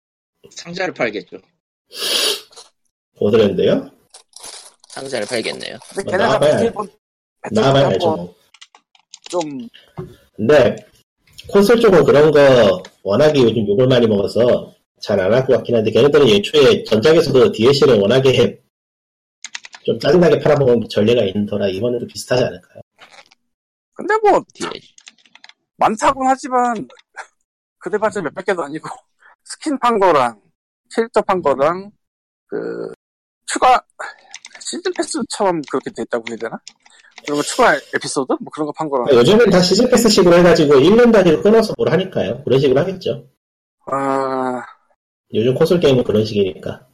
상자를 0.50 0.94
팔겠죠. 0.94 1.38
보드랜드요? 3.18 3.90
상자를 4.88 5.26
팔겠네요. 5.26 5.78
근데 5.88 6.02
뭐 6.02 6.10
걔네가 6.12 6.38
나와봐야- 6.38 6.40
배틀본, 6.52 6.88
나와봐야 7.52 7.88
배틀본 7.88 7.92
알죠 7.92 8.08
한번 8.10 8.26
뭐. 8.26 8.34
좀, 9.28 9.68
근데 10.36 10.76
콘솔 11.50 11.80
쪽은 11.80 12.04
그런 12.04 12.30
거 12.30 12.82
워낙에 13.02 13.40
요즘 13.40 13.66
욕을 13.68 13.86
많이 13.86 14.06
먹어서 14.06 14.74
잘 15.00 15.20
안 15.20 15.32
할 15.32 15.46
것 15.46 15.56
같긴 15.58 15.76
한데 15.76 15.90
걔네들은 15.90 16.28
애초에 16.28 16.82
전작에서도 16.84 17.52
DLC를 17.52 17.98
워낙에 18.00 18.60
좀 19.84 19.98
짜증나게 20.00 20.40
팔아먹은 20.40 20.88
전례가 20.88 21.22
있는 21.22 21.46
터라 21.46 21.68
이번에도 21.68 22.06
비슷하지 22.06 22.42
않을까요? 22.44 22.80
근데 23.94 24.14
뭐, 24.22 24.42
뒤에. 24.54 24.68
많다곤 25.76 26.26
하지만 26.26 26.88
그래봤자 27.78 28.20
몇백 28.22 28.46
개도 28.46 28.62
아니고 28.64 28.88
스킨 29.44 29.78
판 29.78 29.98
거랑 29.98 30.40
캐릭터 30.94 31.20
판 31.22 31.40
거랑 31.42 31.90
그 32.46 32.92
추가 33.46 33.80
시즌 34.58 34.92
패스처럼 34.94 35.60
그렇게 35.70 35.90
됐다고 35.94 36.24
해야 36.30 36.36
되나? 36.36 36.58
그리고 37.26 37.42
추가 37.42 37.74
에피소드 37.94 38.32
뭐 38.40 38.50
그런 38.52 38.66
거 38.66 38.72
판 38.72 38.88
거랑 38.88 39.08
요즘은 39.12 39.50
다 39.50 39.60
시즌 39.60 39.88
패스식으로 39.90 40.36
해가지고 40.36 40.74
1년 40.74 41.12
단위로 41.12 41.42
끊어서 41.42 41.74
뭘 41.76 41.90
하니까요. 41.92 42.42
그런 42.44 42.58
식으로 42.60 42.80
하겠죠. 42.80 43.24
아 43.90 44.62
요즘 45.34 45.54
콘솔 45.54 45.80
게임은 45.80 46.04
그런 46.04 46.24
식이니까. 46.24 46.86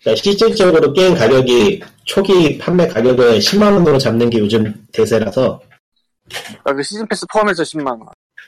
그러니까 0.00 0.22
실질적으로 0.22 0.92
게임 0.92 1.14
가격이 1.14 1.82
초기 2.04 2.56
판매 2.58 2.86
가격을 2.86 3.38
10만 3.40 3.72
원으로 3.74 3.98
잡는 3.98 4.30
게 4.30 4.38
요즘 4.38 4.72
대세라서 4.92 5.60
아, 6.64 6.72
그 6.74 6.82
시즌 6.82 7.06
패스 7.08 7.26
포함해서 7.32 7.62
10만 7.62 7.86
원. 7.88 8.00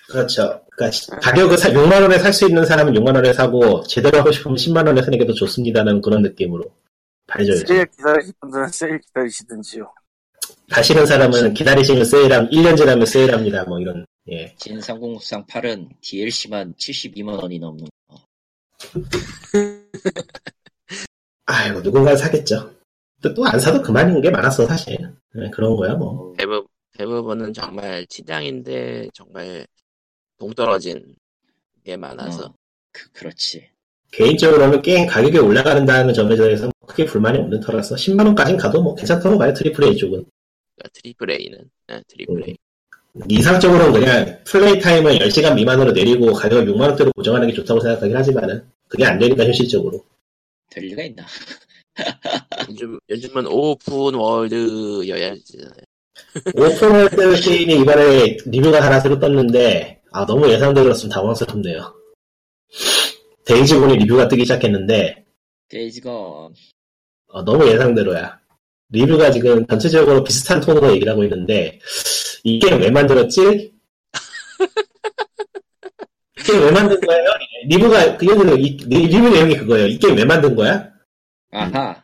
그렇죠. 0.09 0.61
그러니까 0.77 1.17
가격을 1.21 1.57
6만 1.57 2.03
원에 2.03 2.19
살 2.19 2.33
수 2.33 2.47
있는 2.47 2.65
사람은 2.67 2.93
6만 2.95 3.15
원에 3.15 3.33
사고 3.33 3.83
제대로 3.85 4.19
하고 4.19 4.31
싶으면 4.33 4.57
10만 4.57 4.87
원에 4.87 5.03
사는 5.03 5.19
게 5.19 5.25
더 5.27 5.33
좋습니다는 5.33 6.01
그런 6.01 6.23
느낌으로 6.23 6.65
팔죠. 7.27 7.55
세일 7.67 7.87
기다리실 7.87 8.35
분들은 8.41 8.69
세일 8.69 9.01
기다리시든지요. 9.01 9.91
가시는 10.71 11.05
사람은 11.05 11.55
기다리시면 11.55 12.05
세일함, 12.05 12.49
1년 12.51 12.77
지나면 12.77 13.05
세일합니다. 13.05 13.64
뭐 13.64 13.81
이런, 13.81 14.07
예. 14.31 14.55
진삼국무쌍 14.57 15.45
8은 15.47 15.89
DLC만 16.01 16.75
72만 16.75 17.41
원이 17.43 17.59
넘는 17.59 17.87
거. 18.09 18.16
아, 21.47 21.73
누군가 21.83 22.14
사겠죠. 22.16 22.71
또 23.23 23.45
안 23.45 23.59
사도 23.59 23.83
그만인 23.83 24.21
게 24.21 24.31
많았어 24.31 24.66
사실. 24.66 24.97
네, 25.35 25.51
그런 25.51 25.77
거야 25.77 25.95
뭐. 25.95 26.33
대부분, 26.39 26.66
대부분은 26.97 27.53
정말 27.53 28.07
치장인데 28.07 29.09
정말 29.12 29.66
동떨어진 30.39 31.16
게 31.85 31.97
많아서 31.97 32.47
어, 32.47 32.55
그, 32.93 33.11
그렇지. 33.12 33.68
개인적으로는 34.12 34.83
게임 34.83 35.07
가격이 35.07 35.39
올라간다는 35.39 36.14
점에 36.14 36.35
대해서 36.37 36.71
크게 36.87 37.05
불만이 37.05 37.39
없는 37.39 37.61
터라서 37.61 37.95
10만 37.97 38.25
원까진 38.27 38.57
가도 38.57 38.83
뭐 38.83 38.95
괜찮다고 38.95 39.37
봐요 39.37 39.53
triple 39.53 39.85
A 39.85 39.97
쪽은. 39.97 40.25
그러니까 40.81 40.89
triple 40.95 41.31
A는 41.31 41.70
네, 41.89 42.03
triple 42.09 42.49
A. 42.49 42.57
이상적으로는 43.28 43.93
그냥 43.93 44.39
play 44.45 44.78
time을 44.78 45.18
10시간 45.18 45.55
미만으로 45.55 45.93
내리고 45.93 46.33
가격을 46.33 46.66
6만 46.66 46.81
원대로 46.81 47.11
고정하는 47.12 47.49
게 47.49 47.55
좋다고 47.55 47.81
생각하긴 47.81 48.16
하지만은 48.16 48.64
그게 48.89 49.05
안 49.05 49.18
되니까 49.18 49.45
현실적으로. 49.45 50.05
될 50.70 50.85
리가 50.85 51.03
있나? 51.03 51.26
요즘 52.70 52.99
요즘은 53.09 53.47
open 53.47 54.14
world여야지. 54.14 55.59
open 56.55 56.91
world 56.91 57.41
게임이 57.41 57.81
이번에 57.81 58.37
리뷰가 58.47 58.81
하나 58.81 59.01
새로 59.01 59.18
떴는데 59.18 60.01
아 60.12 60.24
너무 60.24 60.49
예상대로였으면 60.49 61.11
당황스럽네요. 61.11 61.95
데이즈곤이 63.45 63.97
리뷰가 63.97 64.28
뜨기 64.28 64.43
시작했는데 64.43 65.24
데이즈곤 65.68 66.55
어, 67.33 67.45
너무 67.45 67.68
예상대로야. 67.68 68.41
리뷰가 68.91 69.30
지금 69.30 69.66
전체적으로 69.66 70.24
비슷한 70.24 70.61
톤으로 70.61 70.93
얘기를 70.93 71.12
하고 71.12 71.22
있는데 71.24 71.78
이 72.45 72.59
게임 72.59 72.80
왜 72.80 72.91
만들었지? 72.91 73.41
이 76.38 76.43
게임 76.43 76.62
왜 76.62 76.70
만든 76.70 77.01
거예요? 77.01 77.24
리뷰가 77.66 78.16
그이 78.16 78.28
리뷰 78.28 79.28
내용이 79.28 79.57
그거예요. 79.57 79.86
이 79.86 79.99
게임 79.99 80.16
왜 80.16 80.24
만든 80.24 80.57
거야? 80.57 80.88
아하 81.53 82.03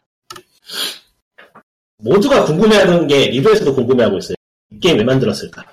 모두가 1.99 2.45
궁금해하는 2.45 3.07
게 3.07 3.31
리뷰에서도 3.31 3.75
궁금해하고 3.75 4.19
있어요. 4.19 4.37
이 4.71 4.81
게임 4.81 4.99
왜 4.99 5.05
만들었을까? 5.05 5.65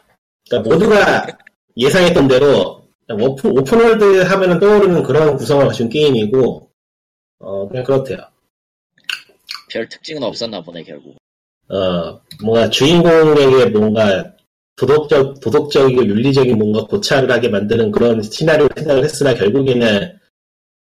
그러니까 0.50 0.70
모두가 0.70 1.28
예상했던 1.78 2.28
대로 2.28 2.84
open, 3.10 3.52
open 3.52 3.83
world 3.83 4.22
하면은 4.22 4.60
떠오르는 4.60 5.04
그런 5.04 5.36
구성을 5.36 5.68
가진 5.68 5.90
게임이고 5.90 6.70
어 7.40 7.68
그냥 7.68 7.84
그렇대요. 7.84 8.18
별 9.74 9.90
특징은 9.90 10.22
없었나 10.22 10.62
보네 10.62 10.84
결국. 10.84 11.18
어 11.68 12.22
뭔가 12.44 12.70
주인공에게 12.70 13.66
뭔가 13.72 14.32
도덕적 14.76 15.40
도덕적이고 15.40 16.06
윤리적인 16.06 16.58
뭔가 16.58 16.86
고찰을 16.86 17.32
하게 17.32 17.50
만드는 17.50 17.92
그런 17.92 18.22
시나리오를 18.22 18.76
생각을 18.78 19.04
했으나 19.04 19.34
결국에는 19.34 20.20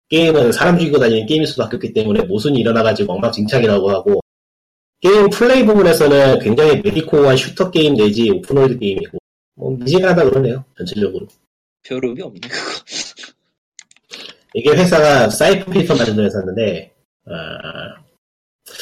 게임은 0.09 0.51
사람 0.51 0.79
죽이고 0.79 0.97
다니는 0.97 1.27
게임일 1.27 1.45
수도 1.45 1.63
바뀌었기 1.63 1.93
때문에 1.93 2.23
모순이 2.23 2.59
일어나가지고 2.59 3.13
엉망진창이라고 3.13 3.91
하고 3.91 4.21
게임 5.01 5.29
플레이 5.29 5.65
부분에서는 5.65 6.39
굉장히 6.39 6.81
mediocre한 6.81 7.37
shooter 7.37 7.69
게임 7.69 7.95
내지 7.95 8.31
open 8.31 8.53
world 8.53 8.79
게임이고 8.79 9.17
뭐 9.55 9.71
미지근하다 9.77 10.23
그러네요 10.23 10.63
전체적으로 10.77 11.27
별 11.83 12.03
의미 12.03 12.21
없네 12.21 12.39
그거. 12.39 12.83
이게 14.55 14.71
회사가 14.71 15.29
사이프 15.29 15.69
피터 15.71 15.95
만든 15.95 16.23
회사인데 16.23 16.91
아 17.27 18.08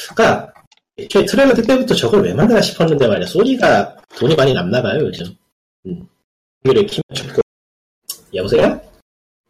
그니까 0.08 0.52
애초에 0.98 1.24
트레일러 1.24 1.54
뜰 1.54 1.64
때부터 1.64 1.94
저걸 1.94 2.22
왜 2.24 2.34
만드나 2.34 2.60
싶었는데 2.60 3.06
말이야 3.06 3.26
소니가 3.26 3.96
돈이 4.16 4.34
많이 4.34 4.52
남나봐요 4.52 5.00
요즘 5.06 5.34
음. 5.86 6.06
이를 6.64 6.86
키면 6.86 7.02
좋고 7.14 7.40
여보세요? 8.34 8.80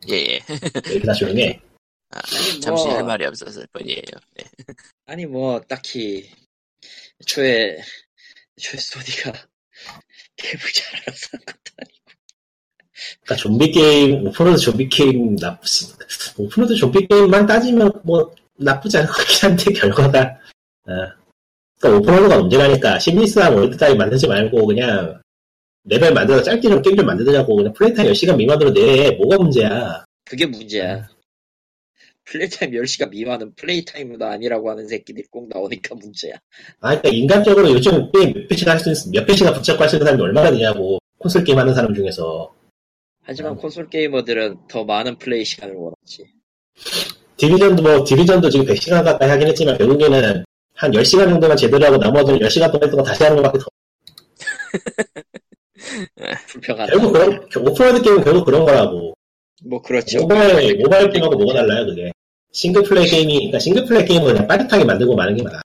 예예. 0.08 0.40
왜 0.48 0.92
이렇게 0.92 1.06
다 1.06 1.12
조용해 1.12 1.60
아, 2.10 2.18
아니, 2.18 2.60
잠시 2.60 2.84
뭐- 2.86 2.94
할 2.96 3.04
말이 3.04 3.26
없었을 3.26 3.66
뿐이에요. 3.72 4.02
네. 4.36 4.44
아니 5.06 5.26
뭐 5.26 5.60
딱히 5.60 6.30
애초에 7.20 7.78
애초에 8.58 8.80
소니가 8.80 9.32
게임을 10.36 10.60
잘 10.74 11.00
알아서 11.02 11.28
한 11.32 11.40
것도 11.44 11.72
아니고 11.78 11.98
그러니까 13.24 13.36
좀비 13.36 13.72
게임 13.72 14.26
open 14.26 14.40
world 14.40 14.58
좀비 14.60 14.88
게임 14.88 15.36
나쁘지 15.36 15.92
open 16.38 16.54
world 16.54 16.74
좀비 16.76 17.06
게임만 17.08 17.46
따지면 17.46 17.92
뭐 18.04 18.34
나쁘지 18.58 18.98
않을 18.98 19.08
것 19.08 19.16
같긴 19.16 19.50
한데 19.50 19.72
결과가 19.72 20.38
어. 20.86 20.92
그러니까 21.80 21.98
open 22.00 22.14
world가 22.14 22.38
문제라니까 22.40 22.98
seamless한 22.98 23.54
월드 23.54 23.76
따위 23.76 23.94
만들지 23.96 24.26
말고 24.26 24.66
그냥 24.66 25.20
레벨 25.84 26.12
만들어서 26.12 26.42
짧게 26.42 26.68
좀 26.68 26.82
게임 26.82 26.96
좀 26.96 27.06
만들자고 27.06 27.56
그냥 27.56 27.72
play 27.72 27.91
time 27.91 28.10
10시간 28.12 28.36
미만으로 28.36 28.72
내 28.72 29.12
뭐가 29.12 29.36
문제야 29.36 30.04
그게 30.24 30.44
문제야. 30.46 31.08
play 32.24 32.48
time 32.48 32.72
10시간 32.72 33.08
미만은 33.08 33.54
play 33.54 33.81
time도 33.81 34.22
아니라고 34.22 34.68
하는 34.70 34.86
새끼들이 34.86 35.26
꼭 35.30 35.48
나오니까 35.48 35.94
문제야. 35.94 36.34
아 36.80 36.88
그러니까 36.88 37.08
인간적으로 37.08 37.70
요즘 37.70 38.10
게임 38.12 38.34
몇 38.34 38.52
회차씩 38.52 38.68
할수 38.68 38.90
있, 38.90 39.10
몇 39.10 39.26
회차씩 39.26 39.54
붙잡고 39.54 39.80
할 39.82 39.88
수 39.88 39.96
있는 39.96 40.04
사람이 40.06 40.22
얼마나 40.22 40.50
되냐고 40.50 40.98
콘솔 41.18 41.44
게임 41.44 41.58
하는 41.58 41.74
사람 41.74 41.94
중에서 41.94 42.52
하지만 43.22 43.52
음. 43.52 43.56
콘솔 43.56 43.88
게이머들은 43.88 44.68
더 44.68 44.84
많은 44.84 45.16
플레이 45.18 45.44
시간을 45.44 45.74
원하지. 45.74 46.26
디비전도 47.38 47.82
뭐 47.82 48.04
디비전도 48.04 48.50
지금 48.50 48.66
100시간 48.66 49.02
가까이 49.04 49.28
하긴 49.30 49.48
했지만 49.48 49.78
결국에는 49.78 50.44
한 50.74 50.90
10시간 50.90 51.28
정도만 51.30 51.56
제대로 51.56 51.84
하고 51.86 51.96
나머지는 51.96 52.40
10시간 52.40 52.70
동안 52.70 52.84
했던 52.84 52.98
거 52.98 53.02
다시 53.02 53.22
하는 53.22 53.36
것밖에 53.36 53.58
더 53.58 53.66
불과하다. 56.48 56.92
결국 56.92 57.12
그런 57.12 57.48
open 57.56 57.76
world 57.76 58.02
게임은 58.02 58.24
결국 58.24 58.44
그런 58.44 58.64
거라고 58.64 59.14
뭐 59.64 59.80
그렇죠. 59.82 60.20
모바일 60.20 60.76
모바일 60.78 61.10
게임하고 61.10 61.36
뭐가 61.36 61.54
달라요 61.54 61.86
그게 61.86 62.12
싱글 62.52 62.82
플레이 62.82 63.06
게임이 63.06 63.34
그러니까 63.34 63.58
싱글 63.58 63.84
플레이 63.84 64.04
게임은 64.04 64.26
그냥 64.26 64.46
빠릿하게 64.46 64.84
만들고 64.84 65.14
마는 65.16 65.36
게 65.36 65.42
많아 65.42 65.60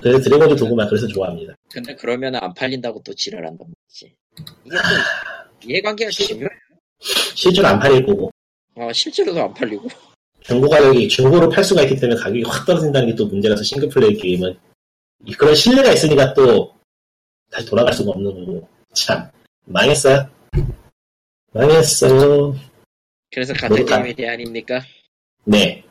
그래서 0.00 0.20
드래곤즈 0.20 0.56
도그마 0.56 0.88
그래서 0.88 1.06
좋아합니다 1.06 1.54
근데 1.70 1.94
그러면 1.96 2.34
안 2.36 2.52
팔린다고 2.54 3.02
또 3.04 3.14
지랄한단 3.14 3.66
말이지. 3.66 4.14
이게 4.64 4.76
또 4.76 5.68
이해관계가 5.68 6.10
중요해. 6.10 6.48
실제로 7.34 7.68
안 7.68 7.78
팔릴 7.78 8.04
거고 8.06 8.30
어, 8.76 8.92
실제로도 8.92 9.42
안 9.42 9.54
팔리고. 9.54 9.88
중고 10.42 10.68
가격이 10.68 11.08
중고로 11.08 11.48
팔 11.50 11.62
수가 11.64 11.82
있기 11.82 11.96
때문에 11.96 12.18
가격이 12.20 12.42
확 12.46 12.66
떨어진다는 12.66 13.08
게 13.08 13.14
또 13.14 13.26
문제라서 13.26 13.62
싱글 13.62 13.88
플레이 13.88 14.16
게임은 14.16 14.58
이- 15.26 15.32
그런 15.34 15.54
신뢰가 15.54 15.92
있으니까 15.92 16.32
또 16.34 16.74
다시 17.50 17.66
돌아갈 17.66 17.92
수가 17.92 18.12
없는 18.12 18.32
거고 18.46 18.68
참 18.94 19.30
망했어요 19.66 20.28
망했어요 21.52 22.54
그래서 23.32 23.52
같은 23.54 23.68
모두 23.68 23.84
다- 23.84 23.96
게임에 24.02 24.14
대안입니까? 24.14 24.80
네 25.44 25.84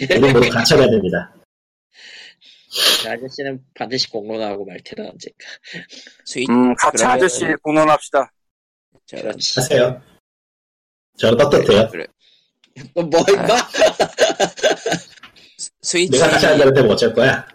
우리 0.00 0.32
모두 0.32 0.48
갇혀야 0.50 0.86
됩니다 0.90 1.32
그 3.02 3.08
아저씨는 3.08 3.64
반드시 3.74 4.10
공론하고 4.10 4.66
말 4.66 4.78
테다 4.84 5.04
언젠가. 5.04 5.38
스위치 6.26 6.50
음, 6.52 6.74
같이 6.74 6.98
그러면- 6.98 7.16
아저씨 7.16 7.44
공론합시다. 7.62 8.30
그렇지. 9.08 9.60
하세요 9.60 10.02
저는 11.16 11.38
떳떳해요 11.38 11.88
그래. 11.88 12.04
너 12.06 12.12
뭐, 12.94 13.24
임마? 13.28 13.46
스위치 15.82 16.10
내가 16.12 16.30
같이 16.30 16.46
앉아도 16.46 16.82
뭐 16.82 16.92
어쩔 16.92 17.12
거야 17.14 17.46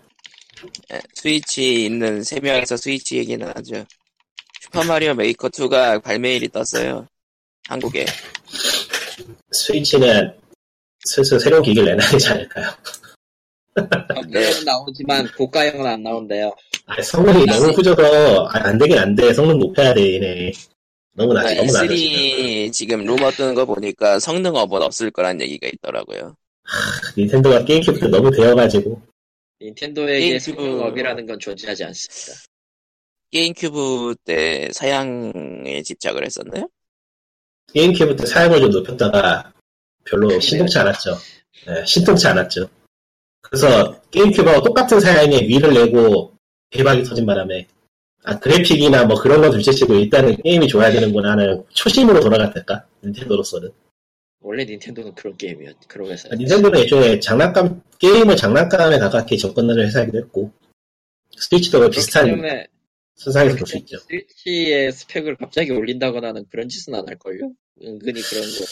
예, 0.93 0.99
스위치 1.13 1.85
있는 1.85 2.23
세 2.23 2.39
명에서 2.39 2.77
스위치 2.77 3.17
얘기는 3.17 3.45
하죠. 3.55 3.85
슈퍼마리오 4.61 5.13
메이커 5.15 5.49
2가 5.49 6.01
발매일이 6.01 6.49
떴어요. 6.49 7.07
한국에. 7.67 8.05
스위치는 9.51 10.33
슬슬 11.05 11.39
새로운 11.39 11.63
기기를 11.63 11.95
내놔야 11.95 12.09
되지 12.11 12.29
않을까요? 12.29 12.69
네. 14.29 14.63
나오지만 14.65 15.27
고가형은 15.37 15.85
안 15.85 16.03
나온대요. 16.03 16.53
아, 16.85 17.01
성능이 17.01 17.45
너무 17.45 17.71
후져서 17.71 18.47
아, 18.47 18.67
안 18.67 18.77
되긴 18.77 18.97
안 18.97 19.15
돼. 19.15 19.33
성능 19.33 19.57
높여야 19.57 19.93
돼, 19.93 20.15
얘네. 20.15 20.51
너무 21.13 21.33
낮아, 21.33 21.53
너무 21.55 21.71
낮아. 21.71 21.87
지금. 21.87 21.95
E3 21.95 22.71
지금 22.73 23.03
루머 23.05 23.31
뜨는 23.31 23.53
거 23.53 23.65
보니까 23.65 24.19
성능 24.19 24.55
업은 24.55 24.81
없을 24.81 25.11
거란 25.11 25.41
얘기가 25.41 25.67
있더라고요. 25.73 26.35
닌텐도가 27.17 27.65
게임큐브 27.65 28.05
너무 28.05 28.31
데어가지고 28.31 29.01
닌텐도에게 29.61 30.37
게임큐브- 30.37 30.39
성능 30.55 30.81
업이라는 30.81 31.25
건 31.25 31.39
존재하지 31.39 31.83
않습니다. 31.85 32.41
게임큐브 33.31 34.15
때 34.25 34.69
사양에 34.71 35.81
집착을 35.83 36.25
했었나요? 36.25 36.69
게임큐브 37.73 38.15
때 38.15 38.25
사양을 38.25 38.59
좀 38.61 38.71
높였다가 38.71 39.53
별로 40.05 40.39
신통치 40.39 40.77
않았죠. 40.79 41.17
네, 41.67 41.85
신통치 41.85 42.27
않았죠. 42.27 42.69
그래서 43.41 44.01
게임큐브하고 44.11 44.61
똑같은 44.63 44.99
사양에 44.99 45.41
위를 45.41 45.73
내고 45.73 46.33
대박이 46.69 47.03
터진 47.03 47.25
바람에 47.25 47.67
아 48.23 48.37
그래픽이나 48.39 49.05
뭐 49.05 49.19
그런 49.19 49.41
건 49.41 49.51
둘째치고 49.51 49.95
일단은 49.95 50.37
게임이 50.43 50.67
좋아야 50.67 50.91
되는구나 50.91 51.31
하는 51.31 51.63
초심으로 51.73 52.19
돌아갔달까 52.19 52.85
닌텐도로서는 53.03 53.69
원래 54.43 54.65
닌텐도는 54.65 55.13
그런 55.15 55.37
게임이었, 55.37 55.75
그런 55.87 56.09
회사. 56.11 56.27
아, 56.31 56.35
닌텐도는 56.35 56.79
애초에 56.79 57.19
장난감 57.19 57.81
게임을 57.99 58.35
장난감에 58.35 58.97
가깝게 58.99 59.37
접근하는 59.37 59.85
회사이기도 59.85 60.17
했고 60.19 60.51
스위치도 61.37 61.89
비슷한 61.89 62.41
선상에서 63.15 63.55
볼 63.57 63.67
수 63.67 63.77
있죠. 63.77 63.97
스위치의 63.99 64.91
스펙을 64.91 65.37
갑자기 65.37 65.71
올린다거나는 65.71 66.45
그런 66.49 66.67
짓은 66.69 66.93
안 66.95 67.07
할걸요? 67.07 67.51
은근히 67.83 68.21
그런 68.21 68.43
거. 68.43 68.65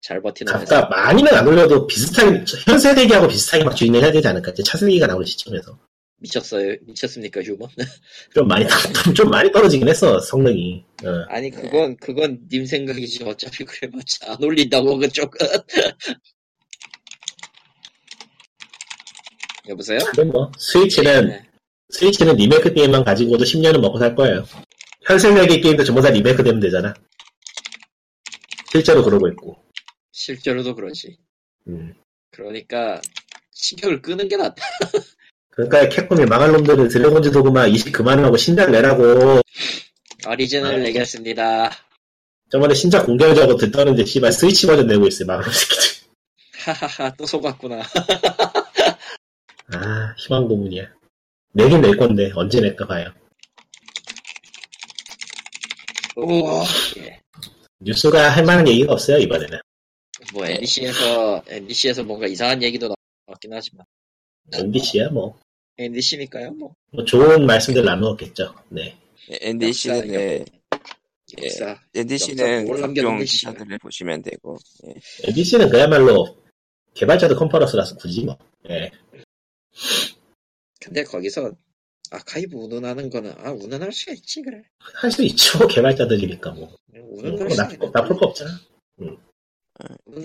잘 0.00 0.20
버티는 0.20 0.52
회사. 0.60 0.78
아까 0.78 0.88
많이는 0.88 1.32
안 1.34 1.46
올려도 1.48 1.86
비슷하게 1.86 2.44
현 2.66 2.78
세대기하고 2.78 3.26
비슷하게 3.28 3.64
막 3.64 3.74
주인을 3.74 4.02
해야 4.02 4.12
되지 4.12 4.28
않을까? 4.28 4.50
이제 4.52 4.62
차세기가 4.62 5.06
나오는 5.06 5.24
시점에서 5.26 5.78
미쳤어요. 6.24 6.76
미쳤습니까, 6.86 7.42
휴먼? 7.42 7.68
좀 8.34 8.48
많이 8.48 8.66
떨- 8.66 9.14
좀 9.14 9.28
많이 9.30 9.52
떨어지긴 9.52 9.86
했어 9.88 10.18
성능이. 10.18 10.84
어. 11.04 11.08
아니 11.28 11.50
그건 11.50 11.96
그건 11.98 12.40
님 12.50 12.64
생각이지 12.64 13.24
어차피 13.24 13.64
그래봤자 13.64 14.32
안 14.32 14.42
올린다고 14.42 14.96
그쪽은. 14.98 15.38
여보세요? 19.68 19.98
근데 20.14 20.24
뭐 20.24 20.50
스위치는 20.58 21.28
네. 21.28 21.42
스위치는 21.90 22.36
리메이크 22.36 22.72
게임만 22.74 23.04
가지고도 23.04 23.44
10년은 23.44 23.80
먹고 23.80 23.98
살 23.98 24.14
거예요. 24.14 24.46
현생력의 25.06 25.60
게임도 25.60 25.84
전부 25.84 26.00
다 26.02 26.10
리메이크 26.10 26.42
되면 26.42 26.60
되잖아. 26.60 26.94
실제로 28.72 29.02
그러고 29.04 29.28
있고. 29.28 29.56
실제로도 30.12 30.74
그러지. 30.74 31.16
음. 31.68 31.94
그러니까 32.30 33.00
신경을 33.52 34.02
끄는 34.02 34.28
게 34.28 34.36
낫다. 34.36 34.62
그러니까 35.54 35.88
캡콤이 35.88 36.26
망할 36.26 36.50
놈들은 36.52 36.88
드래곤즈 36.88 37.30
도그마 37.30 37.66
20 37.68 37.92
그만하고 37.92 38.36
신작 38.36 38.70
내라고 38.70 39.40
오리지널 40.26 40.78
네. 40.78 40.84
내겠습니다. 40.84 41.70
저번에 42.50 42.74
신작 42.74 43.06
공개하자고 43.06 43.56
듣더는데 43.56 44.04
씨발 44.04 44.32
스위치 44.32 44.66
버전 44.66 44.86
내고 44.86 45.06
있어요 45.06 45.26
망할 45.26 45.44
놈 45.44 45.52
새끼들. 45.52 45.84
하하하 46.64 47.14
또 47.16 47.26
속았구나. 47.26 47.82
아 49.74 50.14
희망 50.18 50.48
고문이야. 50.48 50.84
내긴 51.52 51.80
낼 51.80 51.96
건데 51.96 52.32
언제 52.34 52.60
낼까 52.60 52.86
봐요. 52.86 53.12
오. 56.16 56.62
예. 56.98 57.20
뉴스가 57.80 58.30
할 58.30 58.44
만한 58.44 58.66
얘기가 58.66 58.92
없어요 58.92 59.18
이번에는. 59.18 59.58
뭐 60.32 60.46
NBC에서 60.46 61.44
NBC에서 61.46 62.02
뭔가 62.02 62.26
이상한 62.26 62.60
얘기도 62.62 62.92
나왔긴 63.26 63.52
하지만 63.52 63.84
MBC야 64.52 65.10
뭐. 65.10 65.38
NBC니까요 65.78 66.52
뭐. 66.52 66.74
뭐 66.92 67.04
좋은 67.04 67.46
말씀들 67.46 67.84
나누었겠죠. 67.84 68.54
네. 68.70 68.96
NDC는 69.28 70.08
예, 70.14 70.44
예. 71.42 71.76
NDC는 71.94 72.66
역사 72.66 72.66
뭘 72.66 72.80
각종 72.80 73.18
기사들을 73.18 73.78
보시면 73.78 74.22
되고 74.22 74.56
예. 74.86 74.94
MBC는 75.28 75.70
그야말로 75.70 76.36
개발자도 76.94 77.36
컨퍼런스라서 77.36 77.96
굳이 77.96 78.24
뭐. 78.24 78.36
예. 78.70 78.90
근데 80.80 81.02
거기서 81.02 81.52
아카이브 82.10 82.56
운운하는 82.56 83.08
거는 83.10 83.32
아 83.38 83.50
운운할 83.50 83.90
수가 83.90 84.12
있지 84.12 84.42
그래. 84.42 84.62
할 84.78 85.10
수 85.10 85.22
있죠 85.24 85.66
개발자들이니까 85.66 86.50
뭐. 86.52 86.76
운운할 86.92 87.48
뭐 87.48 87.48
수 87.50 87.56
나. 87.56 87.90
나쁠 87.92 88.16
거 88.16 88.26
없잖아. 88.26 88.50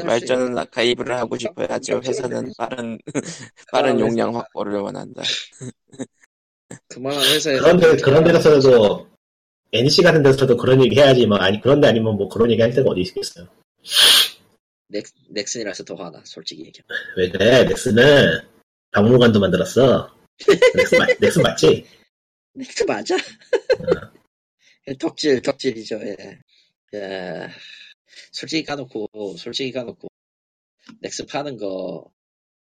발전은 0.06 0.58
아카이브를 0.58 1.16
하고 1.18 1.38
싶어요 1.38 1.68
하지만 1.70 2.06
회사는 2.06 2.52
빠른 2.58 3.00
빠른 3.72 4.00
용량 4.00 4.36
확보를 4.36 4.80
원한다 4.80 5.24
그만한 6.88 7.22
회사에서 7.22 7.64
그런데 7.64 7.96
그런 7.98 8.24
데서도 8.24 9.10
NC 9.72 10.02
같은 10.02 10.24
데서도 10.24 10.58
그런 10.58 10.84
얘기 10.84 10.96
해야지 10.96 11.26
뭐 11.26 11.38
아니 11.38 11.62
그런데 11.62 11.88
아니면 11.88 12.16
뭐 12.16 12.28
그런 12.28 12.50
얘기 12.52 12.62
할 12.62 12.72
데가 12.72 12.90
어디 12.90 13.02
있겠어요. 13.02 13.48
넥, 14.88 15.06
넥슨이라서 15.30 15.84
더 15.84 15.96
화나 15.96 16.22
솔직히 16.26 16.66
얘기해. 16.66 16.84
왜 17.18 17.30
그래? 17.30 17.64
넥슨은 17.66 18.42
박물관도 18.92 19.40
만들었어. 19.40 20.16
넥슨, 20.76 20.98
맞, 20.98 21.10
넥슨 21.20 21.44
맞지? 21.44 21.86
넥슨 22.54 22.86
맞아? 22.88 23.16
덕질 25.00 25.42
덕질이죠. 25.42 26.00
예. 26.02 26.40
예. 26.96 27.48
솔직히 28.32 28.64
까놓고 28.64 29.36
솔직히 29.38 29.72
까놓고 29.72 30.08
넥슨 31.02 31.26
파는 31.28 31.58
거 31.58 32.12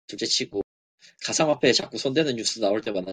둘째 0.06 0.26
치고 0.26 0.62
가상화폐에 1.24 1.72
자꾸 1.72 1.98
손대는 1.98 2.36
뉴스 2.36 2.58
나올 2.60 2.80
때마다 2.80 3.12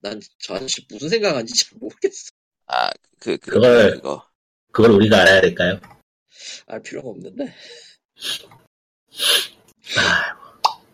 난저 0.00 0.54
아저씨 0.54 0.84
무슨 0.90 1.08
생각하는지 1.08 1.54
잘 1.64 1.78
모르겠어. 1.78 2.30
아 2.66 2.90
그 3.18 3.36
그, 3.38 3.50
그걸- 3.52 3.92
그거 3.96 4.26
그걸 4.72 4.92
우리가 4.92 5.20
알아야 5.22 5.40
될까요? 5.40 5.80
알 6.66 6.80
필요가 6.82 7.08
없는데. 7.10 7.52
아. 9.98 10.40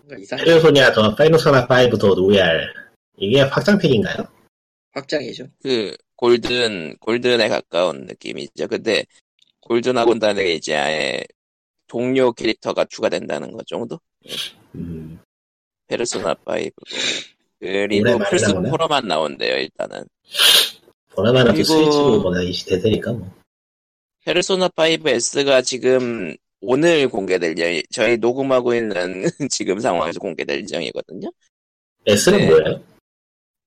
페르소니아 0.09 0.93
더 0.93 1.15
파이노소나 1.15 1.67
5더 1.67 2.15
로얄 2.15 2.73
이게 3.19 3.41
확장팩인가요? 3.41 4.27
확장이죠. 4.93 5.49
그 5.63 5.97
골든 6.17 6.97
골든에 6.99 7.49
가까운 7.49 8.07
느낌이죠. 8.07 8.69
근데 8.69 9.05
다르게 10.19 10.55
이제 10.55 10.75
아예 10.77 11.23
동료 11.87 12.33
캐릭터가 12.33 12.85
추가된다는 12.87 13.53
것 13.53 13.67
정도. 13.67 13.99
음, 14.75 15.19
페르소나 15.87 16.35
5고 16.35 16.73
올해 17.63 17.87
그리고 17.87 18.19
많이 18.19 18.31
플스 18.31 18.51
나오네. 18.51 18.71
4로만 18.71 19.07
나온대요. 19.07 19.57
일단은 19.57 20.05
보나마나 21.15 21.45
또 21.47 21.53
그리고- 21.53 21.65
스위치로 21.65 22.21
이 22.43 22.53
대세니까 22.65 23.13
뭐. 23.13 23.31
페르소나 24.25 24.69
5S가 24.69 25.65
지금 25.65 26.35
오늘 26.61 27.09
공개될 27.09 27.57
예 27.59 27.83
저희 27.93 28.17
녹음하고 28.17 28.75
있는 28.75 29.23
지금 29.51 29.79
상황에서 29.79 30.19
공개될 30.19 30.61
예정이거든요. 30.63 31.31
S는 32.07 32.39
네. 32.39 32.47
뭐예요? 32.49 32.83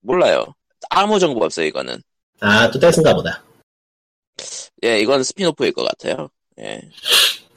몰라요. 0.01 0.45
아무 0.89 1.19
정보 1.19 1.43
없어요. 1.45 1.65
이거는. 1.67 2.01
아, 2.41 2.69
또 2.71 2.79
댄스인가 2.79 3.13
보다. 3.13 3.43
예, 4.83 4.99
이건 4.99 5.23
spin-off일 5.23 5.71
것 5.73 5.83
같아요. 5.83 6.29
예. 6.59 6.81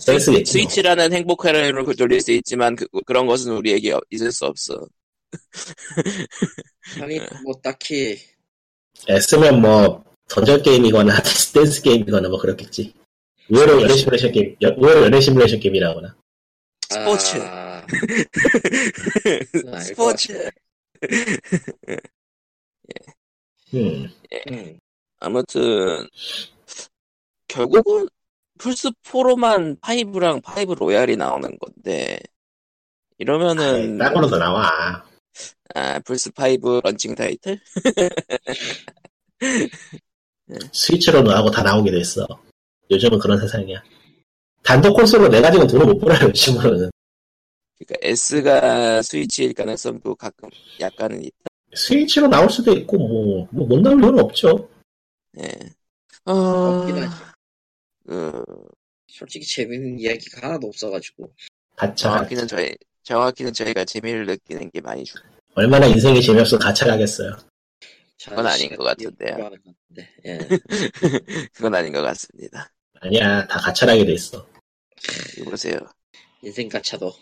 뭐. 0.06 0.18
스위치라는 0.18 1.12
행복회로를 1.12 1.84
돌릴 1.96 2.20
수 2.20 2.32
있지만 2.32 2.74
그, 2.74 2.86
런 3.06 3.26
것은 3.26 3.52
우리에게 3.52 3.94
있을 4.10 4.32
수 4.32 4.46
없어. 4.46 4.86
아니 7.00 7.18
뭐 7.44 7.54
딱히 7.62 8.18
S면 9.08 9.60
뭐 9.60 10.04
던전 10.28 10.62
게임이거나 10.62 11.14
댄스 11.54 11.82
게임이거나 11.82 12.28
뭐 12.28 12.38
그렇겠지. 12.38 12.92
의외로 13.48 13.82
연애 13.82 13.94
시뮬레이션 13.94 14.32
게임, 14.32 14.56
여- 14.62 14.74
의외로 14.76 15.04
연애 15.04 15.20
시뮬레이션 15.20 15.60
게임이라거나. 15.60 16.16
스포츠. 16.88 17.36
아, 17.40 17.86
스포츠. 19.80 20.50
음, 23.74 24.08
음. 24.50 24.78
아무튼 25.18 26.08
결국은 27.52 28.08
플스 28.58 28.90
4로만 29.02 29.80
5랑 29.80 30.68
5 30.68 30.74
로얄이 30.74 31.16
나오는 31.16 31.50
건데 31.58 32.18
이러면은 33.18 33.98
더 33.98 34.38
나와. 34.38 35.04
아, 35.74 35.98
플스 36.00 36.30
5 36.30 36.80
런칭 36.82 37.14
타이틀? 37.14 37.60
스위치로는 40.72 41.32
하고 41.32 41.50
다 41.50 41.62
나오게 41.62 41.90
됐어. 41.90 42.26
요즘은 42.90 43.18
그런 43.18 43.38
세상이야. 43.38 43.82
단독 44.62 44.94
콘솔로 44.94 45.28
내 45.28 45.40
가지고 45.40 45.66
돈을 45.66 45.86
못 45.86 45.98
벌어요, 45.98 46.28
요즘은. 46.28 46.90
그러니까 47.78 47.96
S가 48.02 49.02
스위치일 49.02 49.54
가능성도 49.54 50.14
가끔 50.14 50.48
약간은 50.80 51.24
있다. 51.24 51.36
스위치로 51.74 52.28
나올 52.28 52.50
수도 52.50 52.72
있고, 52.72 52.98
뭐, 52.98 53.48
뭐, 53.50 53.66
못 53.66 53.80
나올 53.80 54.02
이유는 54.02 54.20
없죠. 54.20 54.68
예. 55.38 55.48
어, 56.24 56.32
없긴 56.32 57.02
하지. 57.02 57.31
그, 58.06 58.44
솔직히 59.08 59.46
재밌는 59.46 59.98
이야기가 59.98 60.46
하나도 60.46 60.68
없어가지고 60.68 61.32
가차. 61.76 61.94
정확히는 61.94 62.48
저희, 62.48 62.74
정확히는 63.02 63.52
저희가 63.52 63.84
재미를 63.84 64.26
느끼는 64.26 64.70
게 64.70 64.80
많이 64.80 65.04
주, 65.04 65.14
얼마나 65.54 65.86
인생이 65.86 66.22
재미없어 66.22 66.58
가차가겠어요. 66.58 67.36
그건 68.24 68.46
아닌 68.46 68.76
것 68.76 68.84
같은데요. 68.84 69.50
예. 70.26 70.38
그건 71.52 71.74
아닌 71.74 71.92
것 71.92 72.02
같습니다. 72.02 72.72
아니야, 73.00 73.46
다 73.48 73.58
가차라게 73.58 74.04
돼 74.04 74.12
있어. 74.12 74.46
이거 75.36 75.50
보세요. 75.50 75.78
인생 76.42 76.68
가차도 76.68 77.12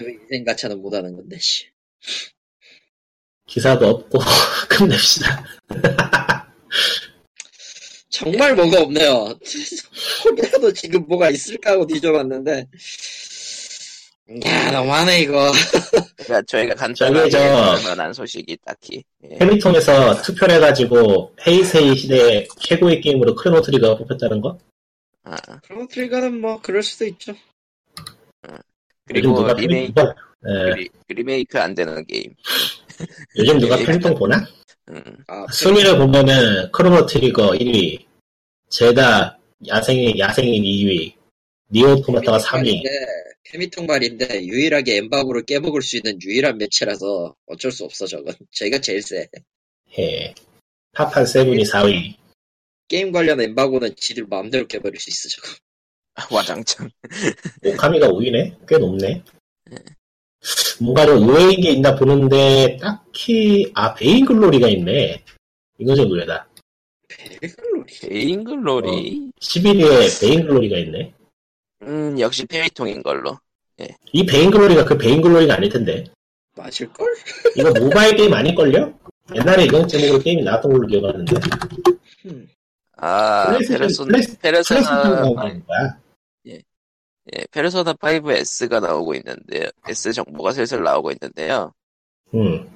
왜 0.00 0.12
인생 0.12 0.44
가차는 0.44 0.80
못하는 0.80 1.16
건데 1.16 1.38
씨. 1.38 1.68
기사도 3.46 3.88
없고, 3.88 4.18
끝냅시다. 4.70 5.44
정말 8.14 8.54
뭐가 8.54 8.82
없네요. 8.82 9.34
혹이라도 10.24 10.72
지금 10.72 11.04
뭐가 11.08 11.30
있을까 11.30 11.72
하고 11.72 11.84
뒤져봤는데 11.86 12.68
야 14.46 14.70
너무하네 14.70 15.20
이거. 15.20 15.50
그러니까 16.16 16.42
저희가 16.46 16.74
저- 17.28 17.76
전한 17.82 18.12
소식이 18.12 18.56
딱히. 18.64 19.02
예. 19.28 19.36
해미통에서 19.40 20.22
투표를 20.22 20.54
해가지고, 20.56 21.34
헤이세이 21.46 21.94
시대 21.96 22.46
최고의 22.60 23.00
게임으로 23.02 23.34
크로노 23.34 23.60
트리거가 23.62 23.98
뽑혔다는 23.98 24.40
거? 24.40 24.58
아, 25.24 25.36
크로노 25.66 25.88
트리거는 25.88 26.40
뭐 26.40 26.60
그럴 26.62 26.82
수도 26.82 27.04
있죠. 27.06 27.32
요즘 28.46 28.58
그리고 29.06 29.34
누가 29.40 29.52
리메이크, 29.52 29.92
누가, 29.94 30.14
예, 30.48 30.74
리, 30.74 30.88
리메이크 31.08 31.60
안 31.60 31.74
되는 31.74 32.06
게임. 32.06 32.32
요즘 33.36 33.58
누가. 33.58 33.76
페미통 33.76 34.14
보나? 34.14 34.46
음, 34.90 35.02
아, 35.28 35.46
순위를 35.50 35.98
보면은 35.98 36.70
크로노 36.72 37.06
트리거 37.06 37.52
1위, 37.52 38.04
젤다 38.68 39.38
야생의 39.66 40.18
야생의 40.18 40.62
2위, 40.62 41.14
니어 41.70 41.94
오토마타가 41.96 42.38
3위. 42.38 42.82
페미통 43.44 43.86
말인데 43.86 44.44
유일하게 44.44 44.96
엠바고를 44.96 45.44
깨먹을 45.44 45.80
수 45.80 45.96
있는 45.96 46.20
유일한 46.22 46.58
매체라서 46.58 47.34
어쩔 47.46 47.70
수 47.70 47.84
없어 47.84 48.06
저건. 48.06 48.34
저희가 48.52 48.80
제일 48.80 49.00
세. 49.00 49.28
예. 49.98 50.34
파판 50.92 51.24
세븐이 51.26 51.62
4위. 51.64 52.16
게임 52.88 53.12
관련 53.12 53.40
엠바고는 53.40 53.96
지들 53.96 54.26
마음대로 54.28 54.66
깨버릴 54.66 55.00
수 55.00 55.10
있어 55.10 55.28
저거. 55.28 56.34
와장창. 56.34 56.90
오카미가 57.64 58.08
5위네? 58.08 58.66
꽤 58.68 58.78
높네. 58.78 59.22
뭔가 60.80 61.06
좀 61.06 61.28
의외인 61.28 61.60
게 61.60 61.70
있나 61.70 61.94
보는데, 61.96 62.76
딱히, 62.80 63.70
아, 63.74 63.94
베인글로리가 63.94 64.68
있네. 64.68 65.22
이거 65.78 65.94
좀 65.94 66.10
의외다. 66.10 66.46
베글로리. 67.08 67.92
베인글로리. 68.02 69.30
11위에 69.40 70.20
베인글로리가 70.20 70.78
있네. 70.78 71.14
음, 71.82 72.18
역시 72.18 72.44
페미통인 72.46 73.02
걸로. 73.02 73.38
이 74.12 74.24
베인글로리가 74.26 74.84
그 74.84 74.96
베인글로리가 74.98 75.54
아닐 75.54 75.68
텐데. 75.68 76.04
맞을걸? 76.56 77.06
이거 77.56 77.72
모바일 77.80 78.16
게임 78.16 78.32
아닐걸요? 78.32 78.94
옛날에 79.34 79.64
이런 79.64 79.88
제목으로 79.88 80.18
게임이 80.20 80.42
나왔던 80.42 80.72
걸로 80.72 80.86
기억하는데. 80.86 81.36
음. 82.26 82.48
아, 82.96 83.56
페르소나, 83.68 84.08
플레이스- 84.18 84.38
플레이스 84.40 84.68
예, 87.32 87.46
페르소나 87.50 87.94
5S가 87.94 88.80
나오고 88.80 89.14
있는데요. 89.14 89.68
S 89.88 90.12
정보가 90.12 90.52
슬슬 90.52 90.82
나오고 90.82 91.10
있는데요. 91.12 91.72
응. 92.34 92.70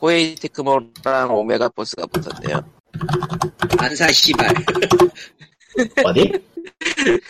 코에이 0.00 0.34
테크모랑 0.34 1.30
오메가 1.32 1.68
포스가 1.68 2.06
붙었네요. 2.06 2.60
안사 3.78 4.10
씨발. 4.10 4.48
어디? 6.04 6.32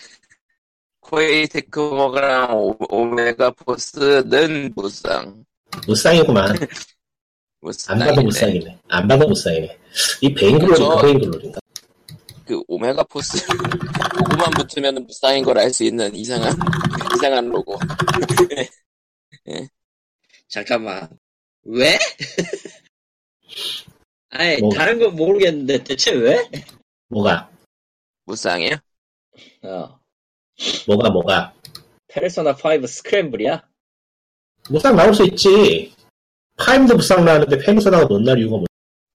코에이 1.00 1.46
테크모랑 1.48 2.56
오, 2.56 2.76
오메가 2.88 3.50
포스는 3.50 4.72
무쌍. 4.74 5.44
무쌍이구만. 5.86 6.56
무쌍. 7.60 8.00
안 8.00 8.08
봐도 8.08 8.22
무쌍이네. 8.22 8.78
안 8.88 9.08
봐도 9.08 9.28
무쌍이네. 9.28 9.78
이 10.22 10.34
베인글로리, 10.34 11.02
베인글로리인가? 11.02 11.60
그 12.46 12.62
오메가 12.68 13.04
포스 13.04 13.44
그거만 13.46 14.50
붙으면 14.52 15.06
무쌍인 15.06 15.44
걸 15.44 15.58
알 15.58 15.72
수 15.72 15.84
있는 15.84 16.14
이상한 16.14 16.54
이상한 17.16 17.48
로고. 17.48 17.78
잠깐만. 20.48 21.08
왜? 21.64 21.98
아니 24.30 24.56
뭐. 24.60 24.70
다른 24.74 24.98
건 24.98 25.14
모르겠는데 25.16 25.84
대체 25.84 26.12
왜? 26.12 26.48
뭐가? 27.08 27.50
무쌍이요? 28.24 28.76
어. 29.64 29.98
뭐가, 30.86 31.10
뭐가? 31.10 31.54
페르소나 32.08 32.52
5 32.52 32.86
스크램블이야? 32.86 33.62
무쌍 34.70 34.96
나올 34.96 35.14
수 35.14 35.24
있지. 35.26 35.94
파임도 36.56 36.96
무쌍 36.96 37.24
나왔는데 37.24 37.58
페르소나가 37.58 38.06
못 38.06 38.20
나올 38.20 38.38
이유가 38.38 38.56
뭐 38.58 38.64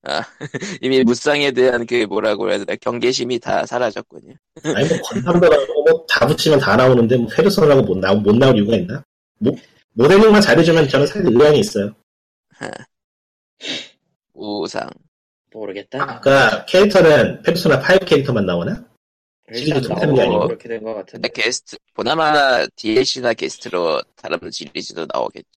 이미 0.82 1.04
무쌍에 1.04 1.52
대한 1.52 1.86
그 1.86 2.06
뭐라고 2.06 2.50
해야 2.50 2.58
되나 2.60 2.76
경계심이 2.76 3.40
다 3.40 3.66
사라졌군요. 3.66 4.34
아니 4.64 4.88
뭐 4.88 4.98
건담도 5.02 5.48
나오고 5.50 5.84
뭐다 5.84 6.28
붙이면 6.28 6.60
다 6.60 6.76
나오는데 6.76 7.18
뭐 7.18 7.28
페르소나가 7.28 7.82
못, 7.82 7.98
나오, 7.98 8.16
못 8.16 8.36
나올 8.36 8.56
이유가 8.58 8.76
있나? 8.76 9.04
뭐, 9.40 9.54
모델링만 9.94 10.42
잘해주면 10.42 10.88
저는 10.90 11.08
사실 11.08 11.26
의향이 11.28 11.60
있어요. 11.60 11.94
우상. 14.34 14.90
모르겠다. 15.52 16.04
아까 16.04 16.66
캐릭터는 16.66 17.42
페르소나 17.42 17.78
5 17.80 18.06
캐릭터만 18.06 18.46
나오나? 18.46 18.86
시리즈 19.54 19.82
통합이 19.82 20.20
아니고. 20.22 20.48
그렇게 20.48 20.68
된 20.70 20.84
것 20.84 20.94
같은데. 20.94 21.30
게스트 21.34 21.78
보나마나 21.94 22.66
DLC나 22.76 23.34
게스트로 23.34 24.02
다른 24.16 24.38
시리즈도 24.52 25.08
나오겠죠. 25.12 25.48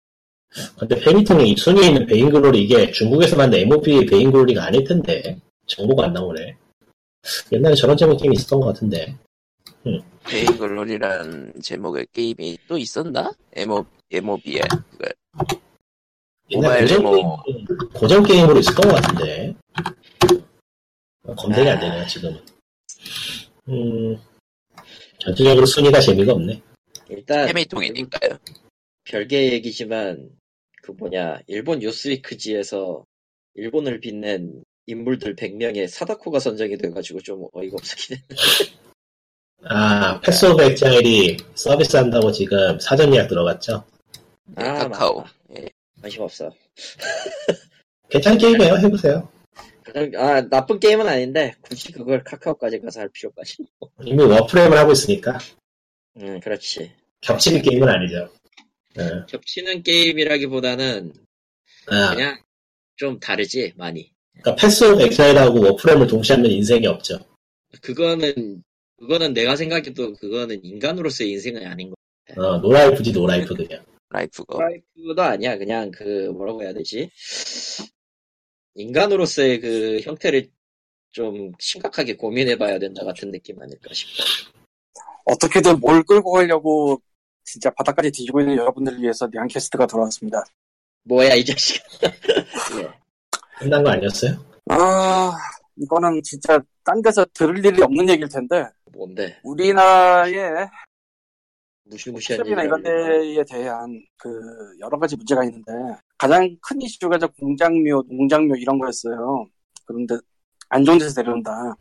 근데 0.78 0.98
페미통의 0.98 1.50
이 1.50 1.56
순위에 1.56 1.88
있는 1.88 2.06
베인글로리 2.06 2.62
이게 2.64 2.90
중국에서 2.90 3.36
만든 3.36 3.60
MOP 3.60 4.06
베인글로리가 4.06 4.64
아닐 4.64 4.84
텐데 4.84 5.38
정보가 5.66 6.06
안 6.06 6.12
나오네. 6.12 6.56
옛날에 7.52 7.74
저런 7.74 7.96
제목 7.96 8.16
게임이 8.16 8.34
있었던 8.36 8.60
것 8.60 8.66
같은데 8.68 9.14
베인글로리란 10.28 11.52
제목의 11.62 12.06
게임이 12.12 12.58
또 12.66 12.78
있었나? 12.78 13.30
MO, 13.54 13.84
MOBA 14.10 14.60
그걸 14.90 15.12
옛날 16.50 16.80
고전, 16.80 16.96
데모. 16.98 17.12
게임, 17.12 17.66
고전 17.94 18.22
게임으로 18.24 18.58
있었던 18.58 18.90
것 18.90 18.94
같은데 19.02 19.54
검색이 21.36 21.68
안 21.68 21.78
되네요 21.78 22.06
지금은. 22.06 22.40
음 23.68 24.18
전체적으로 25.18 25.64
순위가 25.66 26.00
재미가 26.00 26.32
없네. 26.32 26.60
일단 27.10 27.46
페미통이니까요. 27.46 28.38
별개 29.04 29.52
얘기지만 29.52 30.30
그 30.82 30.92
뭐냐 30.92 31.40
일본 31.46 31.80
뉴스위크지에서 31.80 33.04
일본을 33.54 34.00
빛낸 34.00 34.62
인물들 34.86 35.36
100명에 35.36 35.86
사다코가 35.88 36.38
선정이 36.40 36.76
돼가지고 36.78 37.20
좀 37.20 37.46
어이가 37.52 37.76
없었긴 37.78 38.16
해. 38.16 38.22
아 39.64 40.20
패스 40.20 40.46
오브 40.46 40.62
엑자일이 40.62 41.36
서비스 41.54 41.96
한다고 41.96 42.32
지금 42.32 42.78
사전 42.80 43.14
예약 43.14 43.28
들어갔죠. 43.28 43.84
네, 44.46 44.64
아, 44.64 44.88
카카오. 44.88 45.18
맞다. 45.18 45.32
예. 45.58 45.68
관심 46.00 46.22
없어. 46.22 46.50
괜찮은 48.10 48.38
게임이에요. 48.38 48.74
해보세요. 48.76 49.28
아 50.16 50.40
나쁜 50.48 50.78
게임은 50.80 51.06
아닌데 51.06 51.54
굳이 51.60 51.92
그걸 51.92 52.22
카카오까지 52.24 52.80
가서 52.80 53.00
할 53.00 53.08
필요까지. 53.10 53.64
이미 54.04 54.22
워프레임을 54.22 54.76
하고 54.78 54.92
있으니까 54.92 55.38
음 56.16 56.40
그렇지. 56.40 56.92
겹치는 57.20 57.62
게임은 57.62 57.88
아니죠. 57.88 58.30
예. 58.98 59.24
겹치는 59.28 59.82
게임이라기보다는 59.82 61.12
아, 61.86 62.14
그냥 62.14 62.42
좀 62.96 63.18
다르지 63.18 63.72
많이. 63.76 64.12
그러니까 64.32 64.56
패스 64.56 64.84
오브 64.84 65.02
엑자일하고 65.02 65.60
워프레임을 65.60 66.06
동시에 66.06 66.36
하는 66.36 66.50
인생이 66.50 66.86
없죠. 66.86 67.18
그거는 67.82 68.62
그거는 68.98 69.32
내가 69.32 69.56
생각해도 69.56 70.14
그거는 70.14 70.64
인간으로서의 70.64 71.30
인생은 71.30 71.66
아닌 71.66 71.90
거. 71.90 71.96
어, 72.36 72.58
no 72.58 72.72
life지 72.72 73.12
no 73.12 73.26
life 73.26 73.54
그냥. 73.54 73.84
life가. 74.10 74.58
life도 74.58 75.22
아니야. 75.22 75.56
그냥 75.56 75.90
그 75.90 76.30
뭐라고 76.34 76.62
해야 76.62 76.72
되지? 76.72 77.10
인간으로서의 78.74 79.60
그 79.60 80.00
형태를 80.02 80.48
좀 81.12 81.52
심각하게 81.58 82.16
고민해봐야 82.16 82.78
된다 82.78 83.04
같은 83.04 83.30
느낌 83.30 83.60
아닐까 83.60 83.92
싶어. 83.92 84.22
어떻게든 85.24 85.80
뭘 85.80 86.02
끌고 86.02 86.32
가려고 86.32 87.00
진짜 87.50 87.68
바닥까지 87.70 88.12
뒤지고 88.12 88.40
있는 88.40 88.56
여러분들을 88.56 89.02
위해서 89.02 89.28
냥캐스트가 89.32 89.86
돌아왔습니다. 89.86 90.44
뭐야 91.02 91.34
이 91.34 91.44
자식아. 91.44 91.82
예. 92.78 92.90
끝난 93.58 93.82
거 93.82 93.90
아니었어요? 93.90 94.32
아, 94.68 95.32
이거는 95.76 96.22
진짜 96.22 96.60
딴 96.84 97.02
데서 97.02 97.26
들을 97.34 97.64
일이 97.64 97.82
없는 97.82 98.08
얘기일 98.08 98.28
텐데, 98.28 98.66
뭔데? 98.92 99.40
우리나라의 99.42 100.68
무시무시한 101.84 102.46
얘기를 102.46 102.64
이런. 102.64 102.82
데에 102.82 103.44
대한 103.44 104.00
그 104.16 104.30
여러 104.78 104.96
가지 104.96 105.16
문제가 105.16 105.42
있는데, 105.44 105.72
가장 106.16 106.56
큰 106.62 106.80
이슈가 106.80 107.18
저 107.18 107.26
공장묘, 107.26 108.04
농장묘 108.08 108.54
이런 108.56 108.78
거였어요. 108.78 109.44
그런데 109.86 110.16
안 110.68 110.84
좋은 110.84 110.98
데서 110.98 111.20
데려온다. 111.20 111.74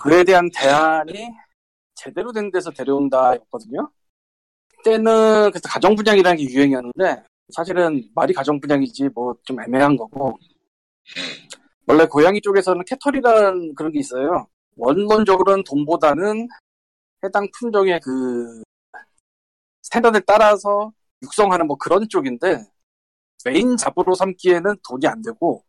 그에 0.00 0.24
대한 0.24 0.48
대안이 0.54 1.28
제대로 1.96 2.32
된 2.32 2.50
데서 2.52 2.70
데려온다였거든요. 2.70 3.90
그때는 4.78 5.50
그래서 5.50 5.68
가정 5.68 5.96
분양이라는 5.96 6.36
게 6.38 6.44
유행이었는데 6.44 7.24
사실은 7.52 8.08
말이 8.14 8.32
가정 8.34 8.60
분양이지 8.60 9.08
뭐 9.14 9.34
좀 9.44 9.60
애매한 9.62 9.96
거고 9.96 10.38
원래 11.86 12.06
고양이 12.06 12.40
쪽에서는 12.40 12.84
캐터리라는 12.84 13.74
그런 13.74 13.92
게 13.92 14.00
있어요. 14.00 14.46
원론적으로는 14.76 15.64
돈보다는 15.64 16.48
해당 17.24 17.48
품종의 17.58 18.00
그 18.00 18.62
standard를 19.82 20.24
따라서 20.26 20.92
육성하는 21.22 21.66
뭐 21.66 21.76
그런 21.76 22.08
쪽인데 22.08 22.64
main 23.44 23.76
job으로 23.76 24.14
삼기에는 24.14 24.76
돈이 24.88 25.06
안 25.06 25.22
되고 25.22 25.64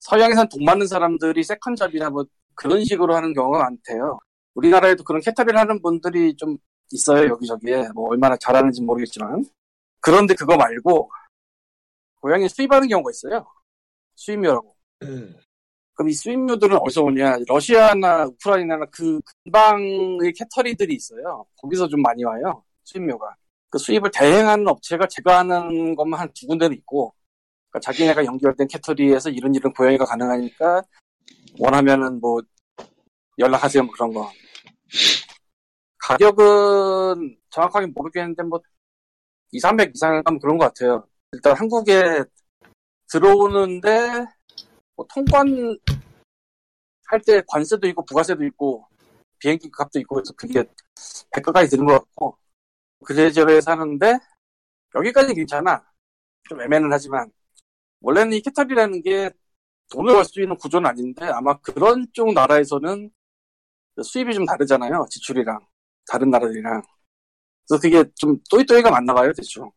서양에선 0.00 0.48
돈 0.48 0.64
많은 0.64 0.86
사람들이 0.86 1.42
second 1.44 1.76
job이나 1.76 2.10
뭐 2.10 2.24
그런 2.54 2.84
식으로 2.84 3.14
하는 3.14 3.32
경우가 3.34 3.58
많대요. 3.60 4.18
우리나라에도 4.58 5.04
그런 5.04 5.20
cattery를 5.22 5.56
하는 5.58 5.80
분들이 5.80 6.34
좀 6.36 6.56
있어요 6.90 7.28
여기저기에 7.30 7.90
뭐 7.94 8.08
얼마나 8.10 8.36
잘하는지 8.36 8.82
모르겠지만 8.82 9.44
그런데 10.00 10.34
그거 10.34 10.56
말고 10.56 11.10
고양이 12.20 12.48
수입하는 12.48 12.88
경우가 12.88 13.10
있어요. 13.10 13.46
수입묘라고. 14.16 14.74
음. 15.02 15.36
그럼 15.94 16.08
이 16.08 16.12
수입묘들은 16.12 16.76
어디서 16.76 17.02
오냐? 17.02 17.38
러시아나 17.46 18.24
우크라이나나 18.26 18.86
그 18.90 19.20
근방의 19.44 20.32
캐터리들이 20.36 20.94
있어요. 20.94 21.46
거기서 21.60 21.86
좀 21.88 22.02
많이 22.02 22.24
와요. 22.24 22.64
수입묘가. 22.84 23.36
그 23.70 23.78
수입을 23.78 24.10
대행하는 24.12 24.66
업체가 24.66 25.06
제가 25.08 25.38
하는 25.40 25.94
것만 25.94 26.18
한 26.20 26.28
두 26.34 26.46
군데는 26.46 26.76
있고, 26.78 27.14
그러니까 27.70 27.92
자기네가 27.92 28.24
연결된 28.24 28.66
캐터리에서 28.68 29.30
이런 29.30 29.54
이런 29.54 29.72
고양이가 29.72 30.04
가능하니까 30.04 30.82
원하면은 31.58 32.20
뭐 32.20 32.40
연락하세요 33.38 33.82
뭐 33.84 33.92
그런 33.92 34.12
거. 34.12 34.30
가격은 35.98 37.36
정확하게 37.50 37.86
모르겠는데 37.86 38.42
뭐 38.44 38.60
2, 39.52 39.60
300 39.60 39.94
이상 39.94 40.22
하면 40.24 40.38
그런 40.40 40.58
것 40.58 40.66
같아요. 40.66 41.06
일단 41.32 41.56
한국에 41.56 42.24
들어오는데 43.10 44.26
뭐 44.96 45.06
통관 45.12 45.78
할 47.06 47.20
때 47.22 47.42
관세도 47.48 47.86
있고 47.88 48.04
부가세도 48.04 48.44
있고 48.44 48.86
비행기 49.38 49.70
값도 49.70 49.98
있고 50.00 50.16
그래서 50.16 50.32
그게 50.34 50.62
100 51.32 51.44
가까이 51.44 51.66
드는 51.66 51.86
것 51.86 51.92
같고 52.00 52.36
그래저래 53.04 53.60
사는데 53.60 54.18
여기까지 54.94 55.34
괜찮아. 55.34 55.82
좀 56.48 56.60
애매는 56.60 56.90
하지만 56.92 57.30
원래는 58.00 58.32
이 58.34 58.40
캐터리라는 58.42 59.02
게 59.02 59.30
돈을 59.90 60.14
벌 60.14 60.24
수 60.24 60.40
있는 60.42 60.56
구조는 60.56 60.88
아닌데 60.88 61.24
아마 61.26 61.56
그런 61.60 62.06
쪽 62.12 62.32
나라에서는 62.32 63.10
수입이 64.02 64.34
좀 64.34 64.44
다르잖아요. 64.44 65.06
지출이랑 65.10 65.58
다른 66.06 66.30
나라들이랑. 66.30 66.82
그래서 67.68 67.80
그게 67.80 68.04
좀 68.16 68.38
또이또이가 68.50 68.96
안 68.96 69.04
나가요, 69.04 69.32
대충. 69.32 69.70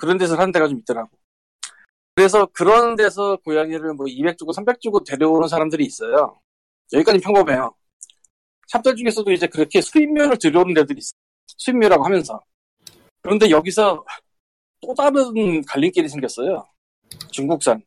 그런 0.00 0.18
데서 0.18 0.36
하는 0.36 0.52
데가 0.52 0.68
좀 0.68 0.78
있더라고. 0.78 1.10
그래서 2.16 2.46
그런 2.52 2.96
데서 2.96 3.36
고양이를 3.44 3.94
뭐 3.94 4.06
200 4.08 4.38
주고 4.38 4.52
300 4.52 4.80
주고 4.80 5.02
데려오는 5.02 5.48
사람들이 5.48 5.84
있어요. 5.84 6.40
여기까지 6.92 7.18
평범해요. 7.18 7.74
샵들 8.68 8.96
중에서도 8.96 9.30
이제 9.32 9.46
그렇게 9.46 9.80
수입료를 9.80 10.38
들여오는 10.38 10.74
데들이 10.74 10.98
있어요. 10.98 11.18
수입료라고 11.46 12.04
하면서. 12.04 12.40
그런데 13.22 13.50
여기서 13.50 14.04
또 14.80 14.94
다른 14.94 15.62
갈림길이 15.64 16.08
생겼어요. 16.08 16.66
중국산. 17.30 17.82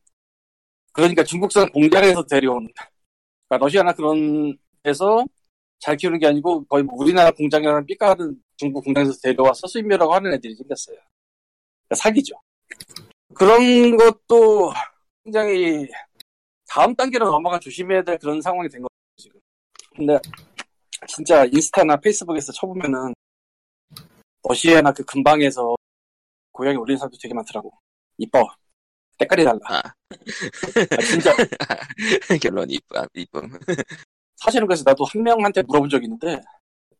그러니까 0.94 1.24
중국산 1.24 1.70
공장에서 1.72 2.24
데려오는. 2.26 2.68
그러니까 3.48 3.66
러시아나 3.66 3.94
그런 3.94 4.58
데서 4.84 5.26
잘 5.80 5.96
키우는 5.96 6.20
게 6.20 6.28
아니고 6.28 6.66
거의 6.66 6.84
뭐 6.84 6.96
우리나라 6.98 7.32
공장이랑 7.32 7.86
삐까는 7.86 8.42
중국 8.56 8.84
공장에서 8.84 9.14
데려와서 9.22 9.68
수입료라고 9.68 10.14
하는 10.14 10.34
애들이 10.34 10.56
생겼어요. 10.56 10.98
그러니까 11.88 11.96
사기죠. 11.96 12.36
그런 13.34 13.96
것도 13.98 14.74
굉장히 15.24 15.88
다음 16.68 16.96
단계로 16.96 17.30
넘어가 17.30 17.60
조심해야 17.60 18.04
될 18.04 18.18
그런 18.18 18.42
상황이 18.42 18.68
된 18.70 18.82
거죠, 18.82 18.94
지금. 19.18 19.40
근데 19.96 20.20
진짜 21.08 21.46
인스타나 21.46 21.98
페이스북에서 21.98 22.52
쳐보면은 22.52 23.14
러시아나 24.44 24.92
그 24.92 25.04
근방에서 25.04 25.76
고양이 26.52 26.78
올리는 26.78 26.98
사람도 26.98 27.18
되게 27.22 27.34
많더라고. 27.34 27.72
이뻐. 28.18 28.48
때깔이 29.20 29.44
달라. 29.44 29.60
아. 29.66 29.78
아, 29.78 31.02
진짜. 31.02 31.36
결론 32.42 32.70
이쁨, 32.70 33.06
이쁨. 33.14 33.50
사실은 34.38 34.68
그래서 34.68 34.84
나도 34.86 35.04
한 35.06 35.24
명한테 35.24 35.64
물어본 35.64 35.90
적이 35.90 36.06
있는데, 36.06 36.42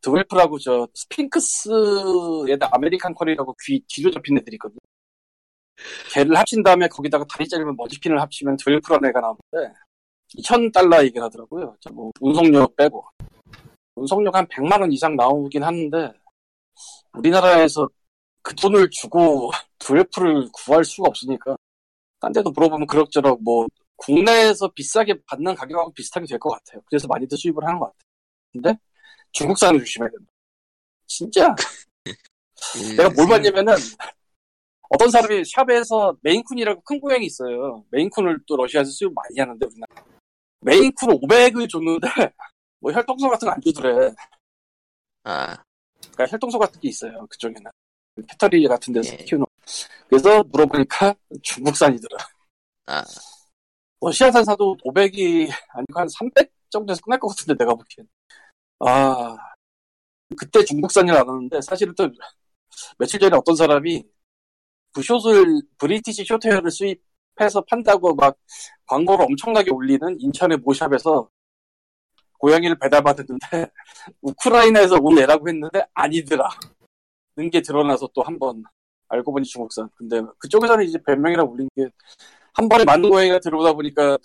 드웰프라고 0.00 0.58
저 0.58 0.86
스핑크스에다 0.94 2.68
아메리칸 2.72 3.14
컬이라고 3.14 3.56
귀 3.64 3.82
뒤로 3.88 4.10
젖힌 4.10 4.38
애들이 4.38 4.54
있거든. 4.56 4.78
걔를 6.12 6.36
합친 6.36 6.62
다음에 6.62 6.88
거기다가 6.88 7.24
다리 7.28 7.48
짧은 7.48 7.76
먼치킨을 7.76 8.20
합치면 8.20 8.56
드웰프라는 8.56 9.08
애가 9.10 9.20
나오는데, 9.20 9.78
2,000달러 10.36 11.04
얘기를 11.04 11.22
하더라고요. 11.22 11.76
저 11.80 11.90
뭐, 11.90 12.10
운송료 12.20 12.68
빼고. 12.76 13.04
운송료가 13.94 14.40
한 14.40 14.46
100만 14.48 14.80
원 14.80 14.92
이상 14.92 15.16
나오긴 15.16 15.62
하는데, 15.62 16.12
우리나라에서 17.14 17.88
그 18.42 18.54
돈을 18.54 18.90
주고 18.90 19.50
드웰프를 19.78 20.48
구할 20.52 20.84
수가 20.84 21.08
없으니까, 21.08 21.56
딴 22.20 22.32
데도 22.32 22.50
물어보면 22.50 22.86
그럭저럭 22.88 23.42
뭐, 23.42 23.66
국내에서 23.98 24.68
비싸게 24.72 25.22
받는 25.26 25.54
가격하고 25.54 25.92
비슷하게 25.92 26.26
될 26.26 26.38
것 26.38 26.50
같아요. 26.50 26.80
그래서 26.86 27.06
많이들 27.08 27.36
수입을 27.36 27.62
하는 27.64 27.78
것 27.78 27.86
같아요. 27.86 28.00
근데 28.52 28.74
중국산을 29.32 29.80
조심해야 29.80 30.10
된다. 30.10 30.26
진짜 31.06 31.54
내가 32.96 33.10
뭘 33.10 33.28
봤냐면은 33.28 33.74
어떤 34.90 35.10
사람이 35.10 35.42
샵에서 35.44 36.16
메인쿤이라고 36.22 36.82
큰 36.84 36.98
고양이 37.00 37.26
있어요. 37.26 37.84
메인쿤을 37.90 38.40
또 38.46 38.56
러시아에서 38.56 38.90
수입 38.90 39.12
많이 39.12 39.38
하는데 39.38 39.66
우리나라. 39.66 40.04
메인쿤 40.60 41.20
500을 41.20 41.68
줬는데 41.68 42.08
뭐 42.80 42.92
혈통서 42.92 43.28
같은 43.28 43.46
거 43.46 43.52
안 43.54 43.60
주더래. 43.60 44.14
아, 45.24 45.56
그러니까 46.00 46.26
혈통서 46.26 46.58
같은 46.58 46.80
게 46.80 46.88
있어요. 46.88 47.26
그쪽에는. 47.26 47.70
cattery 48.28 48.66
같은 48.66 48.92
데서 48.92 49.12
예. 49.12 49.24
키우는. 49.24 49.46
그래서 50.08 50.42
물어보니까 50.44 51.14
중국산이더라. 51.42 52.16
아, 52.86 53.04
러시아산 54.00 54.44
사도 54.44 54.76
500이 54.84 55.48
아니고 55.70 56.00
한 56.00 56.08
300 56.08 56.50
정도에서 56.70 57.00
끝날 57.02 57.18
것 57.18 57.28
같은데 57.28 57.56
내가 57.56 57.74
보기엔. 57.74 58.08
아 58.80 59.36
그때 60.36 60.64
중국산이 60.64 61.10
나왔는데 61.10 61.60
사실은 61.62 61.94
또 61.96 62.08
며칠 62.98 63.18
전에 63.20 63.36
어떤 63.36 63.56
사람이 63.56 64.04
부숏을 64.92 65.62
브리티시 65.78 66.24
쇼트웨어를 66.24 66.70
수입해서 66.70 67.62
판다고 67.68 68.14
막 68.14 68.36
광고를 68.86 69.24
엄청나게 69.26 69.70
올리는 69.72 70.20
인천의 70.20 70.58
모샵에서 70.58 71.28
고양이를 72.38 72.78
배달받았는데 72.78 73.38
우크라이나에서 74.22 74.96
온 75.00 75.18
애라고 75.18 75.48
했는데 75.48 75.86
아니더라. 75.94 76.48
는게 77.36 77.60
드러나서 77.62 78.08
또 78.14 78.22
한 78.22 78.38
번 78.38 78.62
알고 79.08 79.32
보니 79.32 79.44
중국산. 79.46 79.88
근데 79.96 80.20
그쪽에서는 80.38 80.84
이제 80.84 80.98
변명이라고 81.06 81.52
올린 81.52 81.68
게 81.76 81.88
한 82.58 82.68
번에 82.68 82.84
많은 82.84 83.08
고양이가 83.08 83.38
들어오다 83.38 83.72
보니까 83.72 84.18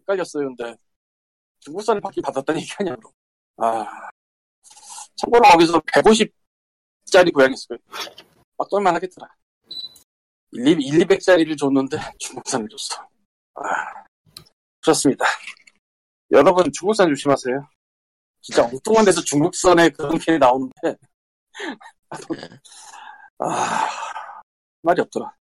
헷갈렸어요. 0.00 0.46
근데 0.46 0.74
중국산을 1.58 2.00
받긴 2.00 2.22
받았다는 2.22 2.58
얘기 2.58 2.72
아니야, 2.78 2.96
그럼. 2.96 3.12
아. 3.58 4.08
참고로 5.16 5.42
거기서 5.42 5.78
150짜리 5.80 7.30
고양이 7.34 7.52
있어요. 7.52 7.78
빡돌만 8.56 8.94
하겠더라. 8.94 9.28
1, 10.52 10.78
200짜리를 10.78 11.58
줬는데 11.58 11.98
중국산을 12.18 12.66
줬어. 12.70 13.06
아. 13.56 13.62
그렇습니다. 14.80 15.26
여러분, 16.30 16.64
중국산 16.72 17.10
조심하세요. 17.10 17.68
진짜 18.40 18.64
엉뚱한 18.64 19.04
데서 19.04 19.20
중국산에 19.20 19.90
그런 19.90 20.16
게 20.16 20.38
나오는데. 20.38 20.96
아. 23.38 23.86
말이 24.80 25.02
없더라. 25.02 25.39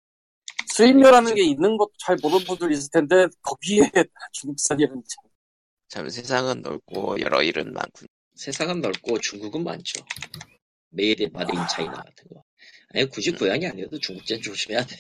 수입묘라는 0.75 1.35
게 1.35 1.45
있는 1.45 1.77
것도 1.77 1.93
잘 1.99 2.17
모르는 2.23 2.45
분들 2.45 2.73
있을 2.73 2.91
텐데 2.91 3.27
거기에 3.43 3.91
중국산이라는 4.33 5.03
참 5.09 5.33
참 5.93 6.09
세상은 6.09 6.63
넓고 6.63 7.21
여러 7.21 7.43
일은 7.43 7.71
많군. 7.75 8.09
세상은 8.35 8.81
넓고 8.81 9.19
중국은 9.19 9.63
많죠. 9.63 10.03
made 10.89 11.25
in 11.25 11.31
China 11.71 11.93
같은 11.93 12.29
거. 12.33 12.43
아니 12.95 13.07
굳이 13.11 13.31
고양이 13.31 13.67
아니어도 13.67 13.99
중국제는 13.99 14.41
조심해야 14.41 14.87
돼. 14.87 14.97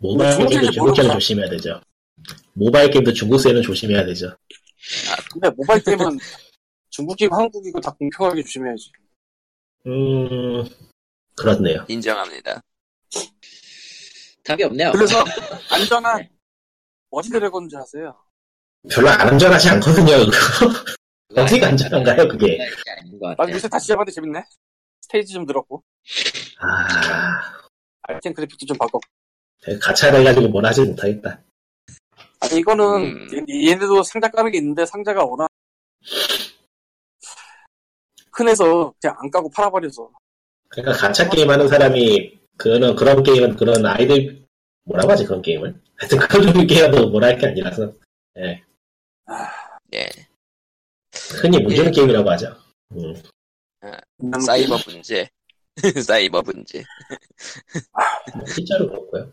모바일 0.00 0.44
게임도 0.48 0.72
중국제는. 0.72 1.12
조심해야 1.12 1.50
되죠. 1.50 1.80
모바일 2.54 2.90
게임도 2.90 3.12
중국세는 3.12 3.62
조심해야 3.62 4.04
되죠. 4.06 4.36
근데 5.32 5.50
모바일 5.50 5.84
게임은 5.84 6.18
중국이고 6.90 7.36
한국이고 7.36 7.80
다 7.80 7.92
공평하게 7.92 8.42
조심해야지 8.42 8.90
음, 9.86 10.68
그렇네요. 11.36 11.84
인정합니다. 11.88 12.60
답이 14.48 14.64
없네요. 14.64 14.92
그래서 14.92 15.22
안전한 15.70 16.26
어디 17.10 17.28
드래곤인지 17.30 17.76
아세요? 17.76 18.16
별로 18.90 19.10
안 19.10 19.20
안전하지 19.28 19.68
않거든요, 19.70 20.16
그거. 20.30 21.42
어디가 21.42 21.68
안전한가요, 21.68 22.28
그게? 22.28 22.58
아닌 22.98 23.18
것 23.18 23.36
같아. 23.36 23.52
요새 23.52 23.68
다시 23.68 23.84
시작하는데 23.84 24.10
재밌네 24.12 24.42
스테이지 25.02 25.34
좀 25.34 25.44
늘었고 25.44 25.82
아, 26.60 26.86
아이템 28.02 28.32
그래픽도 28.32 28.64
좀 28.66 28.76
바꿨고 28.78 29.00
가차를 29.82 30.20
해가지고 30.20 30.48
뭘 30.48 30.64
하지 30.64 30.82
못하겠다. 30.82 31.40
아니 32.40 32.60
이거는 32.60 32.84
음. 33.04 33.28
얘- 33.48 33.70
얘네도 33.70 34.02
상자 34.04 34.28
까는 34.30 34.50
게 34.52 34.58
있는데 34.58 34.86
상자가 34.86 35.24
워낙 35.24 35.48
흔해서 38.32 38.94
그냥 39.00 39.16
안 39.20 39.30
까고 39.30 39.50
팔아버려서 39.50 40.10
그러니까 40.68 40.96
가차 40.98 41.28
게임 41.28 41.50
하는 41.50 41.66
사람이, 41.66 42.37
그런, 42.58 42.94
그런 42.96 43.22
게임은 43.22 43.56
그런 43.56 43.86
아이들, 43.86 44.44
뭐라고 44.84 45.12
하지, 45.12 45.24
그런 45.24 45.40
게임을? 45.40 45.80
하여튼 45.96 46.18
그런 46.18 46.42
종류 46.52 46.66
게임도 46.66 47.08
뭐라 47.10 47.28
할 47.28 47.38
게 47.38 47.46
아니라서, 47.46 47.92
예. 48.38 48.62
예. 49.94 50.08
흔히 51.40 51.58
문 51.62 51.74
주는 51.74 51.86
예. 51.86 51.90
게임이라고 51.92 52.30
하죠. 52.32 52.54
음. 52.92 53.14
그냥 54.18 54.40
사이버 54.44 54.76
문제. 54.86 55.28
사이버 56.04 56.42
문제. 56.42 56.84
뭐 58.36 58.44
실제로 58.46 58.88
그렇고요. 58.88 59.32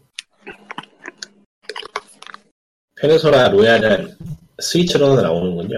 페르소나 2.96 3.50
로얄은 3.50 4.16
스위치로는 4.62 5.24
나오는군요. 5.24 5.78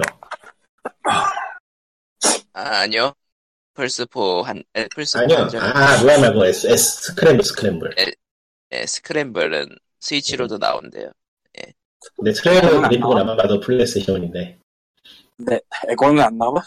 아, 2.53 2.61
아니요. 2.81 3.13
플스 3.77 4.07
4 4.11 4.41
한, 4.43 4.63
에, 4.73 4.87
플스4 4.87 5.19
아니요. 5.21 5.37
한정. 5.37 5.61
아, 5.61 6.01
로얄 6.01 6.19
말고 6.19 6.45
S, 6.47 6.65
S, 6.67 7.01
스크램블, 7.03 7.45
스크램블. 7.45 7.91
예, 8.71 8.85
스크램블은 8.87 9.69
스위치로도 9.99 10.57
나온대요. 10.57 11.11
근데 12.15 12.31
트레일러 12.31 12.81
그래픽은 12.81 13.17
아마 13.17 13.35
봐도 13.35 13.59
플레이스테이션인데, 13.59 14.59
에고는 15.89 16.23
안 16.23 16.37
나와? 16.37 16.63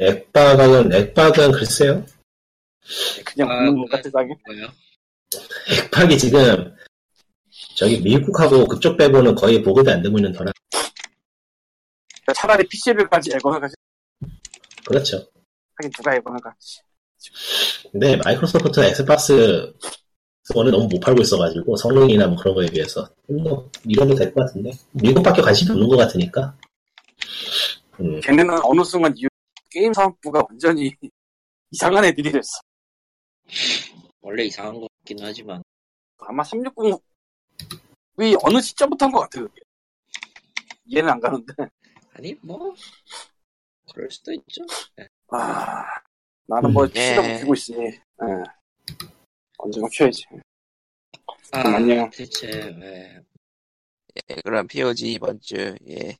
액박은, 0.00 0.92
액박은 0.92 1.52
글쎄요. 1.52 2.06
그냥 3.24 3.50
아, 3.50 3.54
먹는 3.56 3.76
것 3.78 3.84
네. 3.84 3.90
같아 3.90 4.02
세상에. 4.04 4.34
뭐요? 4.46 4.68
액박이 5.72 6.18
지금, 6.18 6.76
저기 7.74 8.00
미국하고 8.00 8.66
그쪽 8.66 8.96
빼고는 8.96 9.34
거의 9.34 9.62
보급이 9.62 9.90
안 9.90 10.00
되고 10.02 10.16
있는 10.16 10.32
터라. 10.32 10.52
차라리 12.36 12.68
PC를 12.68 13.08
까지 13.08 13.32
앨범을 13.32 13.60
가지. 13.60 13.74
그렇죠. 14.86 15.26
하긴 15.78 15.90
누가 15.92 16.14
가지. 16.38 16.80
근데 17.92 18.16
마이크로소프트가 18.16 18.86
엑스박스 18.86 19.72
원을 20.54 20.72
너무 20.72 20.88
못 20.88 20.98
팔고 21.00 21.20
있어가지고 21.22 21.76
성능이나 21.76 22.26
뭐 22.28 22.36
그런 22.36 22.54
거에 22.54 22.66
비해서 22.68 23.08
뭐 23.28 23.70
이러면 23.84 24.16
될 24.16 24.32
것 24.32 24.46
같은데 24.46 24.70
미국밖에 24.92 25.42
관심이 25.42 25.70
없는 25.72 25.88
것 25.88 25.96
같으니까 25.96 26.56
음, 28.00 28.20
걔네는 28.20 28.58
어느 28.62 28.82
순간 28.84 29.14
게임 29.70 29.92
사업부가 29.92 30.44
완전히 30.48 30.92
이상한 31.70 32.04
애들이 32.04 32.32
됐어. 32.32 32.60
원래 34.20 34.44
이상한 34.44 34.74
거 34.74 34.88
같긴 34.98 35.18
하지만 35.20 35.62
아마 36.18 36.42
360이 36.42 37.00
어느 38.42 38.60
시점부터 38.60 39.06
한 39.06 39.12
것 39.12 39.20
같아, 39.20 39.40
그게. 39.40 39.60
이해는 40.86 41.10
안 41.10 41.20
가는데. 41.20 41.52
아니 42.14 42.34
뭐 42.42 42.74
그럴 43.92 44.10
수도 44.10 44.32
있죠. 44.32 44.62
아, 45.30 45.84
나는 46.46 46.72
뭐, 46.72 46.84
음. 46.84 46.90
PC가 46.90 47.24
예. 47.24 47.32
못 47.32 47.38
키고 47.40 47.54
있으니, 47.54 47.86
예. 47.86 47.98
언젠가 49.58 49.88
켜야지. 49.92 50.24
아, 51.52 51.62
그럼 51.62 51.74
안녕. 51.74 52.10
대체 52.10 52.46
왜 52.80 53.18
예, 54.30 54.34
그럼 54.44 54.66
POG 54.66 55.12
이번 55.12 55.38
주, 55.40 55.74
예. 55.88 56.16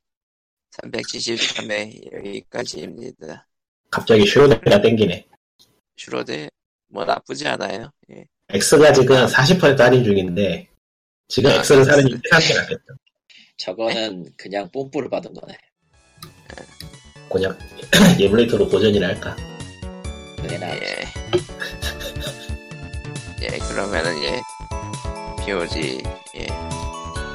373회 0.73 2.13
여기까지입니다. 2.13 3.47
갑자기 3.91 4.27
슈로데가 4.27 4.81
땡기네 4.83 5.27
슈로데, 5.97 6.51
뭐 6.89 7.05
나쁘지 7.05 7.49
않아요. 7.49 7.91
예. 8.11 8.25
X가 8.51 8.93
지금 8.93 9.17
40% 9.27 9.79
할인 9.79 10.05
중인데 10.05 10.69
지금 11.29 11.51
아, 11.51 11.55
X를 11.55 11.85
사는. 11.85 12.05
게 12.07 12.21
사는 12.31 12.47
게 12.47 12.55
낫겠죠 12.55 12.83
저거는 13.59 14.33
그냥 14.37 14.71
뽐뿌를 14.71 15.11
받은 15.11 15.35
거네. 15.35 15.59
그냥 17.31 17.57
에뮬레이터로 18.21 18.69
고전이나 18.69 19.09
할까 19.09 19.37
그게 20.41 20.57
나. 20.59 20.69
예. 20.75 21.05
예, 23.43 23.59
그러면은, 23.59 24.23
예. 24.23 24.41
POG, 25.45 26.03
예. 26.37 26.47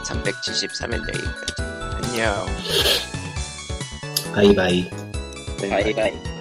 373회 0.05 0.93
여기까지. 0.93 1.61
안녕. 2.11 2.45
바이바이 4.33 4.89
네. 5.61 5.69
바이바이. 5.69 6.32